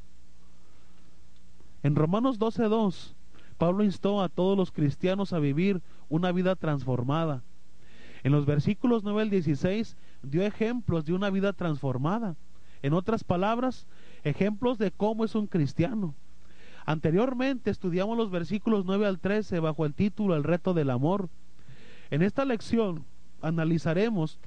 En 1.84 1.96
Romanos 1.96 2.38
12.2, 2.38 3.14
Pablo 3.58 3.86
instó 3.86 4.22
a 4.22 4.28
todos 4.28 4.58
los 4.58 4.74
cristianos 4.74 5.32
a 5.32 5.40
vivir 5.40 5.82
una 6.10 6.34
vida 6.34 6.58
transformada. 6.58 7.44
En 8.24 8.34
los 8.34 8.46
versículos 8.46 9.04
9 9.04 9.22
al 9.22 9.30
16 9.30 9.96
dio 10.22 10.44
ejemplos 10.44 11.06
de 11.06 11.14
una 11.14 11.30
vida 11.30 11.54
transformada. 11.54 12.36
En 12.82 12.94
otras 12.94 13.24
palabras, 13.24 13.88
ejemplos 14.26 14.78
de 14.80 14.92
cómo 14.92 15.24
es 15.24 15.34
un 15.34 15.48
cristiano. 15.48 16.14
Anteriormente 16.86 17.72
estudiamos 17.72 18.18
los 18.18 18.32
versículos 18.32 18.84
9 18.84 19.08
al 19.08 19.20
13 19.20 19.62
bajo 19.62 19.86
el 19.86 19.94
título 19.94 20.36
El 20.36 20.44
reto 20.44 20.74
del 20.74 20.90
amor. 20.90 21.30
En 22.10 22.22
esta 22.22 22.44
lección 22.44 23.06
analizaremos 23.42 24.38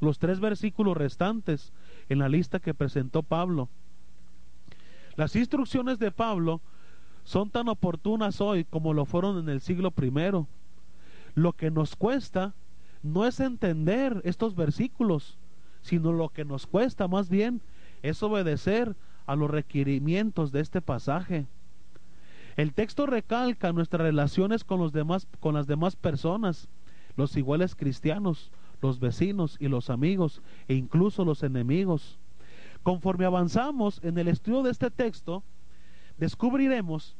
los 0.00 0.18
tres 0.18 0.40
versículos 0.40 0.96
restantes 0.96 1.72
en 2.08 2.18
la 2.18 2.28
lista 2.28 2.58
que 2.58 2.74
presentó 2.74 3.22
Pablo. 3.22 3.68
Las 5.16 5.36
instrucciones 5.36 5.98
de 5.98 6.10
Pablo 6.10 6.60
son 7.24 7.50
tan 7.50 7.68
oportunas 7.68 8.40
hoy 8.40 8.64
como 8.64 8.94
lo 8.94 9.04
fueron 9.04 9.38
en 9.38 9.48
el 9.48 9.60
siglo 9.60 9.90
primero. 9.90 10.46
Lo 11.34 11.52
que 11.52 11.70
nos 11.70 11.94
cuesta 11.94 12.54
no 13.02 13.26
es 13.26 13.40
entender 13.40 14.20
estos 14.24 14.54
versículos, 14.54 15.38
sino 15.82 16.12
lo 16.12 16.30
que 16.30 16.44
nos 16.44 16.66
cuesta 16.66 17.08
más 17.08 17.28
bien 17.28 17.60
es 18.02 18.22
obedecer 18.22 18.96
a 19.26 19.36
los 19.36 19.50
requerimientos 19.50 20.52
de 20.52 20.60
este 20.60 20.80
pasaje. 20.80 21.46
El 22.56 22.72
texto 22.72 23.06
recalca 23.06 23.72
nuestras 23.72 24.02
relaciones 24.02 24.64
con 24.64 24.80
los 24.80 24.92
demás 24.92 25.26
con 25.38 25.54
las 25.54 25.66
demás 25.66 25.96
personas, 25.96 26.68
los 27.16 27.36
iguales 27.36 27.74
cristianos, 27.74 28.50
los 28.80 29.00
vecinos 29.00 29.56
y 29.60 29.68
los 29.68 29.90
amigos 29.90 30.42
e 30.68 30.74
incluso 30.74 31.24
los 31.24 31.42
enemigos. 31.42 32.18
Conforme 32.82 33.24
avanzamos 33.24 34.00
en 34.02 34.18
el 34.18 34.28
estudio 34.28 34.62
de 34.62 34.70
este 34.70 34.90
texto, 34.90 35.42
descubriremos 36.16 37.16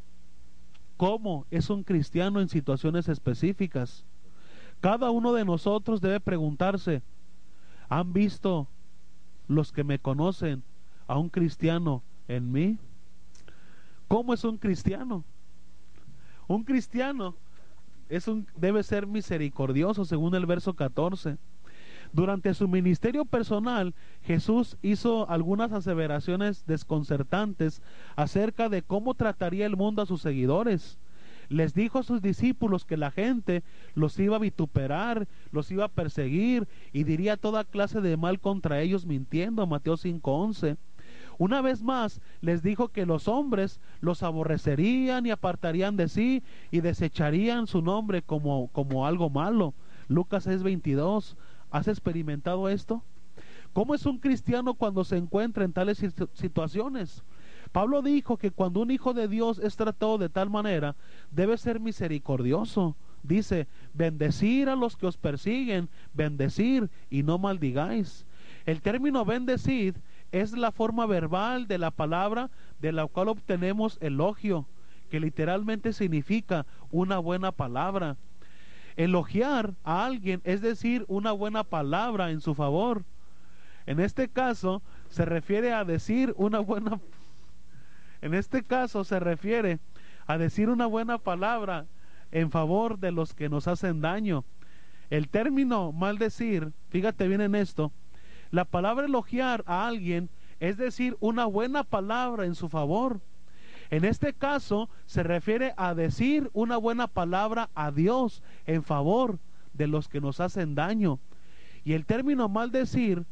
cómo 0.96 1.46
es 1.50 1.70
un 1.70 1.82
cristiano 1.82 2.40
en 2.40 2.48
situaciones 2.48 3.08
específicas. 3.08 4.04
Cada 4.80 5.10
uno 5.10 5.32
de 5.32 5.44
nosotros 5.44 6.00
debe 6.00 6.20
preguntarse, 6.20 7.02
¿han 7.88 8.12
visto 8.12 8.68
los 9.48 9.72
que 9.72 9.84
me 9.84 9.98
conocen 9.98 10.62
a 11.06 11.18
un 11.18 11.28
cristiano 11.28 12.02
en 12.28 12.50
mí? 12.52 12.78
¿Cómo 14.08 14.32
es 14.32 14.44
un 14.44 14.56
cristiano? 14.56 15.24
Un 16.48 16.64
cristiano 16.64 17.36
es 18.08 18.26
un, 18.26 18.46
debe 18.56 18.82
ser 18.82 19.06
misericordioso, 19.06 20.04
según 20.04 20.34
el 20.34 20.46
verso 20.46 20.74
14. 20.74 21.38
Durante 22.12 22.54
su 22.54 22.66
ministerio 22.66 23.24
personal, 23.24 23.94
Jesús 24.22 24.76
hizo 24.82 25.28
algunas 25.30 25.72
aseveraciones 25.72 26.64
desconcertantes 26.66 27.82
acerca 28.16 28.68
de 28.68 28.82
cómo 28.82 29.14
trataría 29.14 29.66
el 29.66 29.76
mundo 29.76 30.02
a 30.02 30.06
sus 30.06 30.20
seguidores. 30.20 30.98
Les 31.48 31.74
dijo 31.74 31.98
a 31.98 32.02
sus 32.04 32.22
discípulos 32.22 32.84
que 32.84 32.96
la 32.96 33.10
gente 33.10 33.64
los 33.94 34.18
iba 34.18 34.36
a 34.36 34.40
vituperar, 34.40 35.26
los 35.50 35.70
iba 35.70 35.84
a 35.84 35.88
perseguir 35.88 36.68
y 36.92 37.04
diría 37.04 37.36
toda 37.36 37.64
clase 37.64 38.00
de 38.00 38.16
mal 38.16 38.38
contra 38.38 38.80
ellos 38.80 39.04
mintiendo. 39.04 39.66
Mateo 39.66 39.96
5:11. 39.96 40.76
Una 41.38 41.60
vez 41.60 41.82
más 41.82 42.20
les 42.40 42.62
dijo 42.62 42.88
que 42.88 43.06
los 43.06 43.26
hombres 43.26 43.80
los 44.00 44.22
aborrecerían 44.22 45.26
y 45.26 45.30
apartarían 45.30 45.96
de 45.96 46.08
sí 46.08 46.42
y 46.70 46.82
desecharían 46.82 47.66
su 47.66 47.82
nombre 47.82 48.22
como, 48.22 48.68
como 48.68 49.06
algo 49.06 49.28
malo. 49.28 49.74
Lucas 50.06 50.46
6:22. 50.46 51.36
¿Has 51.70 51.88
experimentado 51.88 52.68
esto? 52.68 53.02
¿Cómo 53.72 53.94
es 53.94 54.04
un 54.04 54.18
cristiano 54.18 54.74
cuando 54.74 55.04
se 55.04 55.16
encuentra 55.16 55.64
en 55.64 55.72
tales 55.72 56.04
situaciones? 56.32 57.22
Pablo 57.72 58.02
dijo 58.02 58.36
que 58.36 58.50
cuando 58.50 58.80
un 58.80 58.90
hijo 58.90 59.14
de 59.14 59.28
Dios 59.28 59.60
es 59.60 59.76
tratado 59.76 60.18
de 60.18 60.28
tal 60.28 60.50
manera, 60.50 60.96
debe 61.30 61.56
ser 61.56 61.78
misericordioso. 61.78 62.96
Dice, 63.22 63.68
bendecir 63.92 64.68
a 64.68 64.76
los 64.76 64.96
que 64.96 65.06
os 65.06 65.16
persiguen, 65.16 65.88
bendecir 66.14 66.90
y 67.10 67.22
no 67.22 67.38
maldigáis. 67.38 68.26
El 68.66 68.80
término 68.80 69.24
bendecid 69.24 69.96
es 70.32 70.52
la 70.52 70.72
forma 70.72 71.06
verbal 71.06 71.68
de 71.68 71.78
la 71.78 71.90
palabra 71.90 72.50
de 72.80 72.92
la 72.92 73.06
cual 73.06 73.28
obtenemos 73.28 73.98
elogio, 74.00 74.66
que 75.10 75.20
literalmente 75.20 75.92
significa 75.92 76.66
una 76.90 77.18
buena 77.18 77.52
palabra. 77.52 78.16
Elogiar 78.96 79.74
a 79.84 80.04
alguien 80.04 80.40
es 80.44 80.60
decir 80.60 81.04
una 81.08 81.32
buena 81.32 81.64
palabra 81.64 82.30
en 82.30 82.40
su 82.40 82.54
favor. 82.54 83.04
En 83.86 84.00
este 84.00 84.28
caso 84.28 84.82
se 85.08 85.24
refiere 85.24 85.72
a 85.72 85.84
decir 85.84 86.34
una 86.36 86.60
buena 86.60 87.00
en 88.22 88.34
este 88.34 88.62
caso 88.62 89.04
se 89.04 89.18
refiere 89.18 89.78
a 90.26 90.36
decir 90.38 90.68
una 90.68 90.86
buena 90.86 91.18
palabra 91.18 91.86
en 92.30 92.50
favor 92.50 92.98
de 92.98 93.12
los 93.12 93.34
que 93.34 93.48
nos 93.48 93.66
hacen 93.66 94.00
daño. 94.00 94.44
El 95.08 95.28
término 95.28 95.90
maldecir, 95.92 96.72
fíjate 96.90 97.26
bien 97.26 97.40
en 97.40 97.54
esto, 97.54 97.92
la 98.50 98.64
palabra 98.64 99.06
elogiar 99.06 99.64
a 99.66 99.86
alguien 99.86 100.28
es 100.60 100.76
decir 100.76 101.16
una 101.20 101.46
buena 101.46 101.82
palabra 101.84 102.44
en 102.44 102.54
su 102.54 102.68
favor. 102.68 103.20
En 103.90 104.04
este 104.04 104.32
caso 104.32 104.88
se 105.06 105.22
refiere 105.22 105.74
a 105.76 105.94
decir 105.94 106.48
una 106.52 106.76
buena 106.76 107.08
palabra 107.08 107.70
a 107.74 107.90
Dios 107.90 108.42
en 108.66 108.84
favor 108.84 109.38
de 109.72 109.88
los 109.88 110.08
que 110.08 110.20
nos 110.20 110.38
hacen 110.40 110.74
daño. 110.76 111.18
Y 111.84 111.94
el 111.94 112.06
término 112.06 112.48
maldecir 112.48 113.24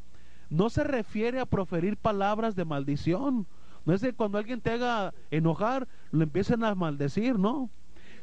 no 0.50 0.68
se 0.68 0.82
refiere 0.82 1.38
a 1.38 1.46
proferir 1.46 1.96
palabras 1.96 2.56
de 2.56 2.64
maldición. 2.64 3.46
No 3.84 3.94
es 3.94 4.00
de 4.00 4.12
cuando 4.12 4.38
alguien 4.38 4.60
te 4.60 4.72
haga 4.72 5.14
enojar, 5.30 5.86
lo 6.10 6.22
empiecen 6.24 6.64
a 6.64 6.74
maldecir, 6.74 7.38
no. 7.38 7.70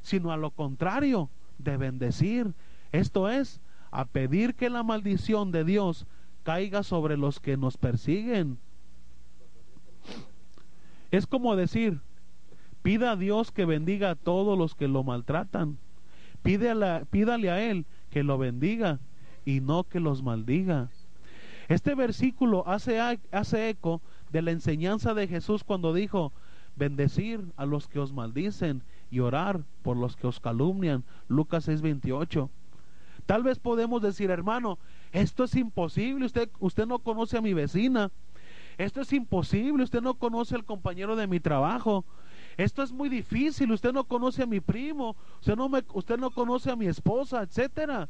Sino 0.02 0.32
a 0.32 0.38
lo 0.38 0.52
contrario, 0.52 1.30
de 1.58 1.78
bendecir. 1.78 2.54
Esto 2.92 3.30
es, 3.30 3.62
a 3.92 4.06
pedir 4.06 4.56
que 4.56 4.70
la 4.70 4.84
maldición 4.84 5.52
de 5.52 5.64
Dios 5.64 6.06
caiga 6.44 6.84
sobre 6.84 7.18
los 7.18 7.40
que 7.40 7.56
nos 7.56 7.78
persiguen. 7.78 8.58
Es 11.12 11.26
como 11.28 11.56
decir, 11.56 12.02
Pida 12.86 13.14
a 13.14 13.16
Dios 13.16 13.52
que 13.52 13.66
bendiga 13.66 14.12
a 14.12 14.16
todos 14.16 14.56
los 14.56 14.76
que 14.76 14.88
lo 14.88 15.04
maltratan. 15.04 15.80
pídale 16.44 17.50
a 17.50 17.64
Él 17.64 17.88
que 18.12 18.22
lo 18.22 18.38
bendiga 18.38 19.00
y 19.44 19.60
no 19.60 19.86
que 19.86 20.00
los 20.00 20.22
maldiga. 20.22 20.90
Este 21.68 21.96
versículo 21.96 22.64
hace, 22.68 23.00
hace 23.32 23.70
eco 23.70 24.04
de 24.32 24.44
la 24.44 24.52
enseñanza 24.52 25.16
de 25.16 25.28
Jesús 25.28 25.64
cuando 25.64 25.96
dijo, 25.96 26.32
bendecir 26.76 27.44
a 27.58 27.66
los 27.66 27.88
que 27.88 27.98
os 27.98 28.14
maldicen 28.14 28.84
y 29.10 29.20
orar 29.20 29.64
por 29.82 29.98
los 29.98 30.16
que 30.16 30.28
os 30.28 30.40
calumnian. 30.40 31.04
Lucas 31.28 31.68
6:28. 31.68 32.52
Tal 33.26 33.42
vez 33.42 33.58
podemos 33.58 34.00
decir, 34.04 34.30
hermano, 34.30 34.78
esto 35.12 35.46
es 35.46 35.56
imposible, 35.56 36.28
usted, 36.28 36.52
usted 36.60 36.86
no 36.86 37.00
conoce 37.00 37.36
a 37.36 37.42
mi 37.42 37.56
vecina, 37.56 38.12
esto 38.78 39.02
es 39.02 39.12
imposible, 39.12 39.84
usted 39.84 40.04
no 40.04 40.14
conoce 40.14 40.54
al 40.54 40.66
compañero 40.66 41.16
de 41.16 41.26
mi 41.26 41.40
trabajo, 41.40 42.06
esto 42.58 42.84
es 42.84 42.92
muy 42.92 43.10
difícil, 43.10 43.72
usted 43.72 43.92
no 43.92 44.06
conoce 44.06 44.44
a 44.44 44.48
mi 44.48 44.60
primo, 44.60 45.16
usted 45.40 45.56
no, 45.56 45.68
me, 45.70 45.84
usted 45.94 46.18
no 46.18 46.32
conoce 46.32 46.72
a 46.72 46.76
mi 46.76 46.88
esposa, 46.88 47.42
etcétera. 47.42 48.08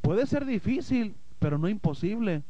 Puede 0.00 0.26
ser 0.26 0.46
difícil, 0.46 1.14
pero 1.38 1.58
no 1.58 1.68
imposible. 1.68 2.42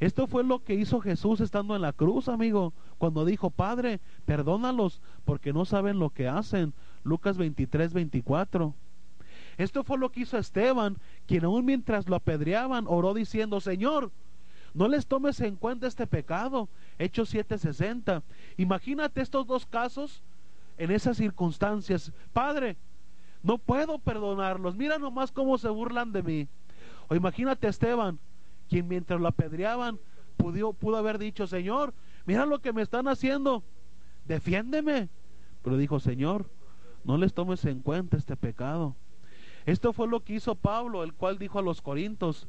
Esto 0.00 0.26
fue 0.26 0.44
lo 0.44 0.62
que 0.62 0.74
hizo 0.74 1.00
Jesús 1.00 1.40
estando 1.40 1.74
en 1.74 1.82
la 1.82 1.92
cruz, 1.92 2.28
amigo, 2.28 2.72
cuando 2.98 3.24
dijo, 3.24 3.50
Padre, 3.50 4.00
perdónalos 4.26 5.00
porque 5.24 5.52
no 5.52 5.64
saben 5.64 5.98
lo 5.98 6.10
que 6.10 6.28
hacen. 6.28 6.72
Lucas 7.02 7.36
23, 7.36 7.92
24. 7.92 8.74
Esto 9.56 9.82
fue 9.82 9.98
lo 9.98 10.10
que 10.10 10.20
hizo 10.20 10.38
Esteban, 10.38 10.98
quien 11.26 11.44
aún 11.44 11.64
mientras 11.64 12.08
lo 12.08 12.14
apedreaban 12.14 12.84
oró 12.86 13.12
diciendo, 13.12 13.60
Señor, 13.60 14.12
no 14.72 14.86
les 14.86 15.06
tomes 15.06 15.40
en 15.40 15.56
cuenta 15.56 15.88
este 15.88 16.06
pecado. 16.06 16.68
Hechos 16.98 17.32
7:60. 17.32 18.22
Imagínate 18.56 19.20
estos 19.20 19.46
dos 19.46 19.66
casos 19.66 20.22
en 20.76 20.90
esas 20.90 21.16
circunstancias. 21.16 22.12
Padre, 22.32 22.76
no 23.42 23.58
puedo 23.58 23.98
perdonarlos. 23.98 24.76
Mira 24.76 24.98
nomás 24.98 25.32
cómo 25.32 25.58
se 25.58 25.68
burlan 25.68 26.12
de 26.12 26.22
mí. 26.22 26.48
O 27.08 27.14
imagínate 27.14 27.66
a 27.66 27.70
Esteban, 27.70 28.18
quien 28.68 28.88
mientras 28.88 29.20
lo 29.20 29.28
apedreaban 29.28 29.98
pudo, 30.38 30.72
pudo 30.72 30.96
haber 30.96 31.18
dicho, 31.18 31.46
Señor, 31.46 31.92
mira 32.24 32.46
lo 32.46 32.60
que 32.60 32.72
me 32.72 32.80
están 32.80 33.08
haciendo. 33.08 33.62
Defiéndeme. 34.26 35.08
Pero 35.62 35.76
dijo, 35.76 36.00
Señor, 36.00 36.48
no 37.04 37.18
les 37.18 37.34
tomes 37.34 37.64
en 37.66 37.80
cuenta 37.80 38.16
este 38.16 38.36
pecado. 38.36 38.94
Esto 39.66 39.92
fue 39.92 40.08
lo 40.08 40.20
que 40.20 40.34
hizo 40.34 40.54
Pablo, 40.54 41.04
el 41.04 41.12
cual 41.12 41.38
dijo 41.38 41.58
a 41.58 41.62
los 41.62 41.82
Corintios, 41.82 42.46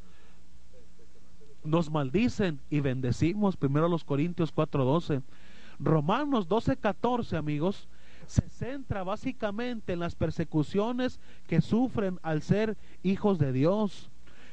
nos 1.64 1.89
maldicen 1.89 2.60
y 2.70 2.80
bendecimos. 2.80 3.57
Primero 3.57 3.88
los 3.88 4.03
Corintios 4.03 4.51
4:12. 4.53 5.22
Romanos 5.80 6.47
12:14, 6.47 7.38
amigos, 7.38 7.88
se 8.28 8.47
centra 8.49 9.03
básicamente 9.03 9.93
en 9.93 9.99
las 9.99 10.16
persecuciones 10.16 11.20
que 11.47 11.62
sufren 11.62 12.20
al 12.22 12.41
ser 12.41 12.78
hijos 13.01 13.39
de 13.39 13.51
Dios. 13.51 14.10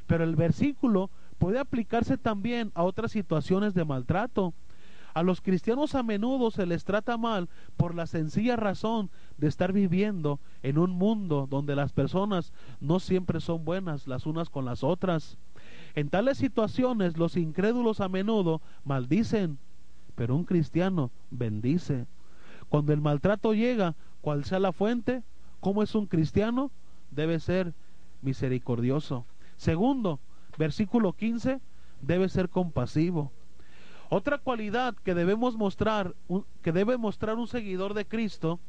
Pero 0.06 0.24
el 0.24 0.36
versículo 0.36 1.10
puede 1.38 1.58
aplicarse 1.58 2.16
también 2.16 2.70
a 2.74 2.84
otras 2.84 3.12
situaciones 3.12 3.74
de 3.74 3.84
maltrato. 3.84 4.54
A 5.14 5.22
los 5.22 5.40
cristianos 5.40 5.94
a 5.94 6.02
menudo 6.02 6.50
se 6.50 6.66
les 6.66 6.84
trata 6.84 7.16
mal 7.16 7.48
por 7.78 7.94
la 7.94 8.06
sencilla 8.06 8.54
razón 8.54 9.10
de 9.38 9.48
estar 9.48 9.72
viviendo 9.72 10.40
en 10.62 10.76
un 10.76 10.90
mundo 10.90 11.46
donde 11.48 11.74
las 11.74 11.92
personas 11.92 12.52
no 12.80 13.00
siempre 13.00 13.40
son 13.40 13.64
buenas 13.64 14.06
las 14.06 14.26
unas 14.26 14.50
con 14.50 14.66
las 14.66 14.84
otras. 14.84 15.38
En 15.96 16.10
tales 16.10 16.36
situaciones 16.36 17.16
los 17.16 17.38
incrédulos 17.38 18.02
a 18.02 18.10
menudo 18.10 18.60
maldicen, 18.84 19.58
pero 20.14 20.36
un 20.36 20.44
cristiano 20.44 21.10
bendice. 21.30 22.06
Cuando 22.68 22.92
el 22.92 23.00
maltrato 23.00 23.54
llega, 23.54 23.96
cual 24.20 24.44
sea 24.44 24.58
la 24.58 24.72
fuente, 24.72 25.22
como 25.58 25.82
es 25.82 25.94
un 25.94 26.06
cristiano, 26.06 26.70
debe 27.10 27.40
ser 27.40 27.72
misericordioso. 28.20 29.24
Segundo, 29.56 30.20
versículo 30.58 31.14
15, 31.14 31.62
debe 32.02 32.28
ser 32.28 32.50
compasivo. 32.50 33.32
Otra 34.10 34.36
cualidad 34.36 34.94
que 35.02 35.14
debemos 35.14 35.56
mostrar, 35.56 36.14
que 36.60 36.72
debe 36.72 36.98
mostrar 36.98 37.36
un 37.36 37.48
seguidor 37.48 37.94
de 37.94 38.04
Cristo, 38.04 38.60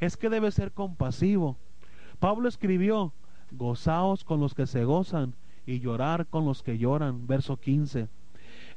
es 0.00 0.16
que 0.16 0.28
debe 0.28 0.50
ser 0.50 0.72
compasivo. 0.72 1.56
Pablo 2.18 2.48
escribió, 2.48 3.12
gozaos 3.52 4.24
con 4.24 4.40
los 4.40 4.54
que 4.54 4.66
se 4.66 4.84
gozan 4.84 5.36
y 5.66 5.80
llorar 5.80 6.26
con 6.26 6.44
los 6.44 6.62
que 6.62 6.78
lloran, 6.78 7.26
verso 7.26 7.56
15. 7.56 8.08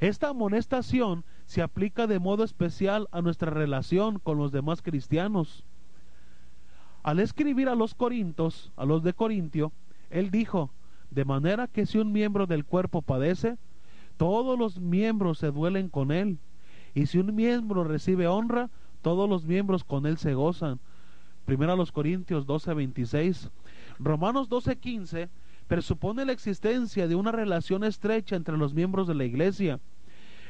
Esta 0.00 0.28
amonestación 0.28 1.24
se 1.46 1.62
aplica 1.62 2.06
de 2.06 2.18
modo 2.18 2.44
especial 2.44 3.08
a 3.12 3.22
nuestra 3.22 3.50
relación 3.50 4.18
con 4.18 4.38
los 4.38 4.52
demás 4.52 4.82
cristianos. 4.82 5.64
Al 7.02 7.20
escribir 7.20 7.68
a 7.68 7.74
los 7.74 7.94
Corintios, 7.94 8.72
a 8.76 8.84
los 8.84 9.02
de 9.02 9.14
Corintio, 9.14 9.72
él 10.10 10.30
dijo, 10.30 10.70
de 11.10 11.24
manera 11.24 11.68
que 11.68 11.86
si 11.86 11.98
un 11.98 12.12
miembro 12.12 12.46
del 12.46 12.64
cuerpo 12.64 13.00
padece, 13.00 13.56
todos 14.16 14.58
los 14.58 14.80
miembros 14.80 15.38
se 15.38 15.50
duelen 15.50 15.88
con 15.88 16.10
él. 16.10 16.38
Y 16.94 17.06
si 17.06 17.18
un 17.18 17.34
miembro 17.34 17.84
recibe 17.84 18.26
honra, 18.26 18.70
todos 19.02 19.28
los 19.28 19.44
miembros 19.44 19.84
con 19.84 20.06
él 20.06 20.18
se 20.18 20.34
gozan. 20.34 20.80
Primero 21.44 21.72
a 21.72 21.76
los 21.76 21.92
Corintios 21.92 22.44
12, 22.46 22.74
26. 22.74 23.50
Romanos 23.98 24.48
12, 24.48 24.76
15 24.76 25.28
presupone 25.66 26.24
la 26.24 26.32
existencia 26.32 27.08
de 27.08 27.14
una 27.14 27.32
relación 27.32 27.84
estrecha 27.84 28.36
entre 28.36 28.56
los 28.56 28.74
miembros 28.74 29.08
de 29.08 29.14
la 29.14 29.24
iglesia. 29.24 29.80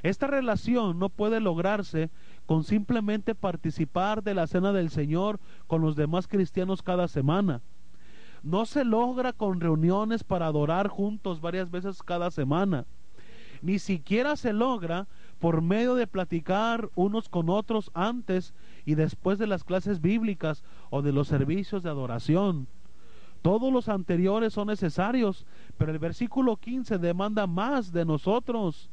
Esta 0.02 0.26
relación 0.26 0.98
no 0.98 1.08
puede 1.08 1.40
lograrse 1.40 2.10
con 2.44 2.64
simplemente 2.64 3.34
participar 3.34 4.22
de 4.22 4.34
la 4.34 4.46
cena 4.46 4.72
del 4.72 4.90
Señor 4.90 5.40
con 5.66 5.80
los 5.80 5.96
demás 5.96 6.28
cristianos 6.28 6.82
cada 6.82 7.08
semana. 7.08 7.62
No 8.42 8.66
se 8.66 8.84
logra 8.84 9.32
con 9.32 9.60
reuniones 9.60 10.22
para 10.22 10.46
adorar 10.46 10.88
juntos 10.88 11.40
varias 11.40 11.70
veces 11.70 12.02
cada 12.02 12.30
semana. 12.30 12.84
Ni 13.62 13.78
siquiera 13.78 14.36
se 14.36 14.52
logra 14.52 15.08
por 15.40 15.62
medio 15.62 15.94
de 15.94 16.06
platicar 16.06 16.90
unos 16.94 17.28
con 17.28 17.48
otros 17.48 17.90
antes 17.94 18.54
y 18.84 18.94
después 18.94 19.38
de 19.38 19.46
las 19.46 19.64
clases 19.64 20.00
bíblicas 20.00 20.62
o 20.90 21.02
de 21.02 21.12
los 21.12 21.26
servicios 21.26 21.82
de 21.82 21.90
adoración. 21.90 22.68
Todos 23.46 23.72
los 23.72 23.88
anteriores 23.88 24.54
son 24.54 24.66
necesarios, 24.66 25.46
pero 25.78 25.92
el 25.92 26.00
versículo 26.00 26.56
15 26.56 26.98
demanda 26.98 27.46
más 27.46 27.92
de 27.92 28.04
nosotros. 28.04 28.90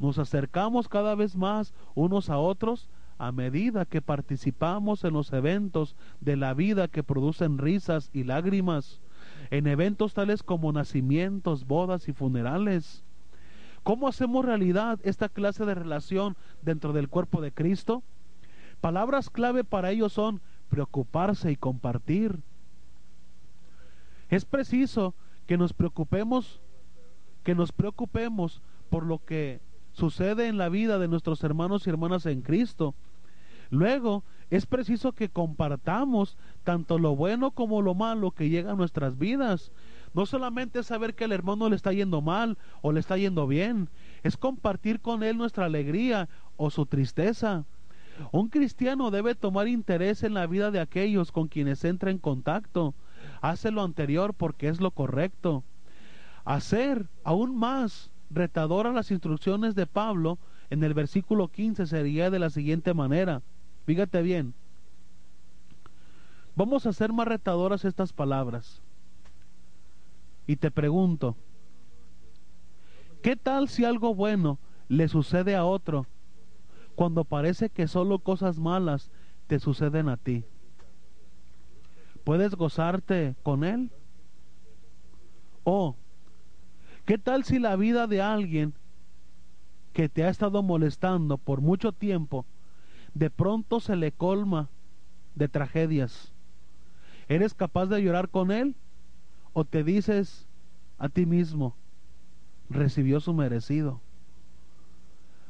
Nos 0.00 0.18
acercamos 0.18 0.88
cada 0.88 1.14
vez 1.14 1.36
más 1.36 1.72
unos 1.94 2.28
a 2.28 2.38
otros 2.38 2.88
a 3.18 3.30
medida 3.30 3.84
que 3.84 4.02
participamos 4.02 5.04
en 5.04 5.12
los 5.12 5.32
eventos 5.32 5.94
de 6.20 6.34
la 6.34 6.54
vida 6.54 6.88
que 6.88 7.04
producen 7.04 7.58
risas 7.58 8.10
y 8.12 8.24
lágrimas, 8.24 9.00
en 9.50 9.68
eventos 9.68 10.12
tales 10.12 10.42
como 10.42 10.72
nacimientos, 10.72 11.68
bodas 11.68 12.08
y 12.08 12.12
funerales. 12.12 13.04
¿Cómo 13.84 14.08
hacemos 14.08 14.44
realidad 14.44 14.98
esta 15.04 15.28
clase 15.28 15.64
de 15.64 15.76
relación 15.76 16.36
dentro 16.62 16.92
del 16.92 17.08
cuerpo 17.08 17.40
de 17.40 17.52
Cristo? 17.52 18.02
Palabras 18.80 19.30
clave 19.30 19.62
para 19.62 19.92
ello 19.92 20.08
son 20.08 20.40
preocuparse 20.68 21.52
y 21.52 21.56
compartir 21.56 22.40
es 24.28 24.44
preciso 24.44 25.14
que 25.46 25.56
nos 25.56 25.72
preocupemos, 25.72 26.60
que 27.44 27.54
nos 27.54 27.72
preocupemos 27.72 28.62
por 28.90 29.04
lo 29.04 29.24
que 29.24 29.60
sucede 29.92 30.48
en 30.48 30.58
la 30.58 30.68
vida 30.68 30.98
de 30.98 31.08
nuestros 31.08 31.42
hermanos 31.44 31.86
y 31.86 31.90
hermanas 31.90 32.26
en 32.26 32.42
Cristo. 32.42 32.94
Luego, 33.70 34.24
es 34.50 34.66
preciso 34.66 35.12
que 35.12 35.28
compartamos 35.28 36.36
tanto 36.64 36.98
lo 36.98 37.16
bueno 37.16 37.50
como 37.50 37.82
lo 37.82 37.94
malo 37.94 38.30
que 38.30 38.48
llega 38.48 38.72
a 38.72 38.76
nuestras 38.76 39.18
vidas. 39.18 39.72
No 40.14 40.24
solamente 40.24 40.82
saber 40.82 41.14
que 41.14 41.24
el 41.24 41.32
hermano 41.32 41.68
le 41.68 41.76
está 41.76 41.92
yendo 41.92 42.20
mal 42.20 42.58
o 42.80 42.92
le 42.92 43.00
está 43.00 43.16
yendo 43.16 43.46
bien, 43.46 43.88
es 44.22 44.36
compartir 44.36 45.00
con 45.00 45.22
él 45.22 45.36
nuestra 45.36 45.66
alegría 45.66 46.28
o 46.56 46.70
su 46.70 46.86
tristeza. 46.86 47.64
Un 48.32 48.48
cristiano 48.48 49.10
debe 49.10 49.34
tomar 49.34 49.68
interés 49.68 50.22
en 50.22 50.34
la 50.34 50.46
vida 50.46 50.70
de 50.70 50.80
aquellos 50.80 51.32
con 51.32 51.48
quienes 51.48 51.84
entra 51.84 52.10
en 52.10 52.18
contacto 52.18 52.94
hace 53.40 53.70
lo 53.70 53.82
anterior 53.82 54.34
porque 54.34 54.68
es 54.68 54.80
lo 54.80 54.90
correcto. 54.90 55.64
Hacer 56.44 57.06
aún 57.24 57.56
más 57.56 58.10
retadora 58.30 58.92
las 58.92 59.10
instrucciones 59.10 59.74
de 59.74 59.86
Pablo 59.86 60.38
en 60.70 60.82
el 60.84 60.94
versículo 60.94 61.48
15 61.48 61.86
sería 61.86 62.30
de 62.30 62.38
la 62.38 62.50
siguiente 62.50 62.94
manera. 62.94 63.42
Fíjate 63.84 64.22
bien. 64.22 64.54
Vamos 66.54 66.86
a 66.86 66.90
hacer 66.90 67.12
más 67.12 67.28
retadoras 67.28 67.84
estas 67.84 68.12
palabras. 68.12 68.80
Y 70.46 70.56
te 70.56 70.70
pregunto, 70.70 71.36
¿qué 73.22 73.36
tal 73.36 73.68
si 73.68 73.84
algo 73.84 74.14
bueno 74.14 74.58
le 74.88 75.08
sucede 75.08 75.56
a 75.56 75.64
otro 75.64 76.06
cuando 76.94 77.24
parece 77.24 77.68
que 77.68 77.88
solo 77.88 78.20
cosas 78.20 78.58
malas 78.58 79.10
te 79.48 79.58
suceden 79.58 80.08
a 80.08 80.16
ti? 80.16 80.44
¿Puedes 82.26 82.56
gozarte 82.56 83.36
con 83.44 83.62
Él? 83.62 83.88
¿O 85.62 85.94
qué 87.04 87.18
tal 87.18 87.44
si 87.44 87.60
la 87.60 87.76
vida 87.76 88.08
de 88.08 88.20
alguien 88.20 88.74
que 89.92 90.08
te 90.08 90.24
ha 90.24 90.28
estado 90.28 90.60
molestando 90.64 91.38
por 91.38 91.60
mucho 91.60 91.92
tiempo, 91.92 92.44
de 93.14 93.30
pronto 93.30 93.78
se 93.78 93.94
le 93.94 94.10
colma 94.10 94.68
de 95.36 95.46
tragedias? 95.46 96.32
¿Eres 97.28 97.54
capaz 97.54 97.86
de 97.86 98.02
llorar 98.02 98.28
con 98.28 98.50
Él? 98.50 98.74
¿O 99.52 99.64
te 99.64 99.84
dices 99.84 100.48
a 100.98 101.08
ti 101.08 101.26
mismo, 101.26 101.76
recibió 102.68 103.20
su 103.20 103.34
merecido? 103.34 104.00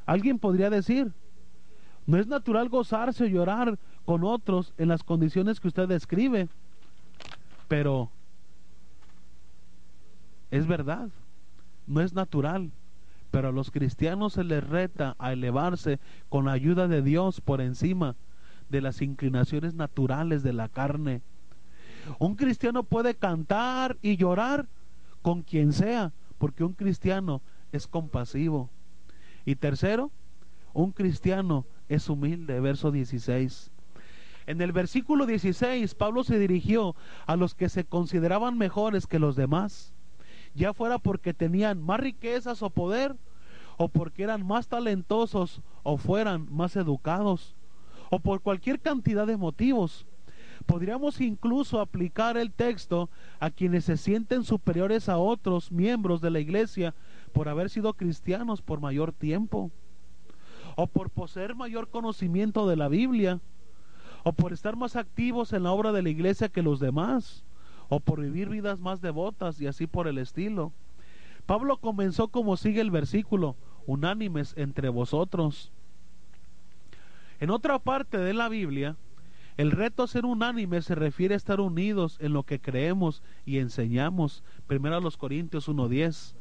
Alguien 0.05 0.39
podría 0.39 0.69
decir, 0.69 1.15
no 2.05 2.19
es 2.19 2.27
natural 2.27 2.69
gozarse 2.69 3.25
o 3.25 3.29
llorar 3.29 3.79
con 4.05 4.25
otros 4.25 4.75
en 4.77 4.89
las 4.89 5.03
condiciones 5.03 5.59
que 5.59 5.69
usted 5.69 5.89
describe. 5.89 6.51
Pero 7.69 8.11
es 10.51 10.67
verdad, 10.67 11.09
no 11.87 12.01
es 12.01 12.13
natural, 12.13 12.71
pero 13.31 13.49
a 13.49 13.53
los 13.53 13.71
cristianos 13.71 14.35
se 14.35 14.45
les 14.45 14.63
reta 14.63 15.17
a 15.19 15.33
elevarse 15.33 15.99
con 16.29 16.47
la 16.47 16.53
ayuda 16.53 16.89
de 16.89 17.03
Dios 17.03 17.41
por 17.41 17.61
encima 17.61 18.17
de 18.69 18.81
las 18.81 19.03
inclinaciones 19.03 19.75
naturales 19.75 20.43
de 20.43 20.53
la 20.53 20.69
carne. 20.69 21.23
Un 22.19 22.37
cristiano 22.37 22.85
puede 22.85 23.15
cantar 23.15 23.97
y 24.01 24.17
llorar 24.17 24.67
con 25.23 25.43
quien 25.43 25.73
sea, 25.73 26.13
porque 26.39 26.65
un 26.65 26.73
cristiano 26.73 27.43
es 27.73 27.87
compasivo. 27.87 28.71
Y 29.45 29.57
tercero, 29.57 30.11
un 30.73 30.93
cristiano 30.93 31.67
es 31.89 32.09
humilde, 32.09 32.61
verso 32.61 32.91
16. 32.91 33.71
En 34.47 34.61
el 34.61 34.71
versículo 34.73 35.27
16, 35.27 35.95
Pablo 35.97 36.23
se 36.23 36.39
dirigió 36.39 36.95
a 37.27 37.37
los 37.37 37.55
que 37.55 37.69
se 37.69 37.85
consideraban 37.85 38.57
mejores 38.57 39.07
que 39.07 39.19
los 39.19 39.35
demás, 39.35 39.93
ya 40.55 40.73
fuera 40.73 40.99
porque 40.99 41.35
tenían 41.35 41.83
más 41.83 41.99
riquezas 41.99 42.63
o 42.63 42.71
poder, 42.71 43.17
o 43.77 43.89
porque 43.89 44.23
eran 44.23 44.47
más 44.47 44.69
talentosos 44.69 45.61
o 45.83 45.97
fueran 45.99 46.47
más 46.51 46.77
educados, 46.77 47.57
o 48.09 48.21
por 48.21 48.41
cualquier 48.41 48.81
cantidad 48.81 49.27
de 49.27 49.37
motivos. 49.37 50.07
Podríamos 50.65 51.21
incluso 51.21 51.81
aplicar 51.81 52.37
el 52.37 52.53
texto 52.53 53.11
a 53.41 53.51
quienes 53.51 53.85
se 53.85 53.97
sienten 53.97 54.45
superiores 54.45 55.09
a 55.09 55.19
otros 55.19 55.71
miembros 55.71 56.21
de 56.21 56.31
la 56.31 56.41
iglesia 56.41 56.95
por 57.33 57.49
haber 57.49 57.69
sido 57.69 57.93
cristianos 57.95 58.63
por 58.63 58.81
mayor 58.81 59.13
tiempo, 59.13 59.71
o 60.77 60.87
por 60.87 61.11
poseer 61.11 61.55
mayor 61.55 61.89
conocimiento 61.89 62.69
de 62.69 62.77
la 62.77 62.89
Biblia, 62.89 63.41
o 64.27 64.33
por 64.33 64.53
estar 64.53 64.75
más 64.75 64.97
activos 64.97 65.53
en 65.53 65.63
la 65.63 65.71
obra 65.71 65.93
de 65.93 66.03
la 66.03 66.09
iglesia 66.09 66.49
que 66.49 66.61
los 66.61 66.81
demás, 66.81 67.45
o 67.89 68.01
por 68.01 68.21
vivir 68.21 68.49
vidas 68.49 68.81
más 68.81 69.01
devotas 69.01 69.61
y 69.61 69.69
así 69.69 69.87
por 69.87 70.09
el 70.09 70.19
estilo. 70.19 70.73
Pablo 71.47 71.77
comenzó 71.77 72.27
como 72.27 72.57
sigue 72.57 72.81
el 72.81 72.91
versículo, 72.91 73.55
unánimes 73.87 74.53
entre 74.57 74.89
vosotros. 74.89 75.71
En 77.39 77.51
otra 77.51 77.79
parte 77.79 78.19
de 78.19 78.35
la 78.35 78.49
Biblia, 78.49 78.97
el 79.59 79.71
reto 79.71 80.03
a 80.03 80.09
ser 80.09 80.27
unánime 80.27 80.83
se 80.83 80.97
refiere 80.97 81.35
a 81.35 81.37
estar 81.37 81.61
unidos 81.61 82.19
en 82.21 82.33
lo 82.33 82.43
que 82.43 82.59
creemos 82.59 83.23
y 83.45 83.59
enseñamos. 83.59 84.43
Primero 84.67 85.01
los 85.01 85.17
Corintios 85.17 85.69
1.10. 85.69 86.35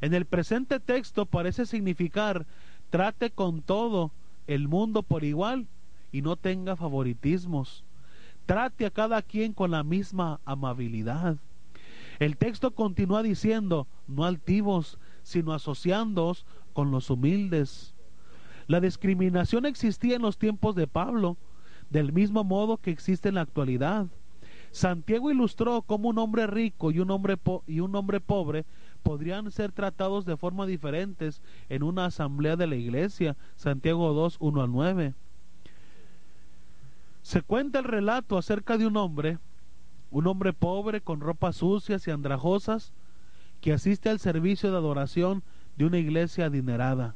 En 0.00 0.14
el 0.14 0.24
presente 0.24 0.80
texto 0.80 1.26
parece 1.26 1.64
significar 1.64 2.44
trate 2.90 3.30
con 3.30 3.62
todo 3.62 4.10
el 4.48 4.66
mundo 4.66 5.04
por 5.04 5.22
igual 5.22 5.68
y 6.14 6.22
no 6.22 6.36
tenga 6.36 6.76
favoritismos. 6.76 7.82
Trate 8.46 8.86
a 8.86 8.90
cada 8.92 9.20
quien 9.20 9.52
con 9.52 9.72
la 9.72 9.82
misma 9.82 10.40
amabilidad. 10.44 11.38
El 12.20 12.36
texto 12.36 12.70
continúa 12.70 13.24
diciendo, 13.24 13.88
no 14.06 14.24
altivos, 14.24 15.00
sino 15.24 15.52
asociándoos 15.52 16.46
con 16.72 16.92
los 16.92 17.10
humildes. 17.10 17.96
La 18.68 18.80
discriminación 18.80 19.66
existía 19.66 20.14
en 20.14 20.22
los 20.22 20.38
tiempos 20.38 20.76
de 20.76 20.86
Pablo, 20.86 21.36
del 21.90 22.12
mismo 22.12 22.44
modo 22.44 22.76
que 22.76 22.92
existe 22.92 23.30
en 23.30 23.34
la 23.34 23.40
actualidad. 23.40 24.06
Santiago 24.70 25.32
ilustró 25.32 25.82
cómo 25.82 26.10
un 26.10 26.18
hombre 26.18 26.46
rico 26.46 26.92
y 26.92 27.00
un 27.00 27.10
hombre, 27.10 27.38
y 27.66 27.80
un 27.80 27.96
hombre 27.96 28.20
pobre 28.20 28.66
podrían 29.02 29.50
ser 29.50 29.72
tratados 29.72 30.24
de 30.26 30.36
forma 30.36 30.64
diferentes 30.64 31.42
en 31.68 31.82
una 31.82 32.04
asamblea 32.04 32.54
de 32.54 32.68
la 32.68 32.76
iglesia. 32.76 33.36
Santiago 33.56 34.12
2, 34.12 34.36
1 34.38 34.62
al 34.62 34.70
9. 34.70 35.14
Se 37.24 37.40
cuenta 37.40 37.78
el 37.78 37.86
relato 37.86 38.36
acerca 38.36 38.76
de 38.76 38.86
un 38.86 38.98
hombre, 38.98 39.38
un 40.10 40.26
hombre 40.26 40.52
pobre 40.52 41.00
con 41.00 41.20
ropas 41.20 41.56
sucias 41.56 42.06
y 42.06 42.10
andrajosas, 42.10 42.92
que 43.62 43.72
asiste 43.72 44.10
al 44.10 44.18
servicio 44.18 44.70
de 44.70 44.76
adoración 44.76 45.42
de 45.76 45.86
una 45.86 45.96
iglesia 45.96 46.44
adinerada. 46.44 47.14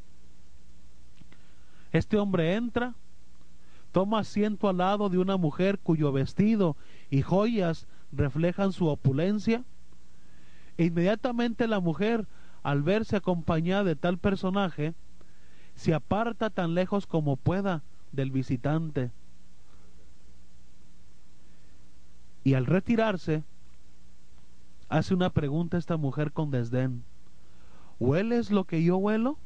Este 1.92 2.16
hombre 2.16 2.54
entra, 2.54 2.94
toma 3.92 4.20
asiento 4.20 4.70
al 4.70 4.78
lado 4.78 5.10
de 5.10 5.18
una 5.18 5.36
mujer 5.36 5.78
cuyo 5.78 6.10
vestido 6.10 6.74
y 7.10 7.20
joyas 7.20 7.86
reflejan 8.10 8.72
su 8.72 8.86
opulencia, 8.86 9.62
e 10.78 10.86
inmediatamente 10.86 11.68
la 11.68 11.80
mujer, 11.80 12.26
al 12.62 12.82
verse 12.82 13.14
acompañada 13.14 13.84
de 13.84 13.94
tal 13.94 14.16
personaje, 14.16 14.94
se 15.74 15.92
aparta 15.92 16.48
tan 16.48 16.74
lejos 16.74 17.06
como 17.06 17.36
pueda 17.36 17.82
del 18.12 18.30
visitante. 18.30 19.12
Y 22.48 22.54
al 22.54 22.64
retirarse, 22.64 23.44
hace 24.88 25.12
una 25.12 25.28
pregunta 25.28 25.76
a 25.76 25.80
esta 25.80 25.98
mujer 25.98 26.32
con 26.32 26.50
desdén. 26.50 27.04
¿Hueles 28.00 28.50
lo 28.50 28.64
que 28.64 28.82
yo 28.82 28.96
huelo? 28.96 29.36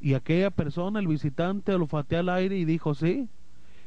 Y 0.00 0.14
aquella 0.14 0.50
persona, 0.50 0.98
el 0.98 1.06
visitante, 1.06 1.72
olfateó 1.72 2.18
al 2.18 2.30
aire 2.30 2.58
y 2.58 2.64
dijo, 2.64 2.96
sí, 2.96 3.28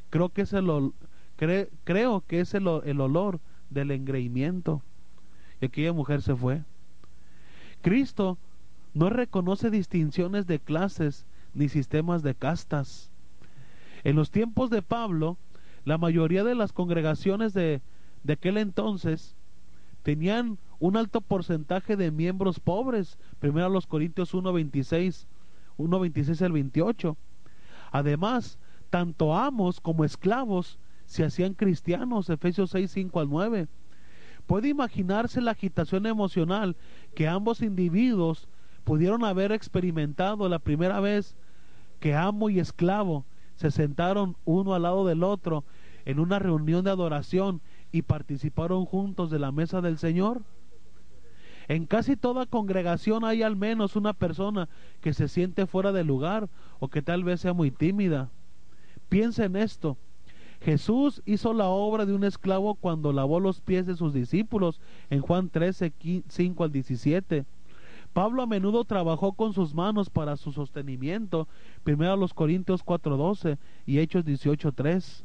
creo 0.09 0.29
que 0.29 0.43
es 0.43 0.53
el, 0.53 0.93
creo 1.35 2.23
que 2.25 2.39
es 2.39 2.53
el, 2.53 2.65
el 2.85 3.01
olor 3.01 3.41
del 3.69 3.91
engreimiento. 3.91 4.81
Y 5.59 5.65
aquella 5.65 5.91
mujer 5.91 6.21
se 6.21 6.33
fue. 6.33 6.63
Cristo 7.81 8.37
no 8.93 9.09
reconoce 9.09 9.69
distinciones 9.69 10.47
de 10.47 10.59
clases 10.59 11.25
ni 11.53 11.67
sistemas 11.67 12.23
de 12.23 12.35
castas. 12.35 13.11
En 14.05 14.15
los 14.15 14.31
tiempos 14.31 14.69
de 14.69 14.81
Pablo, 14.81 15.37
la 15.89 15.97
mayoría 15.97 16.43
de 16.43 16.53
las 16.53 16.71
congregaciones 16.71 17.51
de, 17.55 17.81
de 18.21 18.33
aquel 18.33 18.57
entonces 18.57 19.35
tenían 20.03 20.59
un 20.77 20.97
alto 20.97 21.19
porcentaje 21.19 21.95
de 21.95 22.11
miembros 22.11 22.59
pobres. 22.59 23.17
Primero 23.39 23.65
a 23.65 23.69
los 23.69 23.87
Corintios 23.87 24.35
1.26, 24.35 25.25
1.26 25.79 26.45
al 26.45 26.51
28. 26.51 27.17
Además, 27.91 28.59
tanto 28.91 29.35
amos 29.35 29.81
como 29.81 30.05
esclavos 30.05 30.77
se 31.07 31.23
hacían 31.23 31.55
cristianos, 31.55 32.29
Efesios 32.29 32.69
6, 32.69 32.91
5 32.91 33.19
al 33.21 33.29
9. 33.31 33.67
Puede 34.45 34.67
imaginarse 34.67 35.41
la 35.41 35.51
agitación 35.51 36.05
emocional 36.05 36.75
que 37.15 37.27
ambos 37.27 37.63
individuos 37.63 38.47
pudieron 38.83 39.25
haber 39.25 39.51
experimentado 39.51 40.47
la 40.49 40.59
primera 40.59 40.99
vez 40.99 41.35
que 41.99 42.13
amo 42.13 42.51
y 42.51 42.59
esclavo 42.59 43.25
se 43.59 43.71
sentaron 43.71 44.37
uno 44.45 44.73
al 44.73 44.83
lado 44.83 45.05
del 45.05 45.21
otro 45.21 45.65
en 46.09 46.19
una 46.19 46.39
reunión 46.39 46.83
de 46.83 46.89
adoración 46.89 47.61
y 47.91 48.01
participaron 48.01 48.85
juntos 48.85 49.29
de 49.29 49.37
la 49.37 49.51
mesa 49.51 49.79
del 49.79 49.99
Señor. 49.99 50.41
En 51.67 51.85
casi 51.85 52.15
toda 52.15 52.47
congregación 52.47 53.23
hay 53.23 53.43
al 53.43 53.55
menos 53.55 53.95
una 53.95 54.13
persona 54.13 54.69
que 55.01 55.13
se 55.13 55.27
siente 55.27 55.67
fuera 55.67 55.91
de 55.91 56.03
lugar 56.03 56.49
o 56.79 56.87
que 56.87 57.03
tal 57.03 57.23
vez 57.23 57.41
sea 57.41 57.53
muy 57.53 57.69
tímida. 57.69 58.31
Piensa 59.07 59.45
en 59.45 59.55
esto. 59.55 59.97
Jesús 60.61 61.21
hizo 61.27 61.53
la 61.53 61.67
obra 61.67 62.07
de 62.07 62.15
un 62.15 62.23
esclavo 62.23 62.73
cuando 62.73 63.13
lavó 63.13 63.39
los 63.39 63.61
pies 63.61 63.85
de 63.85 63.95
sus 63.95 64.11
discípulos 64.11 64.81
en 65.11 65.21
Juan 65.21 65.49
13, 65.49 65.93
5 66.27 66.63
al 66.63 66.71
17. 66.71 67.45
Pablo 68.13 68.41
a 68.41 68.47
menudo 68.47 68.83
trabajó 68.83 69.33
con 69.33 69.53
sus 69.53 69.75
manos 69.75 70.09
para 70.09 70.37
su 70.37 70.53
sostenimiento, 70.53 71.47
primero 71.83 72.13
a 72.13 72.17
los 72.17 72.33
Corintios 72.33 72.83
4:12 72.83 73.59
y 73.85 73.99
Hechos 73.99 74.25
18:3. 74.25 75.23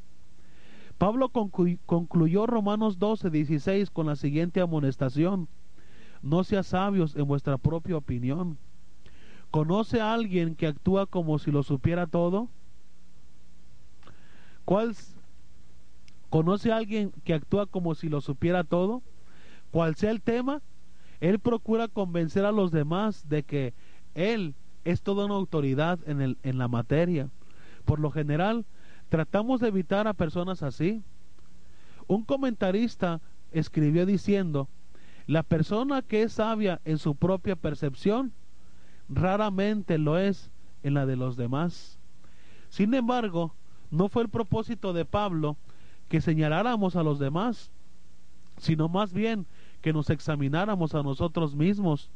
Pablo 0.99 1.29
concluyó 1.29 2.47
Romanos 2.47 2.99
12:16 2.99 3.91
con 3.91 4.07
la 4.07 4.17
siguiente 4.17 4.61
amonestación: 4.61 5.49
No 6.23 6.45
seas 6.45 6.69
sabios 6.69 7.17
en 7.17 7.27
vuestra 7.27 7.59
propia 7.59 7.97
opinión. 7.97 8.59
¿Conoce 9.51 10.01
a 10.01 10.13
alguien 10.13 10.57
que 10.57 10.67
actúa 10.67 11.07
como 11.07 11.39
si 11.39 11.51
lo 11.51 11.63
supiera 11.63 12.07
todo? 12.07 12.49
¿Cuál 14.65 14.97
conoce 16.31 16.73
a 16.73 16.77
alguien 16.79 17.13
que 17.25 17.35
actúa 17.35 17.67
como 17.67 17.95
si 17.95 18.09
lo 18.09 18.21
supiera 18.21 18.65
todo? 18.65 19.03
Cual 19.71 19.95
sea 19.97 20.11
el 20.11 20.23
tema, 20.23 20.63
él 21.21 21.39
procura 21.39 21.89
convencer 21.89 22.45
a 22.45 22.53
los 22.53 22.71
demás 22.71 23.29
de 23.29 23.43
que 23.43 23.75
él 24.15 24.55
es 24.85 25.03
toda 25.03 25.27
una 25.27 25.35
autoridad 25.35 25.99
en, 26.07 26.21
el, 26.21 26.39
en 26.43 26.59
la 26.59 26.69
materia. 26.69 27.29
Por 27.85 28.01
lo 28.01 28.11
general, 28.11 28.65
tratamos 29.09 29.61
de 29.61 29.69
evitar 29.69 30.07
a 30.07 30.15
personas 30.15 30.63
así. 30.63 31.03
Un 32.07 32.25
comentarista 32.25 33.21
escribió 33.53 34.07
diciendo, 34.07 34.69
la 35.27 35.43
persona 35.43 36.03
que 36.03 36.23
es 36.23 36.35
sabia 36.35 36.81
en 36.85 36.99
su 36.99 37.15
propia 37.15 37.57
percepción, 37.57 38.33
raramente 39.09 39.99
lo 39.99 40.19
es 40.19 40.51
en 40.83 40.95
la 40.95 41.07
de 41.07 41.17
los 41.17 41.37
demás. 41.37 41.99
Sin 42.69 42.93
embargo, 42.95 43.55
no 43.91 44.09
fue 44.09 44.23
el 44.23 44.29
propósito 44.29 44.93
de 44.93 45.05
Pablo 45.05 45.57
que 46.09 46.21
señaláramos 46.21 46.97
a 46.97 47.03
los 47.03 47.19
demás, 47.19 47.71
sino 48.59 48.89
más 48.89 49.13
bien 49.13 49.47
que 49.81 49.93
nos 49.93 50.11
examináramos 50.11 50.95
a 50.95 51.03
nosotros 51.03 51.55
mismos. 51.55 52.11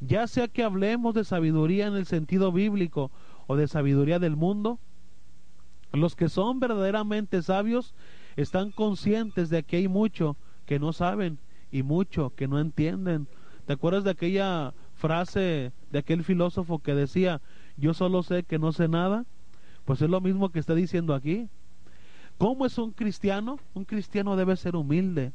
Ya 0.00 0.26
sea 0.26 0.48
que 0.48 0.62
hablemos 0.62 1.14
de 1.14 1.24
sabiduría 1.24 1.86
en 1.86 1.94
el 1.94 2.06
sentido 2.06 2.52
bíblico 2.52 3.10
o 3.46 3.56
de 3.56 3.68
sabiduría 3.68 4.18
del 4.18 4.36
mundo, 4.36 4.78
los 5.96 6.16
que 6.16 6.28
son 6.28 6.60
verdaderamente 6.60 7.42
sabios 7.42 7.94
están 8.36 8.70
conscientes 8.70 9.48
de 9.48 9.62
que 9.62 9.76
hay 9.76 9.88
mucho 9.88 10.36
que 10.66 10.78
no 10.78 10.92
saben 10.92 11.38
y 11.70 11.82
mucho 11.82 12.32
que 12.34 12.48
no 12.48 12.58
entienden. 12.58 13.28
¿Te 13.66 13.74
acuerdas 13.74 14.04
de 14.04 14.10
aquella 14.10 14.74
frase 14.94 15.72
de 15.90 15.98
aquel 15.98 16.24
filósofo 16.24 16.80
que 16.80 16.94
decía, 16.94 17.40
yo 17.76 17.94
solo 17.94 18.22
sé 18.22 18.42
que 18.42 18.58
no 18.58 18.72
sé 18.72 18.88
nada? 18.88 19.24
Pues 19.84 20.02
es 20.02 20.10
lo 20.10 20.20
mismo 20.20 20.50
que 20.50 20.58
está 20.58 20.74
diciendo 20.74 21.14
aquí. 21.14 21.48
¿Cómo 22.38 22.66
es 22.66 22.78
un 22.78 22.90
cristiano? 22.90 23.58
Un 23.74 23.84
cristiano 23.84 24.36
debe 24.36 24.56
ser 24.56 24.76
humilde. 24.76 25.32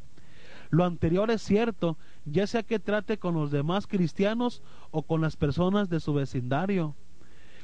Lo 0.70 0.86
anterior 0.86 1.32
es 1.32 1.42
cierto, 1.42 1.98
ya 2.26 2.46
sea 2.46 2.64
que 2.64 2.80
trate 2.80 3.18
con 3.18 3.34
los 3.34 3.50
demás 3.50 3.88
cristianos 3.88 4.62
o 4.92 5.04
con 5.04 5.22
las 5.22 5.36
personas 5.36 5.90
de 5.90 6.00
su 6.00 6.14
vecindario. 6.14 6.96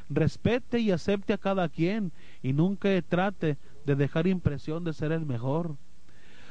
Respete 0.09 0.79
y 0.79 0.91
acepte 0.91 1.33
a 1.33 1.37
cada 1.37 1.67
quien 1.69 2.11
y 2.43 2.53
nunca 2.53 2.89
trate 3.01 3.57
de 3.85 3.95
dejar 3.95 4.27
impresión 4.27 4.83
de 4.83 4.93
ser 4.93 5.11
el 5.11 5.25
mejor. 5.25 5.75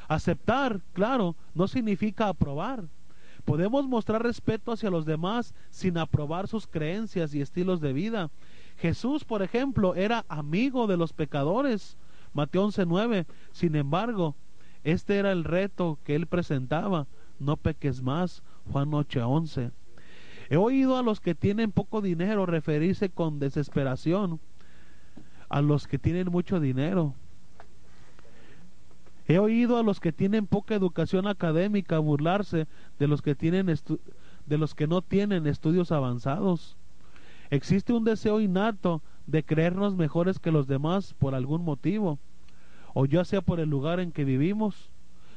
Aceptar, 0.08 0.80
claro, 0.92 1.36
no 1.54 1.68
significa 1.68 2.28
aprobar. 2.28 2.84
Podemos 3.44 3.86
mostrar 3.86 4.22
respeto 4.22 4.72
hacia 4.72 4.90
los 4.90 5.04
demás 5.04 5.54
sin 5.70 5.98
aprobar 5.98 6.48
sus 6.48 6.66
creencias 6.66 7.34
y 7.34 7.40
estilos 7.40 7.80
de 7.80 7.92
vida. 7.92 8.30
Jesús, 8.78 9.24
por 9.24 9.42
ejemplo, 9.42 9.94
era 9.94 10.24
amigo 10.28 10.86
de 10.86 10.96
los 10.96 11.12
pecadores. 11.12 11.96
Mateo 12.32 12.64
11:9. 12.64 13.26
Sin 13.52 13.76
embargo, 13.76 14.34
este 14.82 15.16
era 15.16 15.30
el 15.30 15.44
reto 15.44 15.98
que 16.04 16.14
él 16.16 16.26
presentaba. 16.26 17.06
No 17.38 17.56
peques 17.56 18.02
más. 18.02 18.42
Juan 18.72 18.90
8:11. 18.92 19.72
He 20.50 20.56
oído 20.56 20.96
a 20.96 21.02
los 21.02 21.20
que 21.20 21.34
tienen 21.34 21.72
poco 21.72 22.00
dinero 22.00 22.46
referirse 22.46 23.08
con 23.08 23.38
desesperación 23.38 24.40
a 25.48 25.62
los 25.62 25.86
que 25.86 25.98
tienen 25.98 26.30
mucho 26.30 26.60
dinero. 26.60 27.14
He 29.26 29.38
oído 29.38 29.78
a 29.78 29.82
los 29.82 30.00
que 30.00 30.12
tienen 30.12 30.46
poca 30.46 30.74
educación 30.74 31.26
académica 31.26 31.98
burlarse 31.98 32.66
de 32.98 33.08
los 33.08 33.22
que 33.22 33.34
tienen 33.34 33.66
de 33.66 34.58
los 34.58 34.74
que 34.74 34.86
no 34.86 35.00
tienen 35.00 35.46
estudios 35.46 35.92
avanzados. 35.92 36.76
Existe 37.50 37.94
un 37.94 38.04
deseo 38.04 38.40
innato 38.40 39.00
de 39.26 39.42
creernos 39.42 39.96
mejores 39.96 40.38
que 40.38 40.50
los 40.50 40.66
demás 40.66 41.14
por 41.14 41.34
algún 41.34 41.64
motivo, 41.64 42.18
o 42.92 43.06
ya 43.06 43.24
sea 43.24 43.40
por 43.40 43.60
el 43.60 43.70
lugar 43.70 44.00
en 44.00 44.12
que 44.12 44.24
vivimos, 44.24 44.90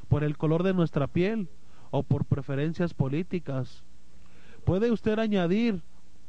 por 0.10 0.26
el 0.26 0.38
color 0.38 0.64
de 0.64 0.74
nuestra 0.74 1.08
piel 1.08 1.48
o 1.92 2.04
por 2.04 2.26
preferencias 2.26 2.94
políticas. 2.94 3.84
Puede 4.68 4.92
usted 4.92 5.18
añadir 5.18 5.82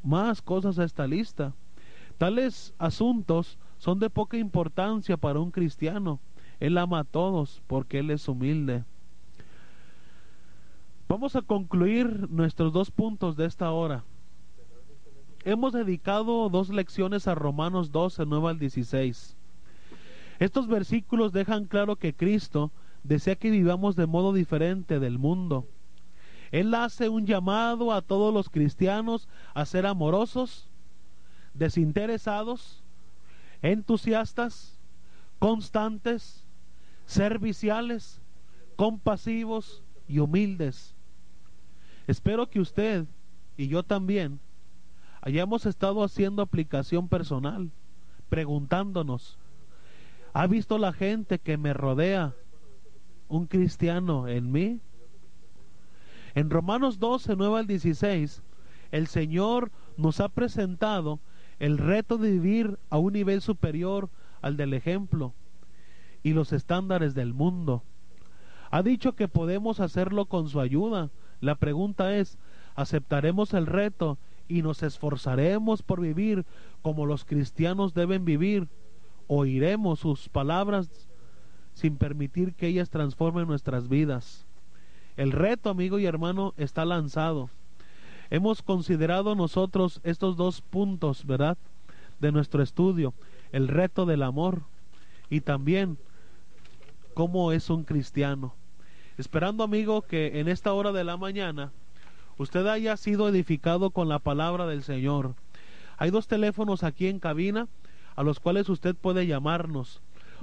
más 0.05 0.43
cosas 0.43 0.79
a 0.79 0.85
esta 0.85 1.09
lista. 1.09 1.55
Tales 2.19 2.73
asuntos 2.79 3.59
son 3.79 3.99
de 3.99 4.11
poca 4.11 4.37
importancia 4.37 5.17
para 5.17 5.41
un 5.41 5.51
cristiano. 5.51 6.21
Él 6.61 6.79
ama 6.79 7.01
a 7.01 7.05
todos 7.05 7.61
porque 7.67 7.99
Él 7.99 8.13
es 8.13 8.29
humilde. 8.29 8.85
Vamos 11.09 11.35
a 11.35 11.43
concluir 11.43 12.31
nuestros 12.31 12.73
dos 12.73 12.93
puntos 12.93 13.35
de 13.35 13.45
esta 13.45 13.73
hora. 13.73 14.05
Hemos 15.45 15.73
dedicado 15.73 16.49
dos 16.49 16.69
lecciones 16.69 17.27
a 17.27 17.35
Romanos 17.35 17.91
12, 17.91 18.25
9 18.25 18.51
al 18.51 18.59
16. 18.61 19.37
Estos 20.39 20.69
versículos 20.69 21.33
dejan 21.33 21.65
claro 21.65 21.97
que 21.97 22.15
Cristo 22.15 22.71
desea 23.03 23.35
que 23.35 23.51
vivamos 23.51 23.97
de 23.97 24.07
modo 24.07 24.33
diferente 24.33 25.01
del 25.01 25.19
mundo. 25.19 25.67
Él 26.51 26.75
hace 26.75 27.09
un 27.09 27.27
llamado 27.27 27.93
a 27.93 28.03
todos 28.03 28.33
los 28.33 28.49
cristianos 28.49 29.29
a 29.55 29.67
ser 29.67 29.87
amorosos, 29.87 30.71
desinteresados, 31.55 32.83
entusiastas, 33.63 34.79
constantes, 35.39 36.45
serviciales, 37.07 38.21
compasivos 38.77 39.83
y 40.07 40.21
humildes. 40.21 40.95
Espero 42.07 42.49
que 42.49 42.61
usted 42.61 43.07
y 43.57 43.69
yo 43.69 43.83
también 43.83 44.41
hayamos 45.21 45.67
estado 45.67 46.03
haciendo 46.03 46.43
aplicación 46.43 47.09
personal, 47.09 47.71
preguntándonos, 48.29 49.39
¿ha 50.33 50.47
visto 50.47 50.79
la 50.79 50.93
gente 50.93 51.39
que 51.39 51.59
me 51.59 51.75
rodea 51.75 52.35
un 53.29 53.47
cristiano 53.47 54.29
en 54.29 54.51
mí? 54.51 54.81
En 56.39 56.51
Romanos 56.51 57.01
12, 57.01 57.35
9 57.35 57.59
al 57.59 57.67
16, 57.67 58.45
el 58.93 59.09
Señor 59.09 59.73
nos 59.97 60.21
ha 60.21 60.29
presentado 60.29 61.19
el 61.59 61.79
reto 61.79 62.17
de 62.17 62.31
vivir 62.31 62.79
a 62.91 62.99
un 62.99 63.15
nivel 63.15 63.41
superior 63.41 64.09
al 64.41 64.57
del 64.57 64.73
ejemplo 64.73 65.35
y 66.23 66.35
los 66.35 66.53
estándares 66.53 67.17
del 67.17 67.35
mundo. 67.35 67.83
Ha 68.71 68.85
dicho 68.85 69.17
que 69.17 69.27
podemos 69.27 69.81
hacerlo 69.81 70.27
con 70.27 70.49
su 70.49 70.61
ayuda. 70.61 71.11
La 71.41 71.57
pregunta 71.57 72.15
es, 72.15 72.39
¿aceptaremos 72.77 73.53
el 73.53 73.67
reto 73.67 74.17
y 74.47 74.63
nos 74.63 74.85
esforzaremos 74.85 75.83
por 75.83 76.01
vivir 76.01 76.47
como 76.83 77.05
los 77.05 77.25
cristianos 77.25 77.95
deben 77.95 78.25
vivir? 78.25 78.69
¿Oiremos 79.27 79.99
sus 79.99 80.29
palabras 80.29 81.09
sin 81.75 81.97
permitir 81.97 82.55
que 82.55 82.69
ellas 82.69 82.91
transformen 82.91 83.49
nuestras 83.49 83.89
vidas? 83.89 84.48
El 85.19 85.33
reto, 85.33 85.69
amigo 85.69 85.99
y 85.99 86.07
hermano, 86.07 86.55
está 86.59 86.85
lanzado. 86.85 87.51
Hemos 88.31 88.63
considerado 88.63 89.35
nosotros 89.35 90.01
estos 90.05 90.37
dos 90.37 90.61
puntos, 90.61 91.27
¿verdad? 91.27 91.59
De 92.21 92.31
nuestro 92.31 92.63
estudio. 92.63 93.15
El 93.51 93.67
reto 93.67 94.07
del 94.07 94.23
amor 94.23 94.63
y 95.29 95.41
también 95.41 95.99
cómo 97.15 97.51
es 97.51 97.69
un 97.69 97.83
cristiano. 97.83 98.55
Esperando, 99.17 99.65
amigo, 99.65 100.03
que 100.03 100.39
en 100.39 100.47
esta 100.47 100.73
hora 100.73 100.93
de 100.93 101.03
la 101.03 101.17
mañana 101.17 101.73
usted 102.37 102.65
haya 102.69 102.97
sido 102.97 103.29
edificado 103.29 103.91
con 103.91 104.09
la 104.09 104.21
palabra 104.21 104.69
del 104.69 104.85
Señor. 104.85 105.35
Hay 105.97 106.13
dos 106.13 106.29
teléfonos 106.29 106.85
aquí 106.85 107.09
en 107.09 107.19
cabina 107.19 107.67
a 108.15 108.23
los 108.23 108.39
cuales 108.39 108.69
usted 108.69 108.95
puede 108.95 109.27
llamarnos. 109.27 110.01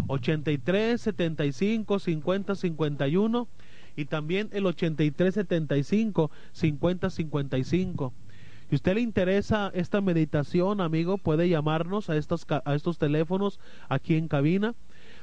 83 0.08 1.00
75 1.00 2.00
50 2.00 2.56
51 2.56 3.48
y 3.96 4.06
también 4.06 4.50
el 4.52 4.66
83 4.66 5.34
75 5.34 6.32
50 6.52 7.10
55. 7.10 8.14
Si 8.70 8.76
usted 8.76 8.96
le 8.96 9.02
interesa 9.02 9.72
esta 9.76 10.02
meditación, 10.02 10.82
amigo, 10.82 11.18
puede 11.18 11.48
llamarnos 11.48 12.10
a 12.10 12.18
estos, 12.18 12.48
a 12.50 12.74
estos 12.74 12.98
teléfonos 12.98 13.60
aquí 13.90 14.16
en 14.16 14.28
cabina. 14.28 14.74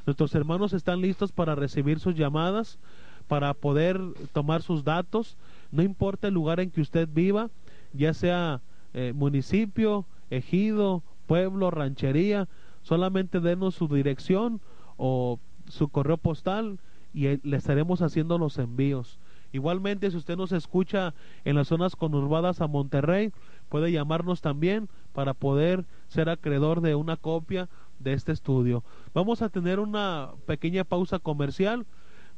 Nuestros 0.06 0.34
hermanos 0.34 0.72
están 0.72 1.00
listos 1.00 1.32
para 1.32 1.54
recibir 1.54 1.98
sus 1.98 2.14
llamadas, 2.14 2.78
para 3.26 3.52
poder 3.54 4.00
tomar 4.32 4.62
sus 4.62 4.84
datos. 4.84 5.36
No 5.72 5.82
importa 5.82 6.28
el 6.28 6.34
lugar 6.34 6.60
en 6.60 6.70
que 6.70 6.80
usted 6.80 7.08
viva, 7.12 7.50
ya 7.92 8.14
sea 8.14 8.60
eh, 8.94 9.12
municipio, 9.14 10.06
ejido, 10.30 11.02
pueblo, 11.26 11.70
ranchería, 11.70 12.48
solamente 12.82 13.40
denos 13.40 13.74
su 13.74 13.88
dirección 13.88 14.60
o 14.96 15.40
su 15.68 15.88
correo 15.88 16.16
postal 16.16 16.78
y 17.12 17.38
le 17.46 17.56
estaremos 17.56 18.02
haciendo 18.02 18.38
los 18.38 18.58
envíos. 18.58 19.18
Igualmente, 19.52 20.10
si 20.10 20.16
usted 20.16 20.36
nos 20.36 20.52
escucha 20.52 21.14
en 21.44 21.56
las 21.56 21.68
zonas 21.68 21.94
conurbadas 21.94 22.60
a 22.62 22.68
Monterrey, 22.68 23.32
puede 23.68 23.92
llamarnos 23.92 24.40
también 24.40 24.88
para 25.12 25.34
poder 25.34 25.84
ser 26.08 26.30
acreedor 26.30 26.80
de 26.80 26.94
una 26.94 27.16
copia 27.16 27.68
de 27.98 28.14
este 28.14 28.32
estudio. 28.32 28.82
Vamos 29.12 29.42
a 29.42 29.50
tener 29.50 29.78
una 29.78 30.30
pequeña 30.46 30.84
pausa 30.84 31.18
comercial, 31.18 31.84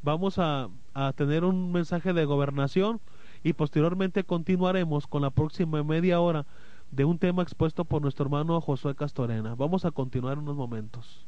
vamos 0.02 0.38
a, 0.38 0.68
a 0.92 1.12
tener 1.12 1.44
un 1.44 1.70
mensaje 1.70 2.12
de 2.12 2.24
gobernación 2.24 3.00
y 3.44 3.52
posteriormente 3.52 4.24
continuaremos 4.24 5.06
con 5.06 5.22
la 5.22 5.30
próxima 5.30 5.84
media 5.84 6.20
hora 6.20 6.46
de 6.90 7.04
un 7.04 7.18
tema 7.18 7.42
expuesto 7.42 7.84
por 7.84 8.02
nuestro 8.02 8.24
hermano 8.24 8.60
Josué 8.60 8.94
Castorena. 8.94 9.54
Vamos 9.54 9.84
a 9.84 9.92
continuar 9.92 10.38
unos 10.38 10.56
momentos. 10.56 11.26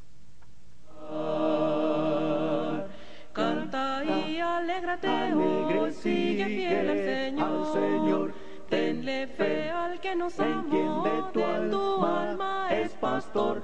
Canta 3.37 4.03
y 4.03 4.41
alégrate, 4.41 5.35
oh, 5.35 5.91
sigue 5.91 6.47
fiel 6.47 6.89
al 6.89 6.97
Señor. 6.97 7.75
Señor. 7.75 8.33
Tenle 8.71 9.27
fe 9.27 9.69
al 9.69 10.01
que 10.01 10.17
nos 10.17 10.41
amó, 10.41 11.05
de 11.05 11.11
tu 11.35 11.41
de 11.41 11.45
tu 11.45 11.45
alma 11.45 12.31
alma 12.31 12.69
es 12.71 12.93
pastor. 12.93 13.63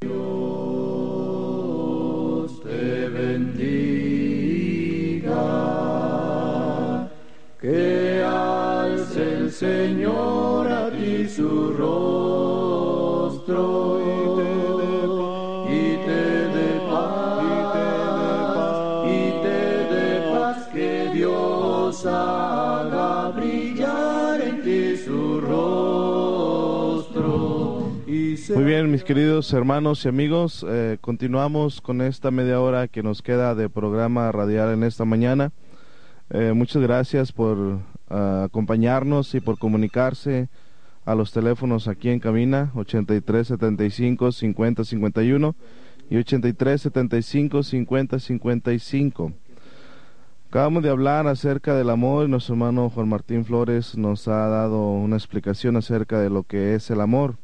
Dios 0.00 0.10
te 2.64 3.08
bendiga, 3.08 3.78
que 7.60 8.24
alce 8.24 9.34
el 9.38 9.52
Señor 9.52 10.66
a 10.72 10.90
ti 10.90 11.28
su 11.28 11.72
rostro 11.74 12.31
Muy 28.54 28.64
bien, 28.64 28.90
mis 28.90 29.02
queridos 29.02 29.52
hermanos 29.54 30.04
y 30.04 30.08
amigos, 30.08 30.64
eh, 30.68 30.98
continuamos 31.00 31.80
con 31.80 32.02
esta 32.02 32.30
media 32.30 32.60
hora 32.60 32.86
que 32.86 33.02
nos 33.02 33.22
queda 33.22 33.54
de 33.54 33.70
programa 33.70 34.30
radial 34.30 34.74
en 34.74 34.82
esta 34.82 35.06
mañana. 35.06 35.52
Eh, 36.28 36.52
muchas 36.54 36.82
gracias 36.82 37.32
por 37.32 37.78
ah, 38.10 38.44
acompañarnos 38.44 39.34
y 39.34 39.40
por 39.40 39.58
comunicarse 39.58 40.48
a 41.06 41.14
los 41.14 41.32
teléfonos 41.32 41.88
aquí 41.88 42.10
en 42.10 42.20
cabina 42.20 42.70
83 42.74 43.48
75 43.48 44.32
50 44.32 44.84
51 44.84 45.54
y 46.10 46.16
83 46.18 46.82
75 46.82 47.62
50 47.62 48.18
55. 48.18 49.32
Acabamos 50.48 50.82
de 50.82 50.90
hablar 50.90 51.26
acerca 51.26 51.74
del 51.74 51.88
amor 51.88 52.26
y 52.26 52.30
nuestro 52.30 52.54
hermano 52.54 52.90
Juan 52.90 53.08
Martín 53.08 53.46
Flores 53.46 53.96
nos 53.96 54.28
ha 54.28 54.48
dado 54.48 54.92
una 54.92 55.16
explicación 55.16 55.76
acerca 55.78 56.20
de 56.20 56.28
lo 56.28 56.42
que 56.42 56.74
es 56.74 56.90
el 56.90 57.00
amor. 57.00 57.36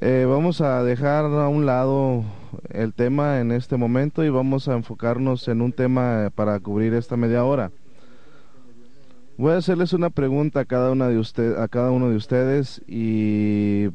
Eh, 0.00 0.24
vamos 0.26 0.60
a 0.60 0.82
dejar 0.82 1.26
a 1.26 1.48
un 1.48 1.66
lado 1.66 2.24
el 2.70 2.94
tema 2.94 3.40
en 3.40 3.52
este 3.52 3.76
momento 3.76 4.24
y 4.24 4.30
vamos 4.30 4.66
a 4.68 4.74
enfocarnos 4.74 5.48
en 5.48 5.60
un 5.60 5.72
tema 5.72 6.30
para 6.34 6.58
cubrir 6.60 6.94
esta 6.94 7.16
media 7.16 7.44
hora. 7.44 7.70
Voy 9.36 9.52
a 9.52 9.58
hacerles 9.58 9.92
una 9.92 10.10
pregunta 10.10 10.60
a 10.60 10.64
cada 10.64 10.90
una 10.92 11.08
de 11.08 11.18
usted, 11.18 11.58
a 11.58 11.68
cada 11.68 11.90
uno 11.90 12.08
de 12.08 12.16
ustedes 12.16 12.80
y 12.86 13.88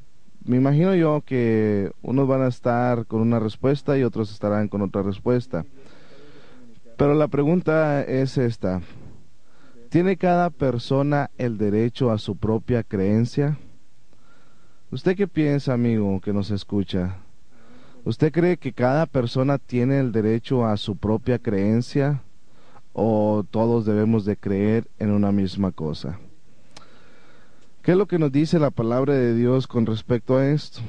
me 0.46 0.58
imagino 0.58 0.94
yo 0.94 1.24
que 1.26 1.92
unos 2.04 2.28
van 2.28 2.44
a 2.44 2.48
estar 2.48 3.06
con 3.06 3.22
una 3.22 3.40
respuesta 3.40 3.98
y 3.98 4.04
otros 4.04 4.32
estarán 4.32 4.68
con 4.68 4.82
otra 4.84 5.02
respuesta. 5.02 5.66
Pero 6.96 7.16
la 7.16 7.28
pregunta 7.28 8.04
es 8.04 8.38
esta. 8.38 8.82
¿Tiene 9.90 10.18
cada 10.18 10.52
persona 10.52 11.32
el 11.38 11.58
derecho 11.58 12.12
a 12.12 12.18
su 12.18 12.36
propia 12.36 12.84
creencia? 12.84 13.58
¿Usted 14.90 15.18
qué 15.18 15.28
piensa, 15.28 15.74
amigo, 15.74 16.22
que 16.22 16.32
nos 16.32 16.50
escucha? 16.50 17.18
¿Usted 18.06 18.32
cree 18.32 18.56
que 18.56 18.72
cada 18.72 19.06
persona 19.06 19.58
tiene 19.58 20.00
el 20.00 20.14
derecho 20.14 20.66
a 20.66 20.78
su 20.78 20.96
propia 20.96 21.40
creencia 21.40 22.22
o 22.94 23.44
todos 23.52 23.86
debemos 23.86 24.24
de 24.24 24.38
creer 24.38 24.88
en 24.98 25.12
una 25.12 25.34
misma 25.34 25.74
cosa? 25.74 26.20
¿Qué 27.82 27.92
es 27.92 27.98
lo 27.98 28.06
que 28.06 28.18
nos 28.18 28.32
dice 28.32 28.60
la 28.60 28.72
palabra 28.72 29.14
de 29.14 29.36
Dios 29.36 29.68
con 29.68 29.86
respecto 29.86 30.38
a 30.38 30.48
esto? 30.48 30.80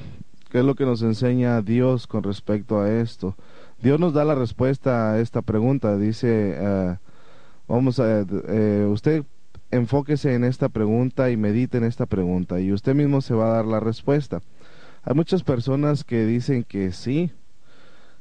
¿Qué 0.49 0.59
es 0.59 0.63
lo 0.63 0.75
que 0.75 0.85
nos 0.85 1.01
enseña 1.01 1.61
Dios 1.61 2.07
con 2.07 2.23
respecto 2.23 2.79
a 2.79 2.89
esto? 2.89 3.35
Dios 3.81 3.99
nos 3.99 4.13
da 4.13 4.23
la 4.23 4.35
respuesta 4.35 5.11
a 5.11 5.19
esta 5.19 5.41
pregunta. 5.41 5.97
Dice, 5.97 6.55
eh, 6.57 6.97
vamos 7.67 7.99
a, 7.99 8.21
eh, 8.47 8.87
usted 8.89 9.25
enfóquese 9.71 10.33
en 10.33 10.43
esta 10.43 10.69
pregunta 10.69 11.29
y 11.29 11.37
medite 11.37 11.77
en 11.77 11.83
esta 11.83 12.05
pregunta 12.05 12.59
y 12.59 12.71
usted 12.71 12.95
mismo 12.95 13.21
se 13.21 13.33
va 13.33 13.47
a 13.47 13.55
dar 13.55 13.65
la 13.65 13.79
respuesta. 13.79 14.41
Hay 15.03 15.15
muchas 15.15 15.43
personas 15.43 16.03
que 16.03 16.25
dicen 16.25 16.63
que 16.63 16.91
sí, 16.91 17.31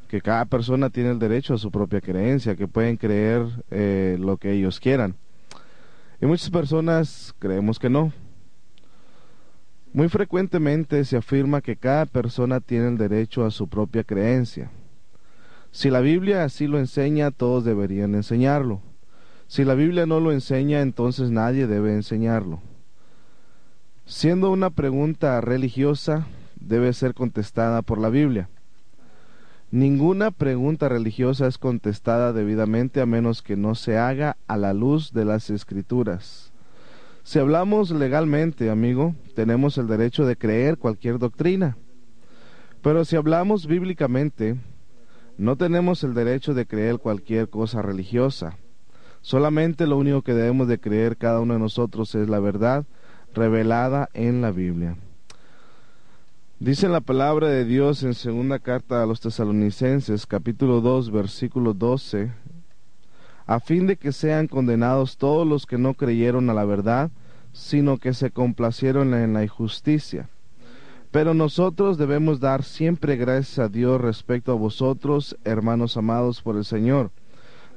que 0.09 0.20
cada 0.20 0.44
persona 0.44 0.90
tiene 0.90 1.11
el 1.11 1.18
derecho 1.18 1.55
a 1.55 1.59
su 1.59 1.70
propia 1.70 2.01
creencia, 2.01 2.57
que 2.57 2.68
pueden 2.68 2.96
creer 2.96 3.46
eh, 3.70 4.16
lo 4.18 4.36
que 4.36 4.53
ellos 4.53 4.80
quieran. 4.80 5.16
Y 6.20 6.26
muchas 6.26 6.51
personas 6.51 7.34
creemos 7.38 7.78
que 7.78 7.90
no. 7.90 8.12
Muy 9.92 10.09
frecuentemente 10.09 11.05
se 11.05 11.16
afirma 11.16 11.61
que 11.61 11.76
cada 11.76 12.07
persona 12.07 12.61
tiene 12.61 12.88
el 12.88 12.99
derecho 12.99 13.44
a 13.44 13.51
su 13.51 13.68
propia 13.68 14.05
creencia. 14.05 14.70
Si 15.70 15.90
la 15.90 16.01
Biblia 16.01 16.44
así 16.44 16.66
lo 16.66 16.78
enseña, 16.78 17.30
todos 17.30 17.64
deberían 17.64 18.14
enseñarlo. 18.14 18.80
Si 19.49 19.64
la 19.64 19.74
Biblia 19.74 20.05
no 20.05 20.20
lo 20.20 20.30
enseña, 20.30 20.82
entonces 20.82 21.30
nadie 21.30 21.66
debe 21.66 21.94
enseñarlo. 21.94 22.61
Siendo 24.05 24.51
una 24.51 24.68
pregunta 24.68 25.40
religiosa, 25.40 26.26
debe 26.61 26.92
ser 26.92 27.14
contestada 27.14 27.80
por 27.80 27.99
la 27.99 28.11
Biblia. 28.11 28.51
Ninguna 29.70 30.32
pregunta 30.32 30.90
religiosa 30.90 31.46
es 31.46 31.57
contestada 31.57 32.34
debidamente 32.34 33.01
a 33.01 33.07
menos 33.07 33.42
que 33.42 33.57
no 33.57 33.74
se 33.74 33.96
haga 33.96 34.36
a 34.49 34.59
la 34.59 34.74
luz 34.74 35.14
de 35.14 35.24
las 35.24 35.49
escrituras. 35.49 36.53
Si 37.22 37.38
hablamos 37.38 37.90
legalmente, 37.90 38.68
amigo, 38.68 39.14
tenemos 39.34 39.78
el 39.78 39.86
derecho 39.86 40.26
de 40.26 40.36
creer 40.36 40.76
cualquier 40.76 41.18
doctrina. 41.18 41.78
Pero 42.82 43.07
si 43.07 43.16
hablamos 43.16 43.66
bíblicamente, 43.66 44.57
no 45.38 45.57
tenemos 45.57 46.05
el 46.05 46.12
derecho 46.12 46.53
de 46.53 46.66
creer 46.66 46.99
cualquier 46.99 47.49
cosa 47.49 47.80
religiosa. 47.80 48.59
Solamente 49.21 49.87
lo 49.87 49.97
único 49.97 50.23
que 50.23 50.35
debemos 50.35 50.69
de 50.69 50.79
creer 50.79 51.16
cada 51.16 51.41
uno 51.41 51.55
de 51.55 51.61
nosotros 51.61 52.14
es 52.14 52.29
la 52.29 52.41
verdad 52.41 52.85
revelada 53.35 54.09
en 54.14 54.41
la 54.41 54.51
Biblia. 54.51 54.97
Dice 56.61 56.89
la 56.89 57.01
palabra 57.01 57.49
de 57.49 57.64
Dios 57.64 58.03
en 58.03 58.14
segunda 58.14 58.59
carta 58.59 59.03
a 59.03 59.07
los 59.07 59.21
tesalonicenses, 59.21 60.27
capítulo 60.27 60.81
2, 60.81 61.12
versículo 61.12 61.73
12, 61.73 62.33
a 63.47 63.61
fin 63.61 63.87
de 63.87 63.97
que 63.97 64.11
sean 64.11 64.49
condenados 64.49 65.16
todos 65.16 65.47
los 65.47 65.66
que 65.66 65.79
no 65.79 65.95
creyeron 65.95 66.51
a 66.51 66.55
la 66.55 66.64
verdad, 66.64 67.11
sino 67.53 67.99
que 67.99 68.12
se 68.12 68.31
complacieron 68.31 69.14
en 69.14 69.35
la 69.35 69.45
injusticia. 69.45 70.29
Pero 71.11 71.33
nosotros 71.33 71.97
debemos 71.97 72.41
dar 72.41 72.64
siempre 72.64 73.16
gracias 73.16 73.59
a 73.61 73.69
Dios 73.69 74.01
respecto 74.01 74.53
a 74.53 74.57
vosotros, 74.57 75.37
hermanos 75.45 75.97
amados 75.97 76.43
por 76.43 76.57
el 76.57 76.64
Señor, 76.64 77.11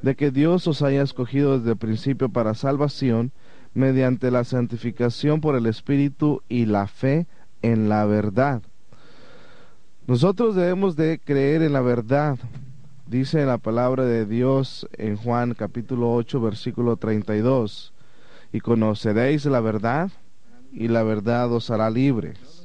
de 0.01 0.15
que 0.15 0.31
Dios 0.31 0.67
os 0.67 0.81
haya 0.81 1.01
escogido 1.01 1.57
desde 1.57 1.71
el 1.71 1.77
principio 1.77 2.29
para 2.29 2.53
salvación, 2.53 3.31
mediante 3.73 4.31
la 4.31 4.43
santificación 4.43 5.41
por 5.41 5.55
el 5.55 5.65
Espíritu 5.65 6.41
y 6.49 6.65
la 6.65 6.87
fe 6.87 7.27
en 7.61 7.89
la 7.89 8.05
verdad 8.05 8.61
nosotros 10.11 10.55
debemos 10.55 10.95
de 10.95 11.21
creer 11.23 11.61
en 11.61 11.71
la 11.71 11.79
verdad. 11.79 12.37
Dice 13.07 13.45
la 13.45 13.59
palabra 13.59 14.03
de 14.03 14.25
Dios 14.25 14.85
en 14.97 15.15
Juan 15.15 15.53
capítulo 15.53 16.13
8 16.13 16.41
versículo 16.41 16.97
32. 16.97 17.93
Y 18.51 18.59
conoceréis 18.59 19.45
la 19.45 19.61
verdad 19.61 20.11
y 20.73 20.89
la 20.89 21.03
verdad 21.03 21.49
os 21.53 21.69
hará 21.69 21.89
libres. 21.89 22.60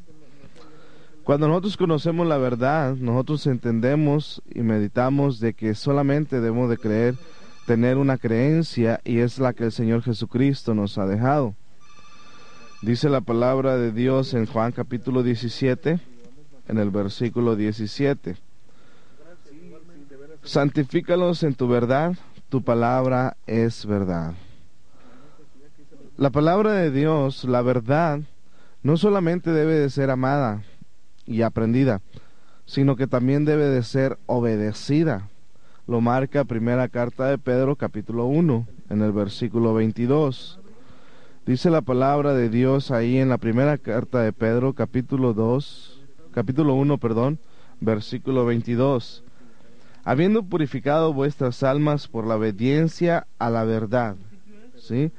Cuando 1.27 1.49
nosotros 1.49 1.77
conocemos 1.77 2.24
la 2.24 2.39
verdad, 2.39 2.95
nosotros 2.95 3.49
entendemos 3.49 4.41
y 4.49 4.61
meditamos 4.61 5.41
de 5.41 5.55
que 5.55 5.74
solamente 5.74 6.37
debemos 6.37 6.70
de 6.70 6.79
creer, 6.79 7.16
tener 7.66 7.97
una 7.97 8.16
creencia 8.16 9.01
y 9.03 9.18
es 9.18 9.41
la 9.41 9.53
que 9.53 9.64
el 9.64 9.72
Señor 9.72 10.03
Jesucristo 10.03 10.72
nos 10.72 10.99
ha 10.99 11.07
dejado. 11.07 11.57
Dice 12.81 13.09
la 13.09 13.22
palabra 13.22 13.77
de 13.77 13.91
Dios 13.91 14.35
en 14.35 14.47
Juan 14.47 14.70
capítulo 14.70 15.24
17 15.24 15.99
en 16.68 16.79
el 16.79 16.91
versículo 16.91 17.57
17. 17.57 18.37
Santifícalos 20.45 21.43
en 21.43 21.57
tu 21.57 21.66
verdad, 21.66 22.14
tu 22.49 22.62
palabra 22.62 23.37
es 23.49 23.85
verdad. 23.85 24.35
La 26.18 26.31
palabra 26.31 26.74
de 26.74 26.93
Dios, 26.93 27.43
la 27.43 27.62
verdad, 27.62 28.20
no 28.85 28.97
solamente 28.97 29.51
debe 29.51 29.74
de 29.74 29.91
ser 29.91 30.11
amada 30.11 30.62
y 31.27 31.43
aprendida, 31.43 32.01
sino 32.64 32.97
que 32.97 33.07
también 33.07 33.45
debe 33.45 33.66
de 33.66 33.83
ser 33.83 34.18
obedecida. 34.27 35.29
Lo 35.87 36.01
marca 36.01 36.45
primera 36.45 36.89
carta 36.89 37.27
de 37.27 37.39
Pedro 37.39 37.77
capítulo 37.77 38.27
1 38.27 38.66
en 38.91 39.03
el 39.03 39.12
versículo 39.12 39.74
22. 39.74 40.61
Dice 41.47 41.70
la 41.70 41.83
palabra 41.83 42.35
de 42.35 42.49
Dios 42.49 42.91
ahí 42.91 43.18
en 43.18 43.29
la 43.29 43.39
primera 43.39 43.79
carta 43.79 44.20
de 44.22 44.33
Pedro 44.33 44.72
capítulo 44.72 45.33
2 45.33 45.97
capítulo 46.37 46.74
1, 46.74 46.99
perdón, 46.99 47.39
versículo 47.81 48.45
22. 48.45 49.24
Habiendo 50.05 50.43
purificado 50.43 51.14
vuestras 51.14 51.62
almas 51.62 52.09
por 52.09 52.27
la 52.27 52.37
obediencia 52.37 53.27
a 53.39 53.49
la 53.49 53.64
verdad, 53.64 54.16
¿sí? 54.77 55.12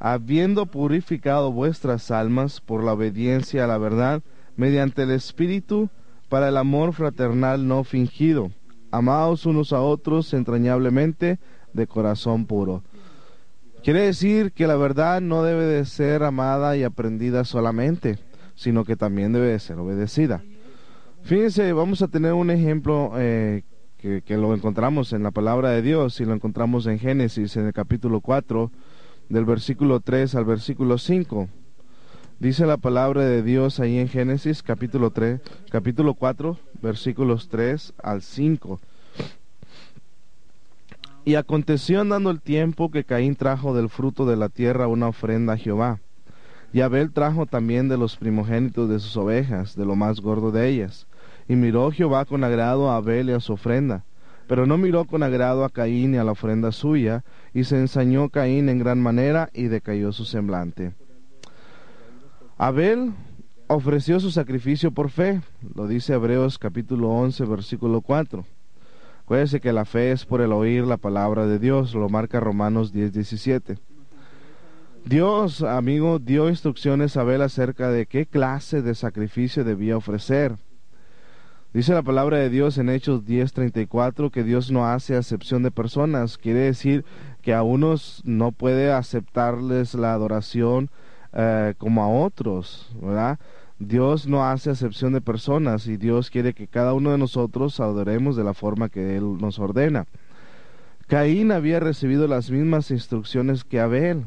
Habiendo 0.00 0.66
purificado 0.66 1.52
vuestras 1.52 2.10
almas 2.10 2.60
por 2.60 2.82
la 2.82 2.94
obediencia 2.94 3.62
a 3.62 3.68
la 3.68 3.78
verdad, 3.78 4.22
mediante 4.56 5.02
el 5.02 5.10
Espíritu, 5.10 5.90
para 6.28 6.48
el 6.48 6.56
amor 6.56 6.92
fraternal 6.92 7.66
no 7.66 7.84
fingido. 7.84 8.50
Amaos 8.90 9.46
unos 9.46 9.72
a 9.72 9.80
otros 9.80 10.32
entrañablemente 10.34 11.38
de 11.72 11.86
corazón 11.86 12.46
puro. 12.46 12.82
Quiere 13.82 14.02
decir 14.02 14.52
que 14.52 14.66
la 14.66 14.76
verdad 14.76 15.20
no 15.20 15.42
debe 15.42 15.64
de 15.64 15.84
ser 15.84 16.22
amada 16.22 16.76
y 16.76 16.82
aprendida 16.82 17.44
solamente 17.44 18.18
sino 18.60 18.84
que 18.84 18.94
también 18.94 19.32
debe 19.32 19.58
ser 19.58 19.78
obedecida. 19.78 20.42
Fíjense, 21.22 21.72
vamos 21.72 22.02
a 22.02 22.08
tener 22.08 22.34
un 22.34 22.50
ejemplo 22.50 23.12
eh, 23.16 23.62
que, 23.96 24.20
que, 24.20 24.36
lo 24.36 24.54
encontramos 24.54 25.14
en 25.14 25.22
la 25.22 25.30
palabra 25.30 25.70
de 25.70 25.80
Dios 25.80 26.20
y 26.20 26.26
lo 26.26 26.34
encontramos 26.34 26.86
en 26.86 26.98
Génesis, 26.98 27.56
en 27.56 27.68
el 27.68 27.72
capítulo 27.72 28.20
4, 28.20 28.70
del 29.30 29.46
versículo 29.46 30.00
3 30.00 30.34
al 30.34 30.44
versículo 30.44 30.98
5. 30.98 31.48
Dice 32.40 32.64
la 32.64 32.78
palabra 32.78 33.26
de 33.26 33.42
Dios 33.42 33.80
ahí 33.80 33.98
en 33.98 34.08
Génesis, 34.08 34.62
capítulo 34.62 35.10
3, 35.10 35.42
capítulo 35.70 36.14
4, 36.14 36.58
versículos 36.80 37.50
3 37.50 37.92
al 38.02 38.22
5. 38.22 38.80
Y 41.26 41.34
aconteció 41.34 42.00
andando 42.00 42.30
el 42.30 42.40
tiempo 42.40 42.90
que 42.90 43.04
Caín 43.04 43.36
trajo 43.36 43.74
del 43.74 43.90
fruto 43.90 44.24
de 44.24 44.36
la 44.38 44.48
tierra 44.48 44.88
una 44.88 45.08
ofrenda 45.08 45.52
a 45.52 45.56
Jehová. 45.58 46.00
Y 46.72 46.80
Abel 46.80 47.12
trajo 47.12 47.44
también 47.44 47.90
de 47.90 47.98
los 47.98 48.16
primogénitos 48.16 48.88
de 48.88 49.00
sus 49.00 49.18
ovejas, 49.18 49.76
de 49.76 49.84
lo 49.84 49.94
más 49.94 50.22
gordo 50.22 50.50
de 50.50 50.66
ellas. 50.66 51.06
Y 51.46 51.56
miró 51.56 51.90
Jehová 51.90 52.24
con 52.24 52.42
agrado 52.42 52.90
a 52.90 52.96
Abel 52.96 53.28
y 53.28 53.32
a 53.32 53.40
su 53.40 53.52
ofrenda, 53.52 54.06
pero 54.46 54.64
no 54.64 54.78
miró 54.78 55.04
con 55.04 55.22
agrado 55.22 55.62
a 55.62 55.68
Caín 55.68 56.14
y 56.14 56.16
a 56.16 56.24
la 56.24 56.32
ofrenda 56.32 56.72
suya, 56.72 57.22
y 57.52 57.64
se 57.64 57.78
ensañó 57.78 58.30
Caín 58.30 58.70
en 58.70 58.78
gran 58.78 58.98
manera 58.98 59.50
y 59.52 59.64
decayó 59.64 60.10
su 60.12 60.24
semblante. 60.24 60.94
Abel 62.62 63.14
ofreció 63.68 64.20
su 64.20 64.30
sacrificio 64.30 64.90
por 64.90 65.08
fe, 65.08 65.40
lo 65.74 65.86
dice 65.86 66.12
Hebreos 66.12 66.58
capítulo 66.58 67.08
11, 67.08 67.46
versículo 67.46 68.02
4. 68.02 68.44
Acuérdese 69.22 69.62
que 69.62 69.72
la 69.72 69.86
fe 69.86 70.12
es 70.12 70.26
por 70.26 70.42
el 70.42 70.52
oír 70.52 70.84
la 70.84 70.98
palabra 70.98 71.46
de 71.46 71.58
Dios, 71.58 71.94
lo 71.94 72.10
marca 72.10 72.38
Romanos 72.38 72.92
10, 72.92 73.14
17. 73.14 73.78
Dios, 75.06 75.62
amigo, 75.62 76.18
dio 76.18 76.50
instrucciones 76.50 77.16
a 77.16 77.22
Abel 77.22 77.40
acerca 77.40 77.90
de 77.90 78.04
qué 78.04 78.26
clase 78.26 78.82
de 78.82 78.94
sacrificio 78.94 79.64
debía 79.64 79.96
ofrecer. 79.96 80.56
Dice 81.72 81.94
la 81.94 82.02
palabra 82.02 82.36
de 82.36 82.50
Dios 82.50 82.76
en 82.76 82.90
Hechos 82.90 83.24
10:34 83.24 84.30
que 84.30 84.44
Dios 84.44 84.70
no 84.70 84.86
hace 84.86 85.16
acepción 85.16 85.62
de 85.62 85.70
personas. 85.70 86.36
Quiere 86.36 86.60
decir 86.60 87.06
que 87.40 87.54
a 87.54 87.62
unos 87.62 88.20
no 88.26 88.52
puede 88.52 88.92
aceptarles 88.92 89.94
la 89.94 90.12
adoración 90.12 90.90
eh, 91.32 91.74
como 91.78 92.02
a 92.02 92.08
otros, 92.08 92.90
¿verdad? 93.00 93.38
Dios 93.78 94.26
no 94.26 94.44
hace 94.44 94.70
acepción 94.70 95.12
de 95.14 95.20
personas 95.20 95.86
y 95.86 95.96
Dios 95.96 96.28
quiere 96.28 96.52
que 96.52 96.68
cada 96.68 96.92
uno 96.92 97.12
de 97.12 97.18
nosotros 97.18 97.80
adoremos 97.80 98.36
de 98.36 98.44
la 98.44 98.52
forma 98.52 98.90
que 98.90 99.16
Él 99.16 99.38
nos 99.38 99.58
ordena. 99.58 100.06
Caín 101.06 101.50
había 101.50 101.80
recibido 101.80 102.28
las 102.28 102.50
mismas 102.50 102.90
instrucciones 102.90 103.64
que 103.64 103.80
Abel. 103.80 104.26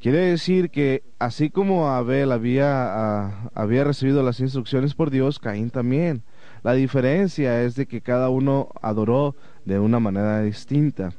Quiere 0.00 0.18
decir 0.18 0.70
que 0.70 1.02
así 1.18 1.50
como 1.50 1.90
Abel 1.90 2.32
había, 2.32 2.66
ah, 2.70 3.50
había 3.54 3.84
recibido 3.84 4.22
las 4.22 4.40
instrucciones 4.40 4.94
por 4.94 5.10
Dios, 5.10 5.38
Caín 5.38 5.70
también. 5.70 6.22
La 6.62 6.72
diferencia 6.72 7.62
es 7.62 7.74
de 7.74 7.86
que 7.86 8.00
cada 8.00 8.30
uno 8.30 8.70
adoró 8.80 9.36
de 9.64 9.78
una 9.78 10.00
manera 10.00 10.40
distinta. 10.40 11.12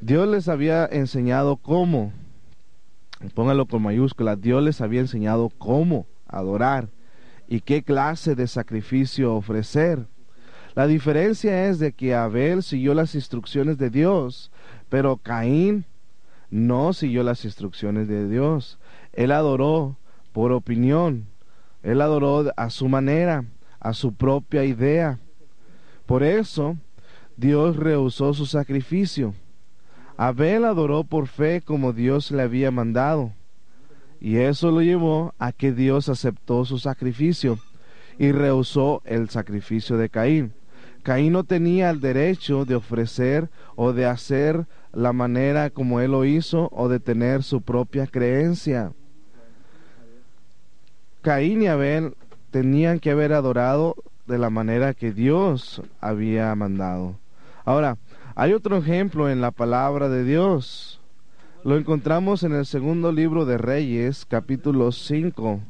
Dios 0.00 0.28
les 0.28 0.48
había 0.48 0.84
enseñado 0.84 1.56
cómo, 1.56 2.12
póngalo 3.32 3.66
con 3.66 3.82
mayúscula, 3.82 4.36
Dios 4.36 4.62
les 4.62 4.80
había 4.80 5.00
enseñado 5.00 5.50
cómo 5.58 6.06
adorar 6.26 6.88
y 7.48 7.60
qué 7.60 7.82
clase 7.82 8.34
de 8.34 8.46
sacrificio 8.46 9.34
ofrecer. 9.34 10.06
La 10.74 10.86
diferencia 10.86 11.68
es 11.68 11.78
de 11.78 11.92
que 11.92 12.14
Abel 12.14 12.62
siguió 12.62 12.94
las 12.94 13.14
instrucciones 13.14 13.78
de 13.78 13.90
Dios, 13.90 14.50
pero 14.88 15.16
Caín 15.18 15.84
no 16.50 16.92
siguió 16.92 17.22
las 17.22 17.44
instrucciones 17.44 18.08
de 18.08 18.28
Dios. 18.28 18.78
Él 19.12 19.30
adoró 19.32 19.96
por 20.32 20.52
opinión. 20.52 21.26
Él 21.82 22.00
adoró 22.00 22.50
a 22.56 22.70
su 22.70 22.88
manera, 22.88 23.44
a 23.78 23.92
su 23.92 24.14
propia 24.14 24.64
idea. 24.64 25.18
Por 26.06 26.22
eso 26.22 26.76
Dios 27.36 27.76
rehusó 27.76 28.34
su 28.34 28.46
sacrificio. 28.46 29.34
Abel 30.16 30.64
adoró 30.64 31.04
por 31.04 31.26
fe 31.26 31.60
como 31.60 31.92
Dios 31.92 32.30
le 32.30 32.42
había 32.42 32.70
mandado. 32.70 33.32
Y 34.20 34.36
eso 34.36 34.70
lo 34.70 34.80
llevó 34.80 35.34
a 35.38 35.52
que 35.52 35.72
Dios 35.72 36.08
aceptó 36.08 36.64
su 36.64 36.78
sacrificio 36.78 37.58
y 38.18 38.32
rehusó 38.32 39.02
el 39.04 39.28
sacrificio 39.28 39.96
de 39.96 40.08
Caín. 40.08 40.52
Caín 41.02 41.32
no 41.32 41.44
tenía 41.44 41.90
el 41.90 42.00
derecho 42.00 42.64
de 42.64 42.76
ofrecer 42.76 43.50
o 43.76 43.92
de 43.92 44.06
hacer 44.06 44.66
la 44.92 45.12
manera 45.12 45.68
como 45.70 46.00
él 46.00 46.12
lo 46.12 46.24
hizo 46.24 46.70
o 46.72 46.88
de 46.88 47.00
tener 47.00 47.42
su 47.42 47.60
propia 47.60 48.06
creencia. 48.06 48.92
Caín 51.20 51.62
y 51.62 51.66
Abel 51.66 52.14
tenían 52.50 53.00
que 53.00 53.10
haber 53.10 53.32
adorado 53.32 53.96
de 54.26 54.38
la 54.38 54.48
manera 54.48 54.94
que 54.94 55.12
Dios 55.12 55.82
había 56.00 56.54
mandado. 56.54 57.16
Ahora, 57.64 57.96
hay 58.36 58.52
otro 58.52 58.76
ejemplo 58.78 59.30
en 59.30 59.40
la 59.40 59.52
palabra 59.52 60.08
de 60.08 60.24
Dios. 60.24 61.00
Lo 61.62 61.76
encontramos 61.76 62.42
en 62.42 62.52
el 62.52 62.66
segundo 62.66 63.12
libro 63.12 63.44
de 63.44 63.58
Reyes, 63.58 64.26
capítulo 64.26 64.90
5. 64.90 65.60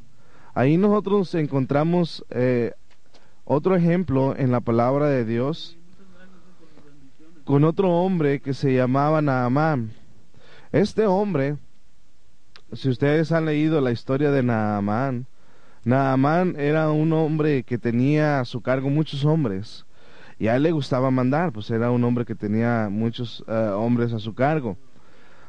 Ahí 0.54 0.78
nosotros 0.78 1.34
encontramos 1.34 2.24
eh, 2.30 2.72
otro 3.44 3.76
ejemplo 3.76 4.34
en 4.36 4.50
la 4.50 4.60
palabra 4.60 5.08
de 5.08 5.26
Dios 5.26 5.76
con 7.44 7.64
otro 7.64 7.90
hombre 7.90 8.40
que 8.40 8.54
se 8.54 8.74
llamaba 8.74 9.20
Naamán. 9.20 9.90
Este 10.72 11.06
hombre, 11.06 11.58
si 12.72 12.88
ustedes 12.88 13.30
han 13.30 13.44
leído 13.44 13.82
la 13.82 13.92
historia 13.92 14.30
de 14.30 14.42
Naamán, 14.42 15.26
Naamán 15.84 16.56
era 16.58 16.90
un 16.90 17.12
hombre 17.12 17.62
que 17.62 17.76
tenía 17.76 18.40
a 18.40 18.46
su 18.46 18.62
cargo 18.62 18.88
muchos 18.88 19.26
hombres 19.26 19.84
y 20.38 20.48
a 20.48 20.56
él 20.56 20.64
le 20.64 20.72
gustaba 20.72 21.10
mandar, 21.10 21.52
pues 21.52 21.70
era 21.70 21.90
un 21.90 22.02
hombre 22.04 22.24
que 22.24 22.34
tenía 22.34 22.88
muchos 22.90 23.44
eh, 23.46 23.52
hombres 23.74 24.12
a 24.12 24.18
su 24.18 24.34
cargo. 24.34 24.76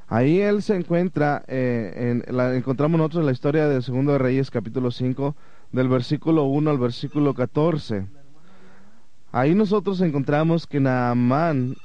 Ahí 0.07 0.39
él 0.39 0.61
se 0.61 0.75
encuentra, 0.75 1.43
eh, 1.47 2.21
en 2.27 2.35
la, 2.35 2.55
encontramos 2.55 2.97
nosotros 2.97 3.21
en 3.21 3.25
la 3.25 3.31
historia 3.31 3.67
del 3.67 3.81
segundo 3.81 4.11
de 4.11 4.19
Reyes 4.19 4.51
capítulo 4.51 4.91
5, 4.91 5.35
del 5.71 5.89
versículo 5.89 6.43
1 6.43 6.69
al 6.69 6.77
versículo 6.77 7.33
14. 7.33 8.05
Ahí 9.31 9.55
nosotros 9.55 9.99
encontramos 10.01 10.67
que 10.67 10.79
Naamán 10.79 11.75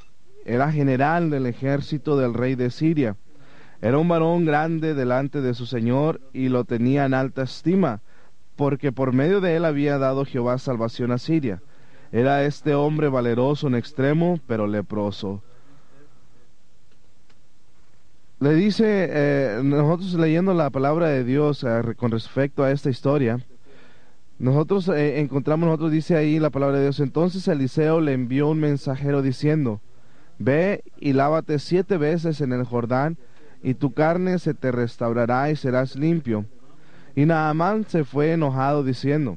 era 0.44 0.70
general 0.70 1.30
del 1.30 1.46
ejército 1.46 2.16
del 2.18 2.34
rey 2.34 2.54
de 2.54 2.70
Siria. 2.70 3.16
Era 3.80 3.96
un 3.96 4.08
varón 4.08 4.44
grande 4.44 4.94
delante 4.94 5.40
de 5.40 5.54
su 5.54 5.64
Señor 5.64 6.20
y 6.34 6.50
lo 6.50 6.64
tenía 6.64 7.06
en 7.06 7.14
alta 7.14 7.42
estima, 7.42 8.02
porque 8.56 8.92
por 8.92 9.14
medio 9.14 9.40
de 9.40 9.56
él 9.56 9.64
había 9.64 9.96
dado 9.96 10.26
Jehová 10.26 10.58
salvación 10.58 11.12
a 11.12 11.18
Siria. 11.18 11.62
Era 12.12 12.44
este 12.44 12.74
hombre 12.74 13.08
valeroso 13.08 13.68
en 13.68 13.76
extremo, 13.76 14.40
pero 14.46 14.66
leproso. 14.66 15.42
Le 18.40 18.54
dice, 18.54 19.08
eh, 19.10 19.60
nosotros 19.62 20.14
leyendo 20.14 20.54
la 20.54 20.70
palabra 20.70 21.08
de 21.08 21.24
Dios 21.24 21.62
eh, 21.62 21.82
con 21.96 22.10
respecto 22.10 22.64
a 22.64 22.70
esta 22.70 22.88
historia, 22.88 23.38
nosotros 24.38 24.88
eh, 24.88 25.20
encontramos, 25.20 25.66
nosotros 25.66 25.92
dice 25.92 26.16
ahí 26.16 26.38
la 26.38 26.48
palabra 26.48 26.78
de 26.78 26.84
Dios, 26.84 27.00
entonces 27.00 27.46
Eliseo 27.46 28.00
le 28.00 28.14
envió 28.14 28.48
un 28.48 28.58
mensajero 28.58 29.20
diciendo, 29.20 29.82
ve 30.38 30.82
y 30.98 31.12
lávate 31.12 31.58
siete 31.58 31.98
veces 31.98 32.40
en 32.40 32.54
el 32.54 32.64
Jordán, 32.64 33.18
y 33.62 33.74
tu 33.74 33.92
carne 33.92 34.38
se 34.38 34.54
te 34.54 34.72
restaurará 34.72 35.50
y 35.50 35.56
serás 35.56 35.94
limpio. 35.94 36.46
Y 37.14 37.26
Naamán 37.26 37.84
se 37.86 38.04
fue 38.04 38.32
enojado 38.32 38.82
diciendo, 38.82 39.36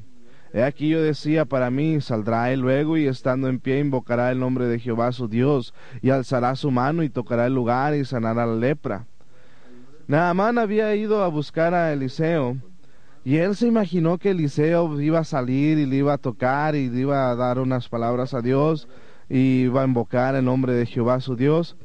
He 0.54 0.62
aquí 0.62 0.88
yo 0.88 1.02
decía 1.02 1.46
para 1.46 1.68
mí, 1.68 2.00
saldrá 2.00 2.52
él 2.52 2.60
luego 2.60 2.96
y 2.96 3.08
estando 3.08 3.48
en 3.48 3.58
pie 3.58 3.80
invocará 3.80 4.30
el 4.30 4.38
nombre 4.38 4.66
de 4.66 4.78
Jehová 4.78 5.10
su 5.10 5.26
Dios, 5.26 5.74
y 6.00 6.10
alzará 6.10 6.54
su 6.54 6.70
mano 6.70 7.02
y 7.02 7.10
tocará 7.10 7.46
el 7.46 7.54
lugar 7.54 7.96
y 7.96 8.04
sanará 8.04 8.46
la 8.46 8.54
lepra. 8.54 9.04
Naamán 10.06 10.58
había 10.58 10.94
ido 10.94 11.24
a 11.24 11.28
buscar 11.28 11.74
a 11.74 11.92
Eliseo, 11.92 12.56
y 13.24 13.38
él 13.38 13.56
se 13.56 13.66
imaginó 13.66 14.16
que 14.18 14.30
Eliseo 14.30 15.00
iba 15.00 15.18
a 15.18 15.24
salir 15.24 15.76
y 15.78 15.86
le 15.86 15.96
iba 15.96 16.12
a 16.12 16.18
tocar 16.18 16.76
y 16.76 16.88
le 16.88 17.00
iba 17.00 17.32
a 17.32 17.34
dar 17.34 17.58
unas 17.58 17.88
palabras 17.88 18.32
a 18.32 18.40
Dios, 18.40 18.86
y 19.28 19.62
iba 19.62 19.82
a 19.82 19.86
invocar 19.86 20.36
el 20.36 20.44
nombre 20.44 20.74
de 20.74 20.86
Jehová 20.86 21.18
su 21.18 21.34
Dios, 21.34 21.76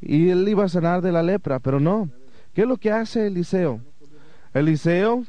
y 0.00 0.30
él 0.30 0.48
iba 0.48 0.64
a 0.64 0.68
sanar 0.70 1.02
de 1.02 1.12
la 1.12 1.22
lepra, 1.22 1.58
pero 1.58 1.80
no. 1.80 2.08
¿Qué 2.54 2.62
es 2.62 2.66
lo 2.66 2.78
que 2.78 2.92
hace 2.92 3.26
Eliseo? 3.26 3.82
Eliseo 4.54 5.26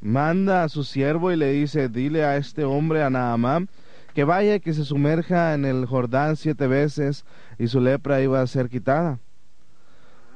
manda 0.00 0.62
a 0.62 0.68
su 0.68 0.84
siervo 0.84 1.32
y 1.32 1.36
le 1.36 1.52
dice, 1.52 1.88
dile 1.88 2.24
a 2.24 2.36
este 2.36 2.64
hombre, 2.64 3.02
a 3.02 3.10
Naamán, 3.10 3.68
que 4.14 4.24
vaya 4.24 4.54
y 4.54 4.60
que 4.60 4.72
se 4.72 4.84
sumerja 4.84 5.54
en 5.54 5.64
el 5.64 5.86
Jordán 5.86 6.36
siete 6.36 6.66
veces 6.66 7.24
y 7.58 7.68
su 7.68 7.80
lepra 7.80 8.20
iba 8.22 8.40
a 8.40 8.46
ser 8.46 8.68
quitada. 8.68 9.18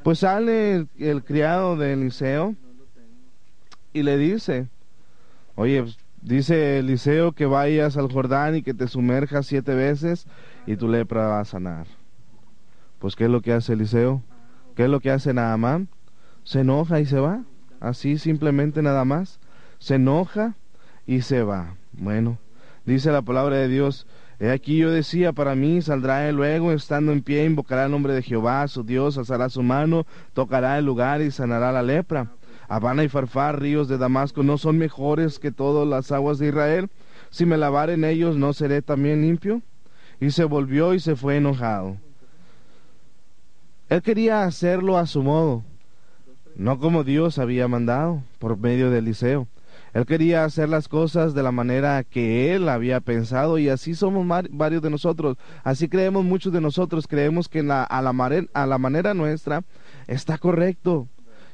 Pues 0.03 0.21
sale 0.21 0.87
el, 0.99 1.25
criado 1.25 1.77
de 1.77 1.93
Eliseo 1.93 2.55
y 3.93 4.03
le 4.03 4.17
dice, 4.17 4.69
oye, 5.55 5.85
dice 6.23 6.79
Eliseo 6.79 7.33
que 7.33 7.47
vayas 7.47 7.97
al 7.97 8.11
Jordán 8.11 8.57
y 8.57 8.63
que 8.63 8.75
te 8.75 8.89
sumerjas 8.89 9.47
siete 9.47 9.75
veces 9.75 10.27
y 10.67 10.77
tu 10.77 10.89
lepra 10.89 11.27
va 11.27 11.41
a 11.41 11.45
sanar. 11.45 11.87
Pues 12.99 13.17
¿qué 13.17 13.25
es 13.25 13.31
lo 13.31 13.41
que 13.41 13.53
hace 13.53 13.75
Eliseo? 13.75 14.23
¿Qué 14.75 14.85
es 14.85 14.91
lo 14.91 15.01
que 15.01 15.11
hace 15.11 15.33
Naamán? 15.33 15.89
Se 16.45 16.61
enoja 16.61 17.01
y 17.01 17.07
se 17.07 17.19
va. 17.19 17.45
Así 17.81 18.19
simplemente 18.19 18.83
nada 18.83 19.07
más 19.07 19.41
se 19.81 19.97
enoja 19.97 20.55
y 21.07 21.23
se 21.23 21.43
va. 21.43 21.75
Bueno, 21.93 22.39
dice 22.87 23.11
la 23.11 23.23
palabra 23.23 23.57
de 23.57 23.67
Dios, 23.67 24.07
he 24.39 24.51
aquí 24.51 24.77
yo 24.77 24.93
decía, 24.93 25.33
para 25.33 25.57
mí 25.57 25.83
saldrá 25.83 26.29
él 26.29 26.37
luego, 26.37 26.71
estando 26.71 27.11
en 27.11 27.23
pie, 27.23 27.45
invocará 27.45 27.87
el 27.87 27.91
nombre 27.91 28.15
de 28.15 28.23
Jehová, 28.23 28.69
su 28.69 28.85
Dios, 28.85 29.19
alzará 29.19 29.49
su 29.49 29.63
mano, 29.63 30.07
tocará 30.35 30.79
el 30.79 30.85
lugar 30.85 31.23
y 31.23 31.33
sanará 31.33 31.73
la 31.73 31.83
lepra. 31.83 32.31
Habana 32.69 33.03
y 33.03 33.09
Farfar, 33.09 33.59
ríos 33.61 33.89
de 33.89 33.99
Damasco, 33.99 34.45
¿no 34.45 34.57
son 34.57 34.79
mejores 34.79 35.41
que 35.41 35.51
todas 35.51 35.89
las 35.89 36.13
aguas 36.13 36.39
de 36.39 36.49
Israel? 36.49 36.89
Si 37.31 37.45
me 37.45 37.57
lavar 37.57 37.91
en 37.91 38.05
ellos, 38.05 38.37
¿no 38.37 38.53
seré 38.53 38.81
también 38.83 39.23
limpio? 39.23 39.63
Y 40.21 40.31
se 40.31 40.45
volvió 40.45 40.95
y 40.95 41.01
se 41.01 41.17
fue 41.17 41.39
enojado. 41.39 41.97
Él 43.89 44.03
quería 44.03 44.45
hacerlo 44.45 44.99
a 44.99 45.07
su 45.07 45.23
modo, 45.23 45.65
no 46.55 46.79
como 46.79 47.03
Dios 47.03 47.39
había 47.39 47.67
mandado, 47.67 48.23
por 48.39 48.57
medio 48.57 48.91
de 48.91 48.99
Eliseo. 48.99 49.49
Él 49.93 50.07
quería 50.07 50.45
hacer 50.45 50.69
las 50.69 50.89
cosas 50.89 51.35
de 51.35 51.43
la 51.43 51.53
manera 51.53 52.05
que 52.05 52.55
él 52.55 52.69
había 52.69 53.01
pensado 53.01 53.59
y 53.59 53.69
así 53.69 53.95
somos 53.95 54.27
varios 54.51 54.83
de 54.83 54.91
nosotros. 54.91 55.37
Así 55.65 55.89
creemos 55.89 56.25
muchos 56.25 56.53
de 56.53 56.61
nosotros, 56.61 57.07
creemos 57.07 57.49
que 57.49 57.63
la, 57.63 57.83
a, 57.83 58.01
la 58.01 58.11
a 58.53 58.67
la 58.67 58.79
manera 58.79 59.15
nuestra 59.15 59.63
está 60.07 60.39
correcto. 60.39 61.09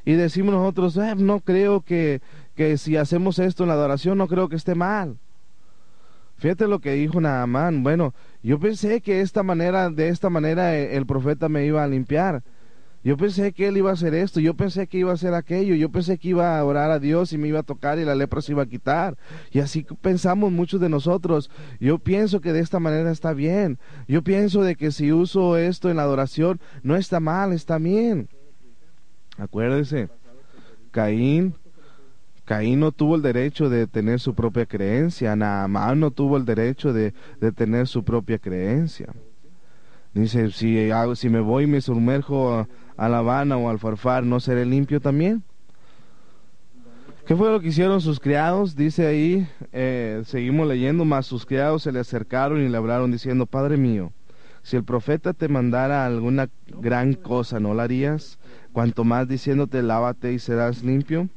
Y 0.04 0.12
decimos 0.12 0.54
nosotros, 0.54 0.96
eh, 0.98 1.14
no 1.16 1.40
creo 1.40 1.80
que, 1.80 2.20
que 2.54 2.78
si 2.78 2.96
hacemos 2.96 3.38
esto 3.38 3.64
en 3.64 3.68
la 3.68 3.74
adoración, 3.74 4.18
no 4.18 4.28
creo 4.28 4.48
que 4.48 4.56
esté 4.56 4.74
mal. 4.74 5.16
Fíjate 6.38 6.68
lo 6.68 6.80
que 6.80 6.92
dijo 6.92 7.20
Naamán. 7.20 7.82
Bueno, 7.82 8.14
yo 8.42 8.60
pensé 8.60 9.00
que 9.00 9.20
esta 9.20 9.42
manera, 9.42 9.90
de 9.90 10.08
esta 10.08 10.28
manera 10.30 10.76
eh, 10.76 10.96
el 10.96 11.06
profeta 11.06 11.48
me 11.48 11.64
iba 11.64 11.82
a 11.82 11.88
limpiar. 11.88 12.42
Yo 13.06 13.16
pensé 13.16 13.52
que 13.52 13.68
él 13.68 13.76
iba 13.76 13.90
a 13.90 13.92
hacer 13.92 14.14
esto, 14.14 14.40
yo 14.40 14.54
pensé 14.54 14.88
que 14.88 14.98
iba 14.98 15.12
a 15.12 15.14
hacer 15.14 15.32
aquello, 15.32 15.76
yo 15.76 15.90
pensé 15.90 16.18
que 16.18 16.30
iba 16.30 16.58
a 16.58 16.64
orar 16.64 16.90
a 16.90 16.98
Dios 16.98 17.32
y 17.32 17.38
me 17.38 17.46
iba 17.46 17.60
a 17.60 17.62
tocar 17.62 18.00
y 18.00 18.04
la 18.04 18.16
lepra 18.16 18.42
se 18.42 18.50
iba 18.50 18.64
a 18.64 18.66
quitar. 18.66 19.16
Y 19.52 19.60
así 19.60 19.86
pensamos 20.00 20.50
muchos 20.50 20.80
de 20.80 20.88
nosotros. 20.88 21.48
Yo 21.78 22.00
pienso 22.00 22.40
que 22.40 22.52
de 22.52 22.58
esta 22.58 22.80
manera 22.80 23.12
está 23.12 23.32
bien. 23.32 23.78
Yo 24.08 24.22
pienso 24.22 24.64
de 24.64 24.74
que 24.74 24.90
si 24.90 25.12
uso 25.12 25.56
esto 25.56 25.88
en 25.88 25.98
la 25.98 26.02
adoración 26.02 26.58
no 26.82 26.96
está 26.96 27.20
mal, 27.20 27.52
está 27.52 27.78
bien. 27.78 28.28
Acuérdese, 29.38 30.08
Caín, 30.90 31.54
Caín 32.44 32.80
no 32.80 32.90
tuvo 32.90 33.14
el 33.14 33.22
derecho 33.22 33.70
de 33.70 33.86
tener 33.86 34.18
su 34.18 34.34
propia 34.34 34.66
creencia, 34.66 35.36
Naamán 35.36 36.00
no 36.00 36.10
tuvo 36.10 36.36
el 36.36 36.44
derecho 36.44 36.92
de, 36.92 37.14
de 37.40 37.52
tener 37.52 37.86
su 37.86 38.02
propia 38.02 38.40
creencia. 38.40 39.14
Dice, 40.16 40.50
si, 40.50 40.88
si 41.14 41.28
me 41.28 41.40
voy 41.40 41.64
y 41.64 41.66
me 41.66 41.82
sumerjo 41.82 42.66
a 42.96 43.08
La 43.10 43.18
Habana 43.18 43.58
o 43.58 43.68
al 43.68 43.78
Farfar, 43.78 44.24
¿no 44.24 44.40
seré 44.40 44.64
limpio 44.64 44.98
también? 44.98 45.42
¿Qué 47.26 47.36
fue 47.36 47.50
lo 47.50 47.60
que 47.60 47.68
hicieron 47.68 48.00
sus 48.00 48.18
criados? 48.18 48.76
Dice 48.76 49.06
ahí, 49.06 49.46
eh, 49.72 50.22
seguimos 50.24 50.66
leyendo, 50.68 51.04
más 51.04 51.26
sus 51.26 51.44
criados 51.44 51.82
se 51.82 51.92
le 51.92 52.00
acercaron 52.00 52.64
y 52.64 52.68
le 52.70 52.76
hablaron 52.78 53.12
diciendo, 53.12 53.44
Padre 53.44 53.76
mío, 53.76 54.10
si 54.62 54.76
el 54.76 54.84
profeta 54.84 55.34
te 55.34 55.48
mandara 55.48 56.06
alguna 56.06 56.48
gran 56.80 57.12
cosa, 57.12 57.60
¿no 57.60 57.74
la 57.74 57.82
harías? 57.82 58.38
Cuanto 58.72 59.04
más 59.04 59.28
diciéndote, 59.28 59.82
lávate 59.82 60.32
y 60.32 60.38
serás 60.38 60.82
limpio. 60.82 61.28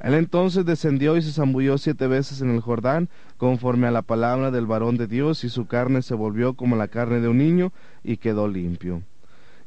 Él 0.00 0.14
entonces 0.14 0.64
descendió 0.64 1.16
y 1.16 1.22
se 1.22 1.32
zambulló 1.32 1.76
siete 1.76 2.06
veces 2.06 2.40
en 2.40 2.50
el 2.50 2.60
Jordán, 2.60 3.08
conforme 3.36 3.86
a 3.86 3.90
la 3.90 4.02
palabra 4.02 4.50
del 4.50 4.66
varón 4.66 4.96
de 4.96 5.06
Dios, 5.06 5.44
y 5.44 5.50
su 5.50 5.66
carne 5.66 6.02
se 6.02 6.14
volvió 6.14 6.54
como 6.54 6.76
la 6.76 6.88
carne 6.88 7.20
de 7.20 7.28
un 7.28 7.38
niño, 7.38 7.72
y 8.02 8.16
quedó 8.16 8.48
limpio. 8.48 9.02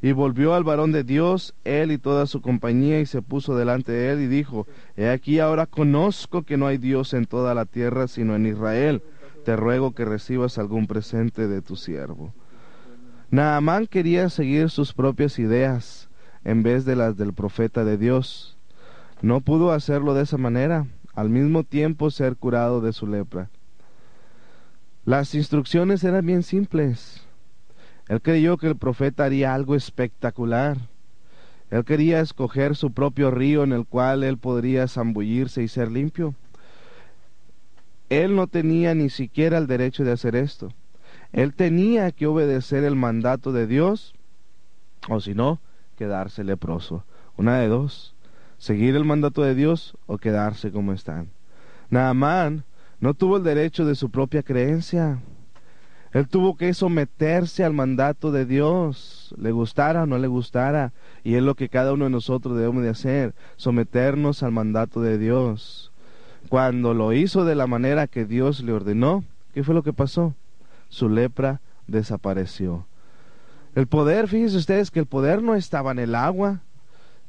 Y 0.02 0.12
volvió 0.12 0.54
al 0.54 0.64
varón 0.64 0.92
de 0.92 1.04
Dios, 1.04 1.54
él 1.64 1.92
y 1.92 1.98
toda 1.98 2.26
su 2.26 2.42
compañía, 2.42 3.00
y 3.00 3.06
se 3.06 3.22
puso 3.22 3.56
delante 3.56 3.92
de 3.92 4.12
él 4.12 4.20
y 4.20 4.26
dijo, 4.26 4.66
He 4.96 5.08
aquí 5.08 5.38
ahora 5.38 5.66
conozco 5.66 6.42
que 6.42 6.56
no 6.56 6.66
hay 6.66 6.78
Dios 6.78 7.14
en 7.14 7.26
toda 7.26 7.54
la 7.54 7.64
tierra 7.64 8.08
sino 8.08 8.34
en 8.34 8.46
Israel. 8.46 9.02
Te 9.44 9.56
ruego 9.56 9.94
que 9.94 10.04
recibas 10.04 10.58
algún 10.58 10.88
presente 10.88 11.48
de 11.48 11.62
tu 11.62 11.76
siervo. 11.76 12.34
Naamán 13.30 13.86
quería 13.86 14.28
seguir 14.30 14.68
sus 14.68 14.92
propias 14.92 15.38
ideas 15.38 16.08
en 16.44 16.62
vez 16.62 16.84
de 16.84 16.96
las 16.96 17.16
del 17.16 17.32
profeta 17.32 17.84
de 17.84 17.96
Dios. 17.96 18.53
No 19.22 19.40
pudo 19.40 19.72
hacerlo 19.72 20.14
de 20.14 20.22
esa 20.22 20.36
manera, 20.36 20.86
al 21.14 21.30
mismo 21.30 21.64
tiempo 21.64 22.10
ser 22.10 22.36
curado 22.36 22.80
de 22.80 22.92
su 22.92 23.06
lepra. 23.06 23.48
Las 25.04 25.34
instrucciones 25.34 26.02
eran 26.04 26.26
bien 26.26 26.42
simples. 26.42 27.26
Él 28.08 28.20
creyó 28.20 28.56
que 28.56 28.68
el 28.68 28.76
profeta 28.76 29.24
haría 29.24 29.54
algo 29.54 29.74
espectacular. 29.74 30.78
Él 31.70 31.84
quería 31.84 32.20
escoger 32.20 32.76
su 32.76 32.92
propio 32.92 33.30
río 33.30 33.64
en 33.64 33.72
el 33.72 33.86
cual 33.86 34.24
él 34.24 34.38
podría 34.38 34.88
zambullirse 34.88 35.62
y 35.62 35.68
ser 35.68 35.90
limpio. 35.90 36.34
Él 38.10 38.36
no 38.36 38.46
tenía 38.46 38.94
ni 38.94 39.10
siquiera 39.10 39.58
el 39.58 39.66
derecho 39.66 40.04
de 40.04 40.12
hacer 40.12 40.36
esto. 40.36 40.72
Él 41.32 41.54
tenía 41.54 42.12
que 42.12 42.26
obedecer 42.26 42.84
el 42.84 42.94
mandato 42.94 43.52
de 43.52 43.66
Dios, 43.66 44.14
o 45.08 45.20
si 45.20 45.34
no, 45.34 45.60
quedarse 45.96 46.44
leproso. 46.44 47.04
Una 47.36 47.58
de 47.58 47.68
dos, 47.68 48.13
seguir 48.64 48.96
el 48.96 49.04
mandato 49.04 49.42
de 49.42 49.54
Dios 49.54 49.94
o 50.06 50.16
quedarse 50.16 50.72
como 50.72 50.94
están. 50.94 51.28
Naamán 51.90 52.64
no 52.98 53.12
tuvo 53.12 53.36
el 53.36 53.42
derecho 53.42 53.84
de 53.84 53.94
su 53.94 54.08
propia 54.08 54.42
creencia. 54.42 55.18
Él 56.14 56.26
tuvo 56.28 56.56
que 56.56 56.72
someterse 56.72 57.62
al 57.62 57.74
mandato 57.74 58.32
de 58.32 58.46
Dios, 58.46 59.34
le 59.36 59.52
gustara 59.52 60.04
o 60.04 60.06
no 60.06 60.16
le 60.16 60.28
gustara. 60.28 60.94
Y 61.24 61.34
es 61.34 61.42
lo 61.42 61.56
que 61.56 61.68
cada 61.68 61.92
uno 61.92 62.04
de 62.04 62.10
nosotros 62.10 62.56
debemos 62.56 62.82
de 62.82 62.88
hacer, 62.88 63.34
someternos 63.56 64.42
al 64.42 64.52
mandato 64.52 65.02
de 65.02 65.18
Dios. 65.18 65.92
Cuando 66.48 66.94
lo 66.94 67.12
hizo 67.12 67.44
de 67.44 67.56
la 67.56 67.66
manera 67.66 68.06
que 68.06 68.24
Dios 68.24 68.62
le 68.62 68.72
ordenó, 68.72 69.24
¿qué 69.52 69.62
fue 69.62 69.74
lo 69.74 69.82
que 69.82 69.92
pasó? 69.92 70.32
Su 70.88 71.10
lepra 71.10 71.60
desapareció. 71.86 72.86
El 73.74 73.88
poder, 73.88 74.26
fíjense 74.26 74.56
ustedes 74.56 74.90
que 74.90 75.00
el 75.00 75.06
poder 75.06 75.42
no 75.42 75.54
estaba 75.54 75.92
en 75.92 75.98
el 75.98 76.14
agua, 76.14 76.62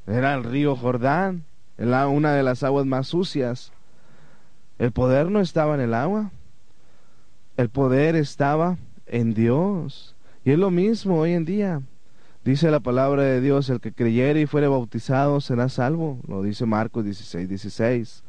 era 0.08 0.34
el 0.34 0.44
río 0.44 0.76
Jordán, 0.76 1.46
una 1.78 2.34
de 2.34 2.44
las 2.44 2.64
aguas 2.64 2.86
más 2.86 3.08
sucias. 3.08 3.72
El 4.78 4.92
poder 4.92 5.32
no 5.32 5.40
estaba 5.40 5.76
en 5.76 5.82
el 5.82 5.94
agua. 5.94 6.32
El 7.58 7.70
poder 7.70 8.16
estaba 8.16 8.78
en 9.06 9.34
Dios. 9.34 10.16
Y 10.44 10.52
es 10.52 10.60
lo 10.60 10.72
mismo 10.72 11.20
hoy 11.20 11.34
en 11.34 11.46
día. 11.46 11.82
Dice 12.44 12.70
la 12.70 12.80
palabra 12.80 13.24
de 13.24 13.42
Dios, 13.42 13.70
el 13.70 13.80
que 13.80 13.92
creyere 13.92 14.42
y 14.42 14.46
fuere 14.46 14.68
bautizado 14.68 15.42
será 15.42 15.70
salvo. 15.70 16.20
Lo 16.28 16.44
dice 16.44 16.66
Marcos 16.66 17.04
16, 17.04 17.50
16. 17.50 18.24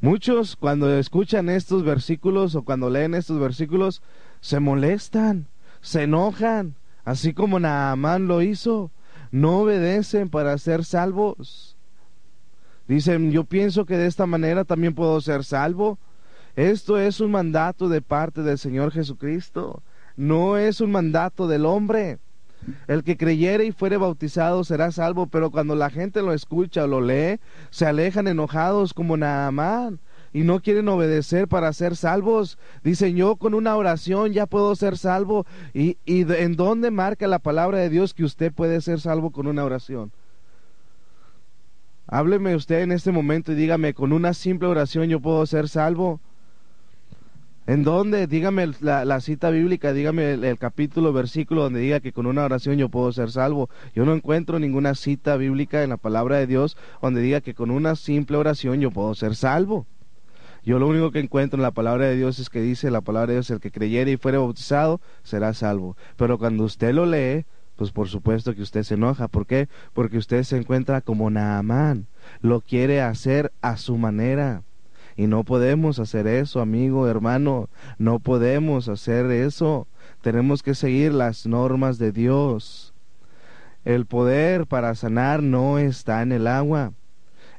Muchos 0.00 0.56
cuando 0.56 0.92
escuchan 0.96 1.48
estos 1.48 1.84
versículos 1.84 2.54
o 2.54 2.62
cuando 2.62 2.90
leen 2.90 3.14
estos 3.14 3.40
versículos 3.40 4.02
se 4.40 4.60
molestan, 4.60 5.46
se 5.80 6.04
enojan, 6.04 6.74
así 7.04 7.34
como 7.34 7.58
Naamán 7.58 8.28
lo 8.28 8.42
hizo. 8.42 8.90
No 9.32 9.60
obedecen 9.60 10.28
para 10.28 10.56
ser 10.58 10.84
salvos. 10.84 11.76
Dicen, 12.86 13.32
yo 13.32 13.44
pienso 13.44 13.86
que 13.86 13.96
de 13.96 14.06
esta 14.06 14.26
manera 14.26 14.64
también 14.64 14.94
puedo 14.94 15.20
ser 15.20 15.42
salvo. 15.42 15.98
Esto 16.54 16.98
es 16.98 17.18
un 17.20 17.30
mandato 17.30 17.88
de 17.88 18.02
parte 18.02 18.42
del 18.42 18.58
Señor 18.58 18.92
Jesucristo. 18.92 19.82
No 20.16 20.58
es 20.58 20.82
un 20.82 20.90
mandato 20.92 21.48
del 21.48 21.64
hombre. 21.64 22.18
El 22.86 23.02
que 23.02 23.16
creyere 23.16 23.64
y 23.64 23.72
fuere 23.72 23.96
bautizado 23.96 24.62
será 24.62 24.92
salvo, 24.92 25.26
pero 25.26 25.50
cuando 25.50 25.74
la 25.74 25.90
gente 25.90 26.22
lo 26.22 26.32
escucha 26.32 26.84
o 26.84 26.86
lo 26.86 27.00
lee, 27.00 27.40
se 27.70 27.86
alejan 27.86 28.28
enojados 28.28 28.92
como 28.92 29.16
Naamán 29.16 29.98
y 30.32 30.42
no 30.42 30.60
quieren 30.60 30.88
obedecer 30.88 31.48
para 31.48 31.72
ser 31.72 31.96
salvos. 31.96 32.58
Dicen, 32.82 33.16
yo 33.16 33.36
con 33.36 33.54
una 33.54 33.76
oración 33.76 34.32
ya 34.32 34.46
puedo 34.46 34.74
ser 34.76 34.96
salvo. 34.96 35.46
¿Y, 35.74 35.98
en 36.06 36.56
dónde 36.56 36.90
marca 36.90 37.26
la 37.26 37.38
palabra 37.38 37.78
de 37.78 37.90
Dios 37.90 38.14
que 38.14 38.24
usted 38.24 38.52
puede 38.52 38.80
ser 38.80 39.00
salvo 39.00 39.30
con 39.30 39.46
una 39.46 39.64
oración? 39.64 40.12
Hábleme 42.06 42.56
usted 42.56 42.80
en 42.80 42.92
este 42.92 43.12
momento 43.12 43.52
y 43.52 43.54
dígame, 43.54 43.94
con 43.94 44.12
una 44.12 44.34
simple 44.34 44.68
oración 44.68 45.08
yo 45.08 45.20
puedo 45.20 45.44
ser 45.46 45.68
salvo. 45.68 46.20
¿En 47.64 47.84
dónde? 47.84 48.26
Dígame 48.26 48.72
la, 48.80 49.20
cita 49.20 49.50
bíblica, 49.50 49.92
dígame 49.92 50.32
el, 50.32 50.58
capítulo, 50.58 51.12
versículo 51.12 51.62
donde 51.62 51.78
diga 51.78 52.00
que 52.00 52.12
con 52.12 52.26
una 52.26 52.44
oración 52.44 52.76
yo 52.76 52.88
puedo 52.88 53.12
ser 53.12 53.30
salvo. 53.30 53.70
Yo 53.94 54.04
no 54.04 54.14
encuentro 54.14 54.58
ninguna 54.58 54.96
cita 54.96 55.36
bíblica 55.36 55.84
en 55.84 55.90
la 55.90 55.96
palabra 55.96 56.38
de 56.38 56.48
Dios 56.48 56.76
donde 57.00 57.20
diga 57.20 57.40
que 57.40 57.54
con 57.54 57.70
una 57.70 57.94
simple 57.94 58.36
oración 58.36 58.80
yo 58.80 58.90
puedo 58.90 59.14
ser 59.14 59.36
salvo. 59.36 59.86
Yo 60.64 60.78
lo 60.78 60.86
único 60.86 61.10
que 61.10 61.18
encuentro 61.18 61.56
en 61.56 61.62
la 61.62 61.72
palabra 61.72 62.06
de 62.06 62.16
Dios 62.16 62.38
es 62.38 62.48
que 62.48 62.60
dice 62.60 62.90
la 62.90 63.00
palabra 63.00 63.28
de 63.28 63.34
Dios, 63.34 63.50
el 63.50 63.60
que 63.60 63.72
creyere 63.72 64.12
y 64.12 64.16
fuere 64.16 64.38
bautizado 64.38 65.00
será 65.24 65.54
salvo. 65.54 65.96
Pero 66.16 66.38
cuando 66.38 66.64
usted 66.64 66.92
lo 66.94 67.04
lee, 67.04 67.44
pues 67.76 67.90
por 67.90 68.08
supuesto 68.08 68.54
que 68.54 68.62
usted 68.62 68.84
se 68.84 68.94
enoja. 68.94 69.26
¿Por 69.26 69.46
qué? 69.46 69.68
Porque 69.92 70.18
usted 70.18 70.44
se 70.44 70.56
encuentra 70.56 71.00
como 71.00 71.30
Naamán. 71.30 72.06
Lo 72.40 72.60
quiere 72.60 73.00
hacer 73.00 73.52
a 73.60 73.76
su 73.76 73.96
manera. 73.96 74.62
Y 75.16 75.26
no 75.26 75.44
podemos 75.44 75.98
hacer 75.98 76.26
eso, 76.26 76.60
amigo, 76.60 77.08
hermano. 77.08 77.68
No 77.98 78.20
podemos 78.20 78.88
hacer 78.88 79.30
eso. 79.30 79.88
Tenemos 80.20 80.62
que 80.62 80.74
seguir 80.74 81.12
las 81.12 81.46
normas 81.46 81.98
de 81.98 82.12
Dios. 82.12 82.94
El 83.84 84.06
poder 84.06 84.66
para 84.66 84.94
sanar 84.94 85.42
no 85.42 85.78
está 85.78 86.22
en 86.22 86.30
el 86.30 86.46
agua. 86.46 86.92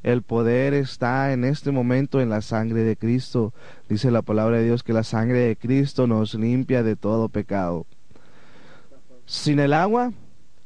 El 0.04 0.22
poder 0.22 0.74
está 0.74 1.32
en 1.32 1.46
este 1.46 1.72
momento 1.72 2.20
en 2.20 2.30
la 2.30 2.42
sangre 2.42 2.84
de 2.84 2.98
Cristo. 2.98 3.54
Dice 3.88 4.12
la 4.12 4.22
palabra 4.22 4.58
de 4.58 4.66
Dios 4.66 4.84
que 4.84 4.92
la 4.92 5.04
sangre 5.04 5.40
de 5.40 5.56
Cristo 5.56 6.08
nos 6.08 6.34
limpia 6.36 6.84
de 6.84 6.98
todo 6.98 7.30
pecado. 7.30 7.86
Sin 9.26 9.60
el 9.60 9.72
agua, 9.72 10.12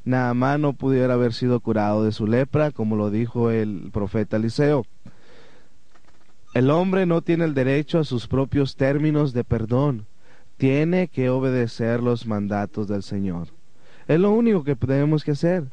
Naamán 0.06 0.62
no 0.62 0.74
pudiera 0.74 1.14
haber 1.14 1.34
sido 1.34 1.60
curado 1.60 2.04
de 2.04 2.12
su 2.12 2.26
lepra, 2.26 2.72
como 2.72 2.96
lo 2.96 3.12
dijo 3.12 3.52
el 3.52 3.92
profeta 3.94 4.38
Eliseo. 4.38 4.86
El 6.56 6.72
hombre 6.72 7.06
no 7.06 7.22
tiene 7.22 7.46
el 7.46 7.54
derecho 7.54 8.00
a 8.00 8.04
sus 8.04 8.28
propios 8.28 8.76
términos 8.76 9.34
de 9.34 9.44
perdón. 9.44 10.08
Tiene 10.58 11.08
que 11.10 11.30
obedecer 11.30 12.02
los 12.02 12.26
mandatos 12.26 12.88
del 12.88 13.04
Señor. 13.04 13.50
Es 14.08 14.20
lo 14.20 14.32
único 14.32 14.64
que 14.64 14.76
tenemos 14.76 15.24
que 15.24 15.32
hacer. 15.32 15.66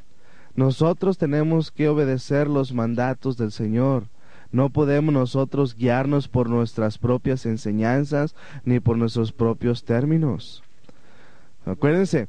Nosotros 0.57 1.19
tenemos 1.19 1.71
que 1.71 1.89
obedecer 1.89 2.49
los 2.49 2.73
mandatos 2.73 3.37
del 3.37 3.51
Señor. 3.51 4.05
No 4.53 4.71
podemos 4.71 5.13
nosotros 5.13 5.75
guiarnos 5.75 6.29
por 6.29 6.49
nuestras 6.49 6.99
propias 6.99 7.45
enseñanzas 7.45 8.37
ni 8.65 8.79
por 8.79 8.97
nuestros 8.97 9.33
propios 9.33 9.85
términos. 9.85 10.63
Acuérdense, 11.67 12.29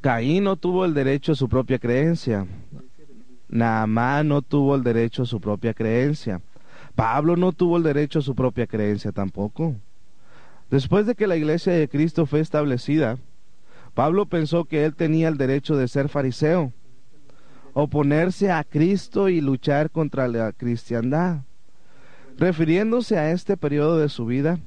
Caín 0.00 0.44
no 0.44 0.56
tuvo 0.56 0.86
el 0.86 0.94
derecho 0.94 1.32
a 1.32 1.34
su 1.34 1.48
propia 1.48 1.78
creencia. 1.78 2.46
Naamán 3.48 4.28
no 4.28 4.40
tuvo 4.40 4.74
el 4.76 4.82
derecho 4.82 5.24
a 5.24 5.26
su 5.26 5.40
propia 5.40 5.74
creencia. 5.74 6.40
Pablo 6.94 7.36
no 7.36 7.52
tuvo 7.52 7.76
el 7.76 7.82
derecho 7.82 8.20
a 8.20 8.22
su 8.22 8.34
propia 8.34 8.66
creencia 8.66 9.12
tampoco. 9.12 9.74
Después 10.70 11.04
de 11.04 11.14
que 11.14 11.26
la 11.26 11.36
iglesia 11.36 11.72
de 11.72 11.88
Cristo 11.88 12.24
fue 12.24 12.40
establecida, 12.40 13.18
Pablo 14.00 14.24
pensó 14.24 14.64
que 14.64 14.86
él 14.86 14.94
tenía 14.94 15.28
el 15.28 15.36
derecho 15.36 15.76
de 15.76 15.86
ser 15.86 16.08
fariseo, 16.08 16.72
oponerse 17.74 18.50
a 18.50 18.64
Cristo 18.64 19.28
y 19.28 19.42
luchar 19.42 19.90
contra 19.90 20.26
la 20.26 20.52
cristiandad. 20.52 21.42
Refiriéndose 22.38 23.18
a 23.18 23.30
este 23.32 23.58
periodo 23.58 23.98
de 23.98 24.08
su 24.08 24.24
vida, 24.24 24.58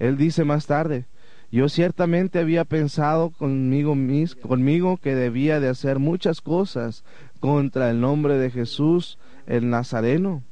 él 0.00 0.16
dice 0.16 0.42
más 0.42 0.66
tarde, 0.66 1.06
yo 1.52 1.68
ciertamente 1.68 2.40
había 2.40 2.64
pensado 2.64 3.30
conmigo, 3.30 3.94
mis, 3.94 4.34
conmigo 4.34 4.96
que 4.96 5.14
debía 5.14 5.60
de 5.60 5.68
hacer 5.68 6.00
muchas 6.00 6.40
cosas 6.40 7.04
contra 7.38 7.88
el 7.88 8.00
nombre 8.00 8.36
de 8.36 8.50
Jesús 8.50 9.16
el 9.46 9.70
Nazareno 9.70 10.42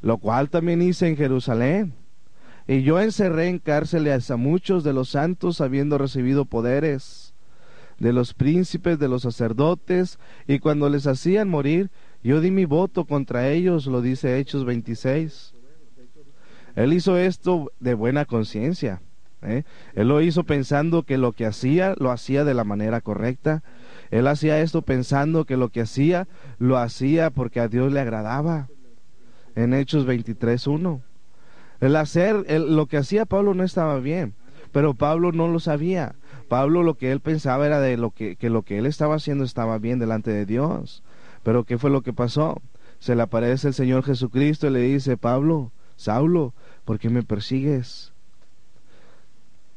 lo 0.00 0.16
cual 0.16 0.48
también 0.48 0.80
hice 0.80 1.08
en 1.08 1.18
Jerusalén. 1.18 1.92
Y 2.66 2.84
yo 2.84 3.00
encerré 3.00 3.48
en 3.48 3.58
cárceles 3.58 4.30
a 4.30 4.38
muchos 4.38 4.82
de 4.82 4.94
los 4.94 5.10
santos 5.10 5.60
habiendo 5.60 5.98
recibido 5.98 6.46
poderes, 6.46 7.23
de 7.98 8.12
los 8.12 8.34
príncipes, 8.34 8.98
de 8.98 9.08
los 9.08 9.22
sacerdotes, 9.22 10.18
y 10.46 10.58
cuando 10.58 10.88
les 10.88 11.06
hacían 11.06 11.48
morir, 11.48 11.90
yo 12.22 12.40
di 12.40 12.50
mi 12.50 12.64
voto 12.64 13.04
contra 13.04 13.50
ellos, 13.50 13.86
lo 13.86 14.00
dice 14.00 14.38
Hechos 14.38 14.64
26. 14.64 15.54
Él 16.74 16.92
hizo 16.92 17.16
esto 17.16 17.70
de 17.80 17.94
buena 17.94 18.24
conciencia. 18.24 19.00
¿eh? 19.42 19.64
Él 19.94 20.08
lo 20.08 20.20
hizo 20.20 20.44
pensando 20.44 21.04
que 21.04 21.18
lo 21.18 21.32
que 21.32 21.46
hacía 21.46 21.94
lo 21.98 22.10
hacía 22.10 22.44
de 22.44 22.54
la 22.54 22.64
manera 22.64 23.00
correcta. 23.00 23.62
Él 24.10 24.26
hacía 24.26 24.60
esto 24.60 24.82
pensando 24.82 25.44
que 25.44 25.56
lo 25.56 25.68
que 25.68 25.82
hacía 25.82 26.26
lo 26.58 26.78
hacía 26.78 27.30
porque 27.30 27.60
a 27.60 27.68
Dios 27.68 27.92
le 27.92 28.00
agradaba 28.00 28.68
en 29.54 29.74
Hechos 29.74 30.06
23.1. 30.06 31.00
El 31.80 31.96
hacer, 31.96 32.60
lo 32.60 32.86
que 32.86 32.96
hacía 32.96 33.26
Pablo 33.26 33.54
no 33.54 33.62
estaba 33.62 33.98
bien, 33.98 34.34
pero 34.72 34.94
Pablo 34.94 35.32
no 35.32 35.48
lo 35.48 35.60
sabía. 35.60 36.14
Pablo 36.54 36.84
lo 36.84 36.94
que 36.94 37.10
él 37.10 37.18
pensaba 37.18 37.66
era 37.66 37.80
de 37.80 37.96
lo 37.96 38.12
que, 38.12 38.36
que 38.36 38.48
lo 38.48 38.62
que 38.62 38.78
él 38.78 38.86
estaba 38.86 39.16
haciendo 39.16 39.42
estaba 39.42 39.76
bien 39.78 39.98
delante 39.98 40.30
de 40.30 40.46
Dios. 40.46 41.02
Pero 41.42 41.64
¿qué 41.64 41.78
fue 41.78 41.90
lo 41.90 42.02
que 42.02 42.12
pasó? 42.12 42.62
Se 43.00 43.16
le 43.16 43.22
aparece 43.22 43.66
el 43.66 43.74
Señor 43.74 44.04
Jesucristo 44.04 44.68
y 44.68 44.70
le 44.70 44.78
dice, 44.78 45.16
Pablo, 45.16 45.72
Saulo, 45.96 46.54
¿por 46.84 47.00
qué 47.00 47.10
me 47.10 47.24
persigues? 47.24 48.12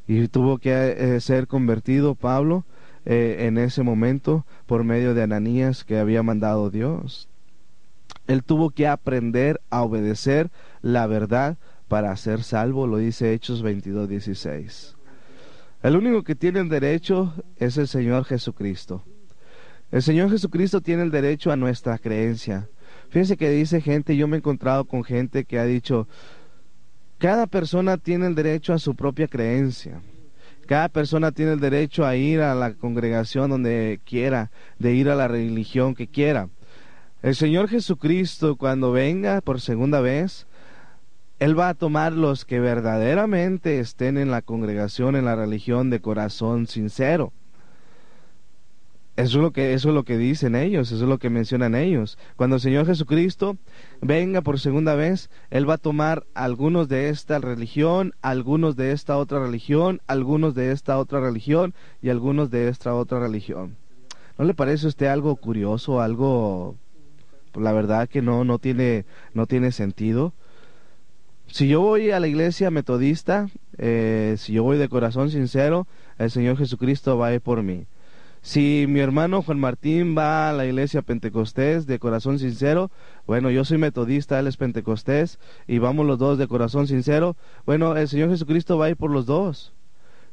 Y 0.07 0.27
tuvo 0.27 0.59
que 0.59 1.15
eh, 1.15 1.19
ser 1.19 1.47
convertido 1.47 2.13
Pablo 2.13 2.63
eh, 3.05 3.47
en 3.47 3.57
ese 3.57 3.81
momento 3.81 4.45
por 4.67 4.83
medio 4.83 5.15
de 5.15 5.23
Ananías 5.23 5.83
que 5.83 5.97
había 5.97 6.21
mandado 6.21 6.69
Dios. 6.69 7.27
Él 8.27 8.43
tuvo 8.43 8.69
que 8.69 8.85
aprender 8.85 9.61
a 9.71 9.81
obedecer 9.81 10.51
la 10.83 11.07
verdad 11.07 11.57
para 11.87 12.15
ser 12.17 12.43
salvo, 12.43 12.85
lo 12.85 12.97
dice 12.97 13.33
Hechos 13.33 13.63
22, 13.63 14.07
16. 14.09 14.96
El 15.83 15.95
único 15.95 16.23
que 16.23 16.35
tiene 16.35 16.59
el 16.59 16.69
derecho 16.69 17.33
es 17.57 17.77
el 17.77 17.87
Señor 17.87 18.25
Jesucristo. 18.25 19.03
El 19.91 20.01
Señor 20.01 20.31
Jesucristo 20.31 20.81
tiene 20.81 21.03
el 21.03 21.11
derecho 21.11 21.51
a 21.51 21.55
nuestra 21.55 21.97
creencia. 21.99 22.67
Fíjense 23.09 23.37
que 23.37 23.49
dice 23.49 23.79
gente, 23.79 24.17
yo 24.17 24.27
me 24.27 24.37
he 24.37 24.39
encontrado 24.39 24.85
con 24.85 25.03
gente 25.03 25.45
que 25.45 25.59
ha 25.59 25.65
dicho, 25.65 26.07
cada 27.19 27.47
persona 27.47 27.97
tiene 27.97 28.27
el 28.27 28.35
derecho 28.35 28.73
a 28.73 28.79
su 28.79 28.95
propia 28.95 29.27
creencia. 29.27 30.01
Cada 30.65 30.89
persona 30.89 31.31
tiene 31.31 31.53
el 31.53 31.59
derecho 31.59 32.05
a 32.05 32.15
ir 32.15 32.41
a 32.41 32.53
la 32.55 32.73
congregación 32.73 33.49
donde 33.49 34.01
quiera, 34.03 34.51
de 34.79 34.93
ir 34.95 35.09
a 35.09 35.15
la 35.15 35.27
religión 35.27 35.95
que 35.95 36.07
quiera. 36.07 36.49
El 37.21 37.35
Señor 37.35 37.69
Jesucristo 37.69 38.57
cuando 38.57 38.91
venga 38.91 39.41
por 39.41 39.61
segunda 39.61 40.01
vez, 40.01 40.46
Él 41.39 41.57
va 41.57 41.69
a 41.69 41.73
tomar 41.75 42.13
los 42.13 42.45
que 42.45 42.59
verdaderamente 42.59 43.79
estén 43.79 44.17
en 44.17 44.31
la 44.31 44.41
congregación, 44.41 45.15
en 45.15 45.25
la 45.25 45.35
religión 45.35 45.89
de 45.91 46.01
corazón 46.01 46.65
sincero. 46.65 47.31
Eso 49.17 49.39
es 49.39 49.43
lo 49.43 49.51
que 49.51 49.73
eso 49.73 49.89
es 49.89 49.95
lo 49.95 50.03
que 50.03 50.15
dicen 50.15 50.55
ellos, 50.55 50.91
eso 50.91 51.03
es 51.03 51.09
lo 51.09 51.17
que 51.17 51.31
mencionan 51.31 51.73
ellos. 51.73 52.19
Cuando 52.35 52.57
el 52.57 52.61
Señor 52.61 52.85
Jesucristo 52.85 53.57
venga 53.99 54.41
por 54.41 54.59
segunda 54.59 54.93
vez, 54.93 55.31
él 55.49 55.67
va 55.67 55.75
a 55.75 55.79
tomar 55.79 56.25
algunos 56.35 56.87
de 56.87 57.09
esta 57.09 57.39
religión, 57.39 58.13
algunos 58.21 58.75
de 58.75 58.91
esta 58.91 59.17
otra 59.17 59.39
religión, 59.39 60.01
algunos 60.05 60.53
de 60.53 60.71
esta 60.71 60.99
otra 60.99 61.19
religión 61.19 61.73
y 61.99 62.09
algunos 62.09 62.51
de 62.51 62.67
esta 62.67 62.93
otra 62.93 63.19
religión. 63.19 63.75
¿No 64.37 64.45
le 64.45 64.53
parece 64.53 64.85
a 64.85 64.89
usted 64.89 65.07
algo 65.07 65.35
curioso, 65.35 65.99
algo 65.99 66.75
la 67.55 67.71
verdad 67.71 68.07
que 68.07 68.21
no 68.21 68.43
no 68.43 68.59
tiene 68.59 69.05
no 69.33 69.47
tiene 69.47 69.71
sentido? 69.71 70.33
Si 71.49 71.67
yo 71.67 71.81
voy 71.81 72.11
a 72.11 72.19
la 72.19 72.27
iglesia 72.27 72.69
metodista, 72.71 73.47
eh, 73.77 74.35
si 74.37 74.53
yo 74.53 74.63
voy 74.63 74.77
de 74.77 74.89
corazón 74.89 75.31
sincero, 75.31 75.87
el 76.17 76.29
Señor 76.29 76.57
Jesucristo 76.57 77.17
va 77.17 77.27
a 77.27 77.33
ir 77.33 77.41
por 77.41 77.63
mí. 77.63 77.85
Si 78.41 78.85
mi 78.87 78.99
hermano 78.99 79.41
Juan 79.41 79.59
Martín 79.59 80.15
va 80.15 80.49
a 80.49 80.53
la 80.53 80.65
iglesia 80.65 81.01
pentecostés 81.01 81.87
de 81.87 81.99
corazón 81.99 82.37
sincero, 82.37 82.91
bueno, 83.25 83.49
yo 83.49 83.65
soy 83.65 83.77
metodista, 83.77 84.39
él 84.39 84.47
es 84.47 84.57
pentecostés, 84.57 85.39
y 85.67 85.79
vamos 85.79 86.05
los 86.05 86.19
dos 86.19 86.37
de 86.37 86.47
corazón 86.47 86.85
sincero, 86.85 87.35
bueno, 87.65 87.95
el 87.95 88.07
Señor 88.07 88.29
Jesucristo 88.29 88.77
va 88.77 88.85
a 88.85 88.89
ir 88.89 88.97
por 88.97 89.11
los 89.11 89.25
dos. 89.25 89.73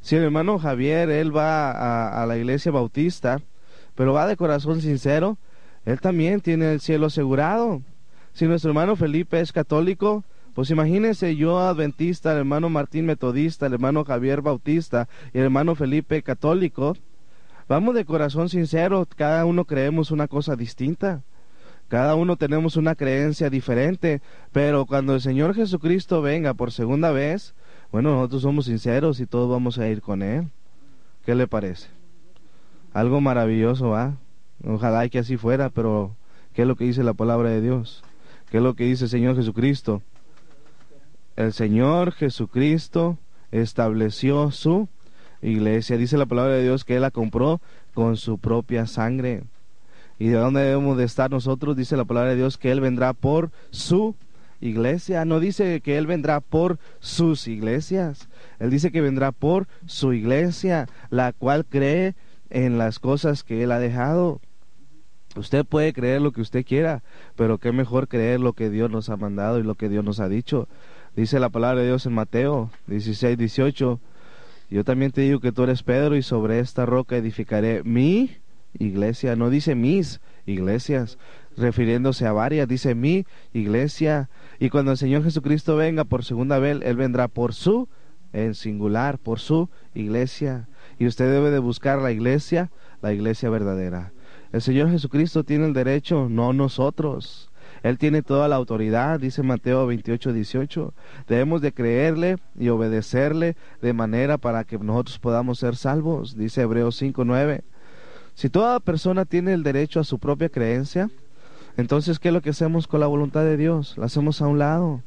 Si 0.01 0.16
el 0.16 0.23
hermano 0.24 0.59
Javier, 0.59 1.11
él 1.11 1.35
va 1.35 2.23
a 2.23 2.27
la 2.27 2.36
iglesia 2.36 2.73
bautista, 2.73 3.41
pero 3.95 4.12
va 4.12 4.27
de 4.27 4.36
corazón 4.36 4.81
sincero, 4.81 5.39
él 5.86 6.01
también 6.01 6.41
tiene 6.41 6.73
el 6.73 6.81
cielo 6.81 7.07
asegurado. 7.07 7.82
Si 8.32 8.47
nuestro 8.47 8.70
hermano 8.70 8.97
Felipe 8.97 9.41
es 9.41 9.53
católico, 9.53 10.24
pues 10.55 10.71
imagínense 10.71 11.37
yo 11.37 11.59
adventista, 11.59 12.33
el 12.33 12.39
hermano 12.39 12.69
Martín 12.69 13.07
metodista, 13.07 13.67
el 13.67 13.75
hermano 13.75 14.05
Javier 14.05 14.41
bautista 14.41 15.09
y 15.33 15.39
el 15.39 15.45
hermano 15.45 15.75
Felipe 15.75 16.23
católico, 16.23 16.95
Vamos 17.67 17.95
de 17.95 18.05
corazón 18.05 18.51
sincero, 18.51 19.09
cada 19.17 19.47
uno 19.47 19.65
creemos 19.65 20.11
una 20.11 20.29
cosa 20.29 20.55
distinta. 20.55 21.23
Cada 21.89 22.15
uno 22.15 22.37
tenemos 22.37 22.77
una 22.77 22.95
creencia 22.95 23.49
diferente, 23.49 24.21
pero 24.53 24.85
cuando 24.85 25.15
el 25.15 25.23
Señor 25.23 25.55
Jesucristo 25.55 26.21
venga 26.21 26.53
por 26.53 26.73
segunda 26.73 27.11
vez, 27.11 27.55
bueno, 27.91 28.15
nosotros 28.15 28.43
somos 28.43 28.67
sinceros 28.67 29.19
y 29.21 29.27
todos 29.27 29.51
vamos 29.51 29.79
a 29.79 29.89
ir 29.89 30.03
con 30.03 30.23
Él. 30.23 30.51
¿Qué 31.25 31.35
le 31.35 31.47
parece? 31.47 31.89
Algo 32.93 33.23
maravilloso, 33.23 33.91
¿va? 33.91 34.17
Ojalá 34.67 35.09
que 35.09 35.19
así 35.19 35.39
fuera, 35.39 35.71
pero 35.71 36.15
¿qué 36.53 36.63
es 36.63 36.69
lo 36.69 36.77
que 36.77 36.85
dice 36.85 37.03
la 37.03 37.15
palabra 37.15 37.49
de 37.49 37.63
Dios? 37.63 38.05
¿Qué 38.51 38.59
es 38.59 38.63
lo 38.63 38.75
que 38.75 38.85
dice 38.85 39.05
el 39.05 39.11
Señor 39.11 39.37
Jesucristo? 39.37 40.03
El 41.36 41.52
Señor 41.52 42.12
Jesucristo 42.12 43.19
estableció 43.51 44.52
su 44.52 44.89
iglesia. 45.43 45.97
Dice 45.97 46.16
la 46.16 46.27
palabra 46.27 46.55
de 46.55 46.62
Dios 46.62 46.85
que 46.85 46.94
Él 46.97 47.02
la 47.02 47.11
compró 47.11 47.61
con 47.93 48.16
su 48.16 48.39
propia 48.39 48.86
sangre. 48.86 49.43
¿Y 50.19 50.28
de 50.28 50.36
dónde 50.36 50.61
debemos 50.61 50.97
de 50.97 51.05
estar 51.05 51.32
nosotros? 51.32 51.77
Dice 51.77 51.97
la 51.97 52.05
palabra 52.05 52.31
de 52.31 52.36
Dios 52.36 52.56
que 52.56 52.70
Él 52.70 52.81
vendrá 52.81 53.15
por 53.15 53.51
su 53.70 54.15
iglesia. 54.61 55.24
No 55.24 55.40
dice 55.40 55.81
que 55.81 55.98
Él 55.98 56.06
vendrá 56.06 56.40
por 56.40 56.78
sus 57.01 57.48
iglesias. 57.48 58.28
Él 58.61 58.70
dice 58.70 58.93
que 58.93 59.01
vendrá 59.01 59.32
por 59.32 59.66
su 59.86 60.12
iglesia, 60.12 60.86
la 61.11 61.32
cual 61.32 61.66
cree 61.66 62.15
en 62.51 62.78
las 62.78 63.01
cosas 63.01 63.43
que 63.43 63.65
Él 63.65 63.73
ha 63.73 63.81
dejado. 63.81 64.40
Usted 65.36 65.65
puede 65.65 65.93
creer 65.93 66.23
lo 66.23 66.31
que 66.31 66.40
usted 66.40 66.65
quiera, 66.65 67.02
pero 67.35 67.59
qué 67.59 67.73
mejor 67.73 68.06
creer 68.06 68.39
lo 68.39 68.52
que 68.52 68.70
Dios 68.70 68.89
nos 68.89 69.09
ha 69.09 69.16
mandado 69.16 69.59
y 69.59 69.65
lo 69.65 69.74
que 69.74 69.89
Dios 69.89 70.05
nos 70.05 70.20
ha 70.20 70.28
dicho. 70.28 70.69
Dice 71.16 71.39
la 71.39 71.49
palabra 71.49 71.81
de 71.81 71.86
Dios 71.86 72.07
en 72.07 72.12
Mateo 72.12 72.70
16, 72.86 73.39
18 73.39 74.01
yo 74.70 74.82
también 74.82 75.12
te 75.12 75.20
digo 75.20 75.41
que 75.41 75.53
tú 75.53 75.62
eres 75.62 75.82
Pedro 75.82 76.16
y 76.16 76.23
sobre 76.23 76.59
esta 76.59 76.86
roca 76.86 77.16
edificaré 77.16 77.82
mi 77.85 78.39
iglesia. 78.78 79.36
No 79.36 79.51
dice 79.51 79.74
mis 79.74 80.20
iglesias, 80.47 81.19
refiriéndose 81.57 82.27
a 82.27 82.32
varias, 82.32 82.66
dice 82.66 82.95
mi 82.95 83.24
iglesia. 83.53 84.31
Y 84.59 84.70
cuando 84.70 84.93
el 84.93 84.99
Señor 84.99 85.23
Jesucristo 85.23 85.77
venga 85.77 86.05
por 86.05 86.24
segunda 86.24 86.59
vez, 86.59 86.81
Él 86.82 86.97
vendrá 86.97 87.28
por 87.28 87.55
su, 87.55 87.89
en 88.32 88.55
singular, 88.55 89.19
por 89.19 89.39
su 89.39 89.69
iglesia. 89.95 90.66
Y 90.99 91.07
usted 91.07 91.31
debe 91.31 91.51
de 91.51 91.59
buscar 91.59 92.01
la 92.01 92.11
iglesia, 92.11 92.70
la 93.01 93.12
iglesia 93.12 93.51
verdadera. 93.51 94.12
El 94.53 94.62
Señor 94.62 94.91
Jesucristo 94.91 95.45
tiene 95.45 95.66
el 95.66 95.73
derecho, 95.73 96.28
no 96.28 96.53
nosotros. 96.53 97.51
Él 97.85 97.98
tiene 97.98 98.23
toda 98.23 98.48
la 98.48 98.56
autoridad, 98.56 99.20
dice 99.20 99.43
Mateo 99.43 99.86
28, 99.86 100.32
18. 100.32 100.94
Debemos 101.28 101.61
de 101.61 101.74
creerle 101.74 102.39
y 102.59 102.70
obedecerle 102.70 103.56
de 103.82 103.93
manera 103.93 104.39
para 104.39 104.65
que 104.65 104.78
nosotros 104.78 105.19
podamos 105.19 105.59
ser 105.59 105.77
salvos, 105.77 106.35
dice 106.35 106.62
Hebreos 106.62 106.97
5, 106.97 107.27
9. 107.27 107.62
Si 108.32 108.48
toda 108.48 108.81
persona 108.81 109.27
tiene 109.27 109.52
el 109.52 109.62
derecho 109.62 110.01
a 110.01 110.05
su 110.05 110.19
propia 110.19 110.48
creencia, 110.48 111.11
entonces, 111.77 112.19
¿qué 112.19 112.28
es 112.28 112.35
lo 112.35 112.40
que 112.40 112.51
hacemos 112.51 112.86
con 112.86 113.01
la 113.01 113.06
voluntad 113.06 113.44
de 113.44 113.59
Dios? 113.59 113.98
La 113.98 114.06
hacemos 114.06 114.40
a 114.40 114.47
un 114.47 114.59
lado. 114.59 115.02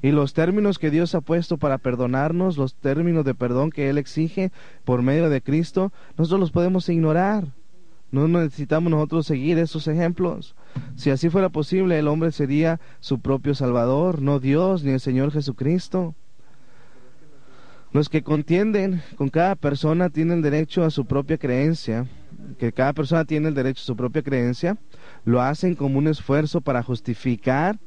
Y 0.00 0.10
los 0.10 0.32
términos 0.32 0.78
que 0.78 0.90
Dios 0.90 1.14
ha 1.14 1.20
puesto 1.20 1.58
para 1.58 1.76
perdonarnos, 1.76 2.56
los 2.56 2.76
términos 2.76 3.26
de 3.26 3.34
perdón 3.34 3.68
que 3.68 3.90
Él 3.90 3.98
exige 3.98 4.52
por 4.84 5.02
medio 5.02 5.28
de 5.28 5.42
Cristo, 5.42 5.92
nosotros 6.16 6.40
los 6.40 6.50
podemos 6.50 6.88
ignorar. 6.88 7.48
No 8.12 8.28
necesitamos 8.28 8.90
nosotros 8.90 9.26
seguir 9.26 9.58
esos 9.58 9.88
ejemplos. 9.88 10.54
Si 10.96 11.10
así 11.10 11.30
fuera 11.30 11.48
posible, 11.48 11.98
el 11.98 12.08
hombre 12.08 12.30
sería 12.30 12.78
su 13.00 13.20
propio 13.20 13.54
Salvador, 13.54 14.20
no 14.20 14.38
Dios 14.38 14.84
ni 14.84 14.92
el 14.92 15.00
Señor 15.00 15.32
Jesucristo. 15.32 16.14
Los 17.92 18.10
que 18.10 18.22
contienden 18.22 19.02
con 19.16 19.30
cada 19.30 19.54
persona 19.54 20.10
tienen 20.10 20.42
derecho 20.42 20.84
a 20.84 20.90
su 20.90 21.06
propia 21.06 21.38
creencia, 21.38 22.06
que 22.58 22.72
cada 22.72 22.92
persona 22.92 23.24
tiene 23.24 23.48
el 23.48 23.54
derecho 23.54 23.80
a 23.80 23.86
su 23.86 23.96
propia 23.96 24.22
creencia, 24.22 24.76
lo 25.24 25.40
hacen 25.40 25.74
como 25.74 25.98
un 25.98 26.06
esfuerzo 26.06 26.60
para 26.60 26.82
justificar 26.82 27.78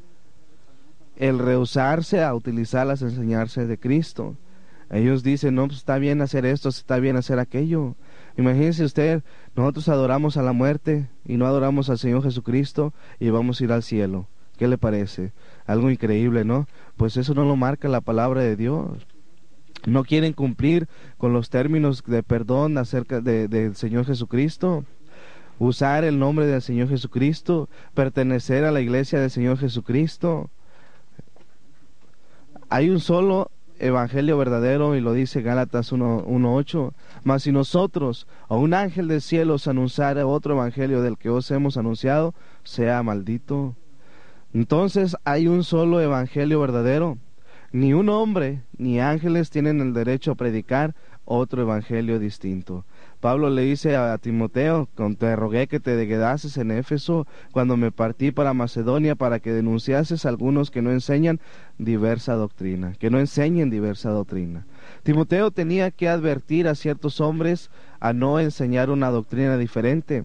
el 1.17 1.37
rehusarse 1.39 2.23
a 2.23 2.33
utilizar 2.33 2.87
las 2.87 3.03
enseñanzas 3.03 3.67
de 3.67 3.77
Cristo. 3.77 4.35
Ellos 4.89 5.23
dicen, 5.23 5.55
no, 5.55 5.67
pues 5.67 5.79
está 5.79 5.97
bien 5.97 6.21
hacer 6.21 6.45
esto, 6.45 6.69
está 6.69 6.99
bien 6.99 7.15
hacer 7.15 7.39
aquello. 7.39 7.95
Imagínese 8.37 8.83
usted, 8.83 9.23
nosotros 9.55 9.87
adoramos 9.87 10.35
a 10.37 10.43
la 10.43 10.51
muerte 10.51 11.07
y 11.25 11.37
no 11.37 11.45
adoramos 11.45 11.89
al 11.89 11.97
Señor 11.97 12.23
Jesucristo 12.23 12.93
y 13.19 13.29
vamos 13.29 13.59
a 13.59 13.63
ir 13.63 13.71
al 13.71 13.83
cielo. 13.83 14.27
¿Qué 14.57 14.67
le 14.67 14.77
parece? 14.77 15.31
Algo 15.65 15.89
increíble, 15.89 16.45
¿no? 16.45 16.67
Pues 16.97 17.17
eso 17.17 17.33
no 17.33 17.45
lo 17.45 17.55
marca 17.55 17.87
la 17.87 18.01
palabra 18.01 18.41
de 18.41 18.55
Dios. 18.55 19.05
No 19.85 20.03
quieren 20.03 20.33
cumplir 20.33 20.87
con 21.17 21.33
los 21.33 21.49
términos 21.49 22.03
de 22.05 22.23
perdón 22.23 22.77
acerca 22.77 23.21
del 23.21 23.75
Señor 23.75 24.05
Jesucristo. 24.05 24.85
Usar 25.59 26.03
el 26.03 26.19
nombre 26.19 26.47
del 26.47 26.61
Señor 26.61 26.89
Jesucristo, 26.89 27.69
pertenecer 27.93 28.65
a 28.65 28.71
la 28.71 28.81
iglesia 28.81 29.19
del 29.19 29.29
Señor 29.29 29.57
Jesucristo. 29.57 30.49
Hay 32.69 32.89
un 32.89 32.99
solo 32.99 33.51
evangelio 33.79 34.37
verdadero 34.37 34.95
y 34.95 35.01
lo 35.01 35.13
dice 35.13 35.41
Gálatas 35.41 35.93
1.8. 35.93 36.93
Mas 37.25 37.41
si 37.41 37.51
nosotros 37.51 38.27
o 38.47 38.59
un 38.59 38.75
ángel 38.75 39.07
del 39.07 39.19
cielo 39.19 39.55
os 39.55 39.67
anunciara 39.67 40.27
otro 40.27 40.53
evangelio 40.53 41.01
del 41.01 41.17
que 41.17 41.31
os 41.31 41.49
hemos 41.49 41.75
anunciado, 41.75 42.35
sea 42.63 43.01
maldito. 43.01 43.75
Entonces 44.53 45.17
hay 45.25 45.47
un 45.47 45.63
solo 45.63 45.99
evangelio 46.01 46.59
verdadero. 46.59 47.17
Ni 47.71 47.93
un 47.93 48.09
hombre 48.09 48.61
ni 48.77 48.99
ángeles 48.99 49.49
tienen 49.49 49.81
el 49.81 49.91
derecho 49.91 50.31
a 50.31 50.35
predicar 50.35 50.93
otro 51.25 51.63
evangelio 51.63 52.19
distinto. 52.19 52.85
Pablo 53.21 53.49
le 53.49 53.63
dice 53.63 53.95
a 53.95 54.15
Timoteo, 54.19 54.87
te 55.17 55.35
rogué 55.35 55.67
que 55.67 55.79
te 55.79 56.07
quedases 56.07 56.57
en 56.57 56.69
Éfeso 56.69 57.25
cuando 57.51 57.75
me 57.75 57.91
partí 57.91 58.31
para 58.31 58.53
Macedonia 58.53 59.15
para 59.15 59.39
que 59.39 59.51
denunciases 59.51 60.25
a 60.25 60.29
algunos 60.29 60.69
que 60.69 60.83
no 60.83 60.91
enseñan 60.91 61.39
diversa 61.79 62.35
doctrina, 62.35 62.93
que 62.99 63.09
no 63.09 63.19
enseñen 63.19 63.71
diversa 63.71 64.11
doctrina. 64.11 64.67
Timoteo 65.05 65.51
tenía 65.51 65.91
que 65.91 66.09
advertir 66.09 66.67
a 66.67 66.73
ciertos 66.73 67.21
hombres 67.21 67.69
a 67.99 68.11
no 68.11 68.39
enseñar 68.39 68.89
una 68.89 69.11
doctrina 69.11 69.55
diferente. 69.55 70.23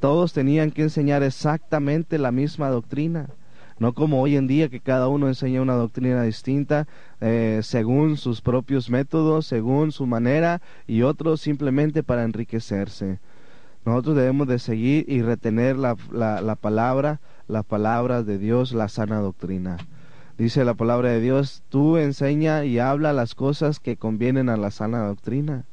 Todos 0.00 0.34
tenían 0.34 0.70
que 0.70 0.82
enseñar 0.82 1.22
exactamente 1.22 2.18
la 2.18 2.30
misma 2.30 2.68
doctrina. 2.68 3.30
no 3.78 3.94
como 3.94 4.20
hoy 4.20 4.36
en 4.36 4.46
día 4.46 4.68
que 4.68 4.80
cada 4.80 5.08
uno 5.08 5.28
enseña 5.28 5.62
una 5.62 5.76
doctrina 5.76 6.22
distinta 6.24 6.86
eh, 7.22 7.60
según 7.62 8.18
sus 8.18 8.42
propios 8.42 8.90
métodos, 8.90 9.46
según 9.46 9.92
su 9.92 10.06
manera 10.06 10.60
y 10.86 11.02
otros 11.02 11.40
simplemente 11.40 12.02
para 12.02 12.24
enriquecerse. 12.24 13.20
Nosotros 13.86 14.14
debemos 14.14 14.46
de 14.46 14.58
seguir 14.58 15.06
y 15.08 15.22
retener 15.22 15.78
la, 15.78 15.96
la, 16.12 16.42
la 16.42 16.54
palabra, 16.54 17.20
la 17.46 17.62
palabra 17.62 18.22
de 18.22 18.36
Dios, 18.36 18.72
la 18.72 18.88
sana 18.88 19.20
doctrina. 19.20 19.78
Dice 20.38 20.64
la 20.64 20.74
palabra 20.74 21.10
de 21.10 21.20
Dios, 21.20 21.64
tú 21.68 21.96
enseña 21.96 22.64
y 22.64 22.78
habla 22.78 23.12
las 23.12 23.34
cosas 23.34 23.80
que 23.80 23.96
convienen 23.96 24.48
a 24.48 24.56
la 24.56 24.70
sana 24.70 25.04
doctrina. 25.04 25.64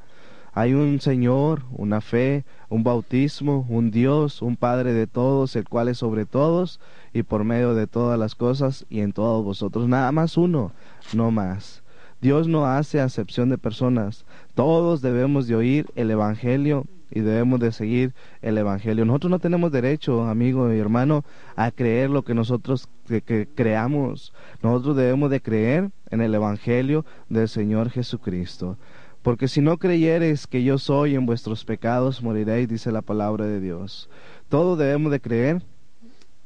Hay 0.53 0.73
un 0.73 0.99
Señor, 1.01 1.61
una 1.71 2.01
fe, 2.01 2.45
un 2.67 2.83
bautismo, 2.83 3.67
un 3.69 3.91
Dios, 3.91 4.41
un 4.41 4.55
Padre 4.55 4.93
de 4.93 5.05
todos, 5.05 5.55
el 5.55 5.69
cual 5.69 5.89
es 5.89 5.99
sobre 5.99 6.25
todos 6.25 6.79
y 7.13 7.21
por 7.21 7.43
medio 7.43 7.75
de 7.75 7.85
todas 7.85 8.17
las 8.17 8.33
cosas 8.33 8.87
y 8.89 9.01
en 9.01 9.13
todos 9.13 9.45
vosotros. 9.45 9.87
Nada 9.87 10.11
más 10.11 10.35
uno, 10.35 10.71
no 11.13 11.29
más. 11.29 11.83
Dios 12.25 12.47
no 12.47 12.65
hace 12.65 12.99
acepción 12.99 13.49
de 13.49 13.59
personas. 13.59 14.25
Todos 14.55 15.03
debemos 15.03 15.45
de 15.45 15.55
oír 15.55 15.85
el 15.93 16.09
Evangelio 16.09 16.87
y 17.11 17.19
debemos 17.19 17.59
de 17.59 17.71
seguir 17.71 18.15
el 18.41 18.57
Evangelio. 18.57 19.05
Nosotros 19.05 19.29
no 19.29 19.37
tenemos 19.37 19.71
derecho, 19.71 20.23
amigo 20.23 20.73
y 20.73 20.79
hermano, 20.79 21.23
a 21.55 21.69
creer 21.69 22.09
lo 22.09 22.23
que 22.23 22.33
nosotros 22.33 22.89
que, 23.07 23.47
creamos. 23.53 24.33
Nosotros 24.63 24.95
debemos 24.95 25.29
de 25.29 25.39
creer 25.39 25.91
en 26.09 26.21
el 26.21 26.33
Evangelio 26.33 27.05
del 27.29 27.47
Señor 27.47 27.91
Jesucristo. 27.91 28.79
Porque 29.21 29.47
si 29.47 29.61
no 29.61 29.77
creyeres 29.77 30.47
que 30.47 30.63
yo 30.63 30.79
soy 30.79 31.13
en 31.13 31.27
vuestros 31.27 31.63
pecados, 31.63 32.23
moriréis, 32.23 32.67
dice 32.67 32.91
la 32.91 33.03
palabra 33.03 33.45
de 33.45 33.61
Dios. 33.61 34.09
Todos 34.49 34.79
debemos 34.79 35.11
de 35.11 35.19
creer 35.19 35.61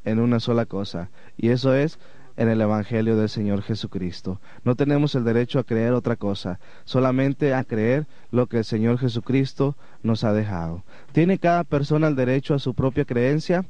en 0.03 0.19
una 0.19 0.41
sola 0.41 0.65
cosa, 0.65 1.09
y 1.37 1.49
eso 1.49 1.73
es 1.73 1.99
en 2.39 2.47
el 2.47 2.61
Evangelio 2.61 3.17
del 3.17 3.27
Señor 3.27 3.61
Jesucristo. 3.63 4.39
No 4.63 4.75
tenemos 4.75 5.13
el 5.13 5.25
derecho 5.25 5.59
a 5.59 5.65
creer 5.65 5.91
otra 5.91 6.15
cosa, 6.15 6.61
solamente 6.85 7.53
a 7.53 7.65
creer 7.65 8.07
lo 8.31 8.47
que 8.47 8.59
el 8.59 8.63
Señor 8.63 8.97
Jesucristo 8.97 9.75
nos 10.03 10.23
ha 10.23 10.31
dejado. 10.31 10.83
¿Tiene 11.11 11.37
cada 11.37 11.65
persona 11.65 12.07
el 12.07 12.15
derecho 12.15 12.53
a 12.53 12.59
su 12.59 12.73
propia 12.73 13.03
creencia? 13.03 13.65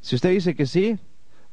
Si 0.00 0.16
usted 0.16 0.30
dice 0.30 0.56
que 0.56 0.66
sí, 0.66 0.98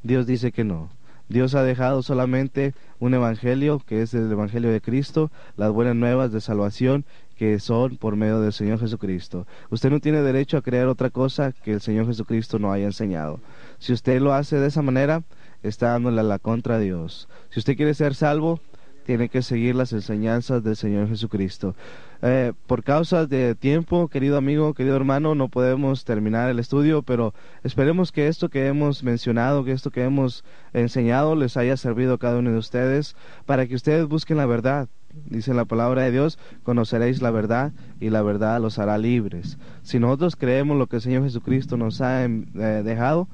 Dios 0.01 0.25
dice 0.25 0.51
que 0.51 0.63
no. 0.63 0.89
Dios 1.29 1.53
ha 1.53 1.61
dejado 1.61 2.01
solamente 2.01 2.73
un 2.99 3.13
evangelio, 3.13 3.79
que 3.85 4.01
es 4.01 4.15
el 4.15 4.31
evangelio 4.31 4.71
de 4.71 4.81
Cristo, 4.81 5.29
las 5.57 5.71
buenas 5.71 5.95
nuevas 5.95 6.31
de 6.31 6.41
salvación, 6.41 7.05
que 7.35 7.59
son 7.59 7.97
por 7.97 8.15
medio 8.15 8.41
del 8.41 8.53
Señor 8.53 8.79
Jesucristo. 8.79 9.45
Usted 9.69 9.91
no 9.91 9.99
tiene 9.99 10.23
derecho 10.23 10.57
a 10.57 10.63
creer 10.63 10.87
otra 10.87 11.11
cosa 11.11 11.51
que 11.51 11.73
el 11.73 11.81
Señor 11.81 12.07
Jesucristo 12.07 12.57
no 12.57 12.71
haya 12.71 12.85
enseñado. 12.85 13.39
Si 13.77 13.93
usted 13.93 14.19
lo 14.21 14.33
hace 14.33 14.59
de 14.59 14.67
esa 14.67 14.81
manera, 14.81 15.21
está 15.63 15.91
dándole 15.91 16.23
la 16.23 16.39
contra 16.39 16.75
a 16.75 16.79
Dios. 16.79 17.27
Si 17.49 17.59
usted 17.59 17.75
quiere 17.75 17.93
ser 17.93 18.15
salvo, 18.15 18.59
tiene 19.07 19.29
que 19.29 19.41
seguir 19.41 19.73
las 19.73 19.93
enseñanzas 19.93 20.61
del 20.63 20.75
Señor 20.75 21.07
Jesucristo. 21.07 21.75
Eh, 22.21 22.51
por 22.67 22.83
causa 22.83 23.25
de 23.25 23.55
tiempo, 23.55 24.09
querido 24.09 24.37
amigo, 24.37 24.73
querido 24.73 24.97
hermano, 24.97 25.33
no 25.33 25.47
podemos 25.47 26.03
terminar 26.03 26.49
el 26.49 26.59
estudio, 26.59 27.03
pero 27.03 27.33
esperemos 27.63 28.11
que 28.11 28.27
esto 28.27 28.49
que 28.49 28.67
hemos 28.67 29.03
mencionado, 29.03 29.63
que 29.63 29.71
esto 29.71 29.91
que 29.91 30.03
hemos 30.03 30.43
enseñado 30.73 31.37
les 31.37 31.55
haya 31.55 31.77
servido 31.77 32.15
a 32.15 32.17
cada 32.17 32.39
uno 32.39 32.51
de 32.51 32.57
ustedes 32.57 33.15
para 33.45 33.65
que 33.65 33.75
ustedes 33.75 34.07
busquen 34.07 34.35
la 34.35 34.45
verdad. 34.45 34.89
Dice 35.25 35.53
la 35.53 35.63
palabra 35.63 36.01
de 36.03 36.11
Dios, 36.11 36.37
conoceréis 36.63 37.21
la 37.21 37.31
verdad 37.31 37.71
y 38.01 38.09
la 38.09 38.21
verdad 38.21 38.59
los 38.59 38.77
hará 38.77 38.97
libres. 38.97 39.57
Si 39.83 39.99
nosotros 39.99 40.35
creemos 40.35 40.77
lo 40.77 40.87
que 40.87 40.97
el 40.97 41.01
Señor 41.01 41.23
Jesucristo 41.23 41.77
nos 41.77 42.01
ha 42.01 42.25
eh, 42.25 42.29
dejado, 42.83 43.29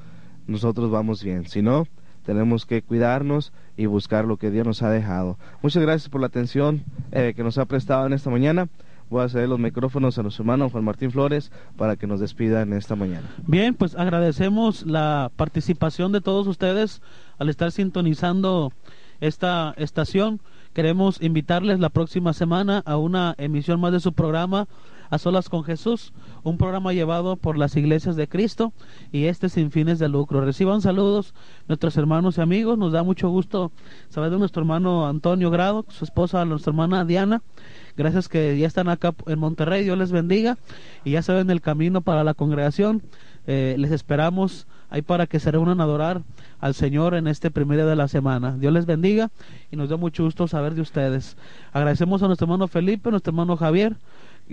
nosotros 0.45 0.91
vamos 0.91 1.23
bien. 1.23 1.47
Si 1.47 1.63
no, 1.63 1.87
tenemos 2.23 2.65
que 2.65 2.81
cuidarnos 2.81 3.53
y 3.77 3.85
buscar 3.85 4.25
lo 4.25 4.37
que 4.37 4.51
Dios 4.51 4.65
nos 4.65 4.81
ha 4.81 4.89
dejado. 4.89 5.37
Muchas 5.61 5.83
gracias 5.83 6.09
por 6.09 6.21
la 6.21 6.27
atención 6.27 6.83
eh, 7.11 7.33
que 7.35 7.43
nos 7.43 7.57
ha 7.57 7.65
prestado 7.65 8.05
en 8.05 8.13
esta 8.13 8.29
mañana. 8.29 8.67
Voy 9.09 9.23
a 9.23 9.29
ceder 9.29 9.49
los 9.49 9.59
micrófonos 9.59 10.17
a 10.17 10.23
nuestro 10.23 10.43
hermano 10.43 10.69
Juan 10.69 10.83
Martín 10.83 11.11
Flores 11.11 11.51
para 11.77 11.95
que 11.97 12.07
nos 12.07 12.19
despida 12.19 12.61
en 12.61 12.73
esta 12.73 12.95
mañana. 12.95 13.29
Bien, 13.45 13.75
pues 13.75 13.95
agradecemos 13.95 14.85
la 14.87 15.31
participación 15.35 16.11
de 16.11 16.21
todos 16.21 16.47
ustedes 16.47 17.01
al 17.37 17.49
estar 17.49 17.71
sintonizando 17.71 18.71
esta 19.21 19.73
estación. 19.77 20.39
Queremos 20.73 21.21
invitarles 21.21 21.79
la 21.79 21.89
próxima 21.89 22.33
semana 22.33 22.81
a 22.85 22.97
una 22.97 23.35
emisión 23.37 23.79
más 23.79 23.91
de 23.91 23.99
su 23.99 24.13
programa 24.13 24.67
a 25.09 25.17
Solas 25.17 25.49
con 25.49 25.63
Jesús, 25.63 26.13
un 26.43 26.57
programa 26.57 26.93
llevado 26.93 27.35
por 27.35 27.57
las 27.57 27.75
iglesias 27.75 28.15
de 28.15 28.27
Cristo 28.27 28.73
y 29.11 29.25
este 29.25 29.49
sin 29.49 29.71
fines 29.71 29.99
de 29.99 30.09
lucro. 30.09 30.41
Reciban 30.41 30.81
saludos 30.81 31.33
nuestros 31.67 31.97
hermanos 31.97 32.37
y 32.37 32.41
amigos. 32.41 32.77
Nos 32.77 32.91
da 32.91 33.03
mucho 33.03 33.29
gusto 33.29 33.71
saber 34.09 34.31
de 34.31 34.39
nuestro 34.39 34.61
hermano 34.61 35.07
Antonio 35.07 35.49
Grado, 35.49 35.85
su 35.89 36.05
esposa, 36.05 36.45
nuestra 36.45 36.71
hermana 36.71 37.05
Diana. 37.05 37.41
Gracias 37.95 38.27
que 38.27 38.57
ya 38.57 38.67
están 38.67 38.89
acá 38.89 39.13
en 39.27 39.39
Monterrey. 39.39 39.83
Dios 39.83 39.97
les 39.97 40.11
bendiga 40.11 40.57
y 41.03 41.11
ya 41.11 41.21
saben 41.21 41.49
el 41.49 41.61
camino 41.61 42.01
para 42.01 42.23
la 42.23 42.33
congregación. 42.33 43.03
Eh, 43.45 43.75
les 43.77 43.91
esperamos 43.91 44.67
ahí 44.89 45.01
para 45.01 45.27
que 45.27 45.39
se 45.39 45.51
reúnan 45.51 45.81
a 45.81 45.83
adorar 45.83 46.21
al 46.59 46.73
Señor 46.73 47.13
en 47.13 47.27
este 47.27 47.51
primer 47.51 47.77
día 47.77 47.85
de 47.85 47.95
la 47.95 48.07
semana. 48.07 48.55
Dios 48.57 48.71
les 48.71 48.85
bendiga 48.85 49.31
y 49.71 49.75
nos 49.75 49.89
da 49.89 49.97
mucho 49.97 50.23
gusto 50.23 50.47
saber 50.47 50.75
de 50.75 50.81
ustedes. 50.81 51.35
Agradecemos 51.73 52.23
a 52.23 52.27
nuestro 52.27 52.45
hermano 52.45 52.67
Felipe, 52.67 53.09
nuestro 53.11 53.31
hermano 53.31 53.57
Javier, 53.57 53.97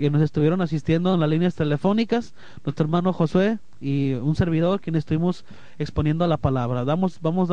que 0.01 0.09
nos 0.09 0.21
estuvieron 0.21 0.61
asistiendo 0.61 1.13
en 1.13 1.19
las 1.19 1.29
líneas 1.29 1.55
telefónicas, 1.55 2.33
nuestro 2.65 2.85
hermano 2.85 3.13
Josué 3.13 3.59
y 3.79 4.13
un 4.13 4.35
servidor 4.35 4.81
quien 4.81 4.95
estuvimos 4.95 5.45
exponiendo 5.77 6.25
la 6.27 6.37
palabra. 6.37 6.83
Damos, 6.85 7.21
vamos, 7.21 7.49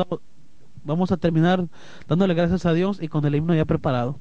vamos 0.83 1.11
a 1.11 1.17
terminar 1.17 1.67
dándole 2.07 2.33
gracias 2.33 2.65
a 2.65 2.73
Dios 2.73 3.01
y 3.01 3.07
con 3.07 3.23
el 3.25 3.35
himno 3.35 3.53
ya 3.53 3.65
preparado. 3.65 4.17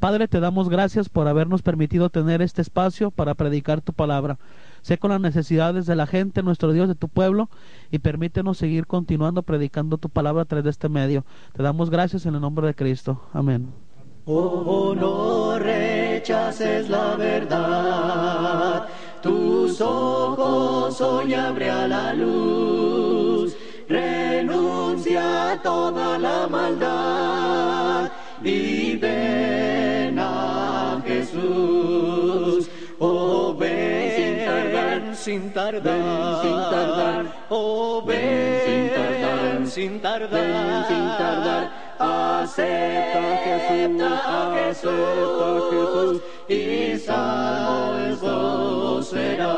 Padre, 0.00 0.26
te 0.26 0.40
damos 0.40 0.70
gracias 0.70 1.10
por 1.10 1.28
habernos 1.28 1.60
permitido 1.60 2.08
tener 2.08 2.40
este 2.40 2.62
espacio 2.62 3.10
para 3.10 3.34
predicar 3.34 3.82
tu 3.82 3.92
palabra. 3.92 4.38
Sé 4.80 4.96
con 4.96 5.10
las 5.10 5.20
necesidades 5.20 5.84
de 5.84 5.96
la 5.96 6.06
gente, 6.06 6.42
nuestro 6.42 6.72
Dios, 6.72 6.88
de 6.88 6.94
tu 6.94 7.08
pueblo, 7.08 7.50
y 7.90 7.98
permítenos 7.98 8.56
seguir 8.56 8.86
continuando 8.86 9.42
predicando 9.42 9.98
tu 9.98 10.08
palabra 10.08 10.42
a 10.42 10.46
través 10.46 10.64
de 10.64 10.70
este 10.70 10.88
medio. 10.88 11.26
Te 11.52 11.62
damos 11.62 11.90
gracias 11.90 12.24
en 12.24 12.36
el 12.36 12.40
nombre 12.40 12.66
de 12.68 12.74
Cristo. 12.74 13.20
Amén. 13.34 13.85
Oh, 14.28 14.92
no 14.92 15.56
rechaces 15.56 16.88
la 16.88 17.14
verdad, 17.14 18.88
tus 19.22 19.80
ojos 19.80 21.00
hoy 21.00 21.32
abre 21.32 21.70
a 21.70 21.86
la 21.86 22.12
luz, 22.12 23.56
renuncia 23.88 25.52
a 25.52 25.62
toda 25.62 26.18
la 26.18 26.48
maldad 26.48 28.10
y 28.42 28.96
ven 28.96 30.18
a 30.18 31.00
Jesús. 31.06 32.68
Oh, 32.98 33.54
ven 33.56 34.10
sin 34.10 34.44
tardar, 34.44 35.14
sin 35.14 35.52
tardar, 35.52 37.46
oh, 37.48 38.02
ven 38.04 38.60
sin 38.66 38.90
tardar, 38.90 39.66
sin 39.68 40.00
tardar, 40.00 40.88
sin 40.88 41.06
tardar 41.16 41.85
acepta 41.98 43.36
Jesús, 43.44 44.54
acepta 44.54 45.70
Jesús, 45.70 46.22
y 46.48 46.98
salvo 46.98 49.02
serás. 49.02 49.56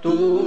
Tú 0.00 0.43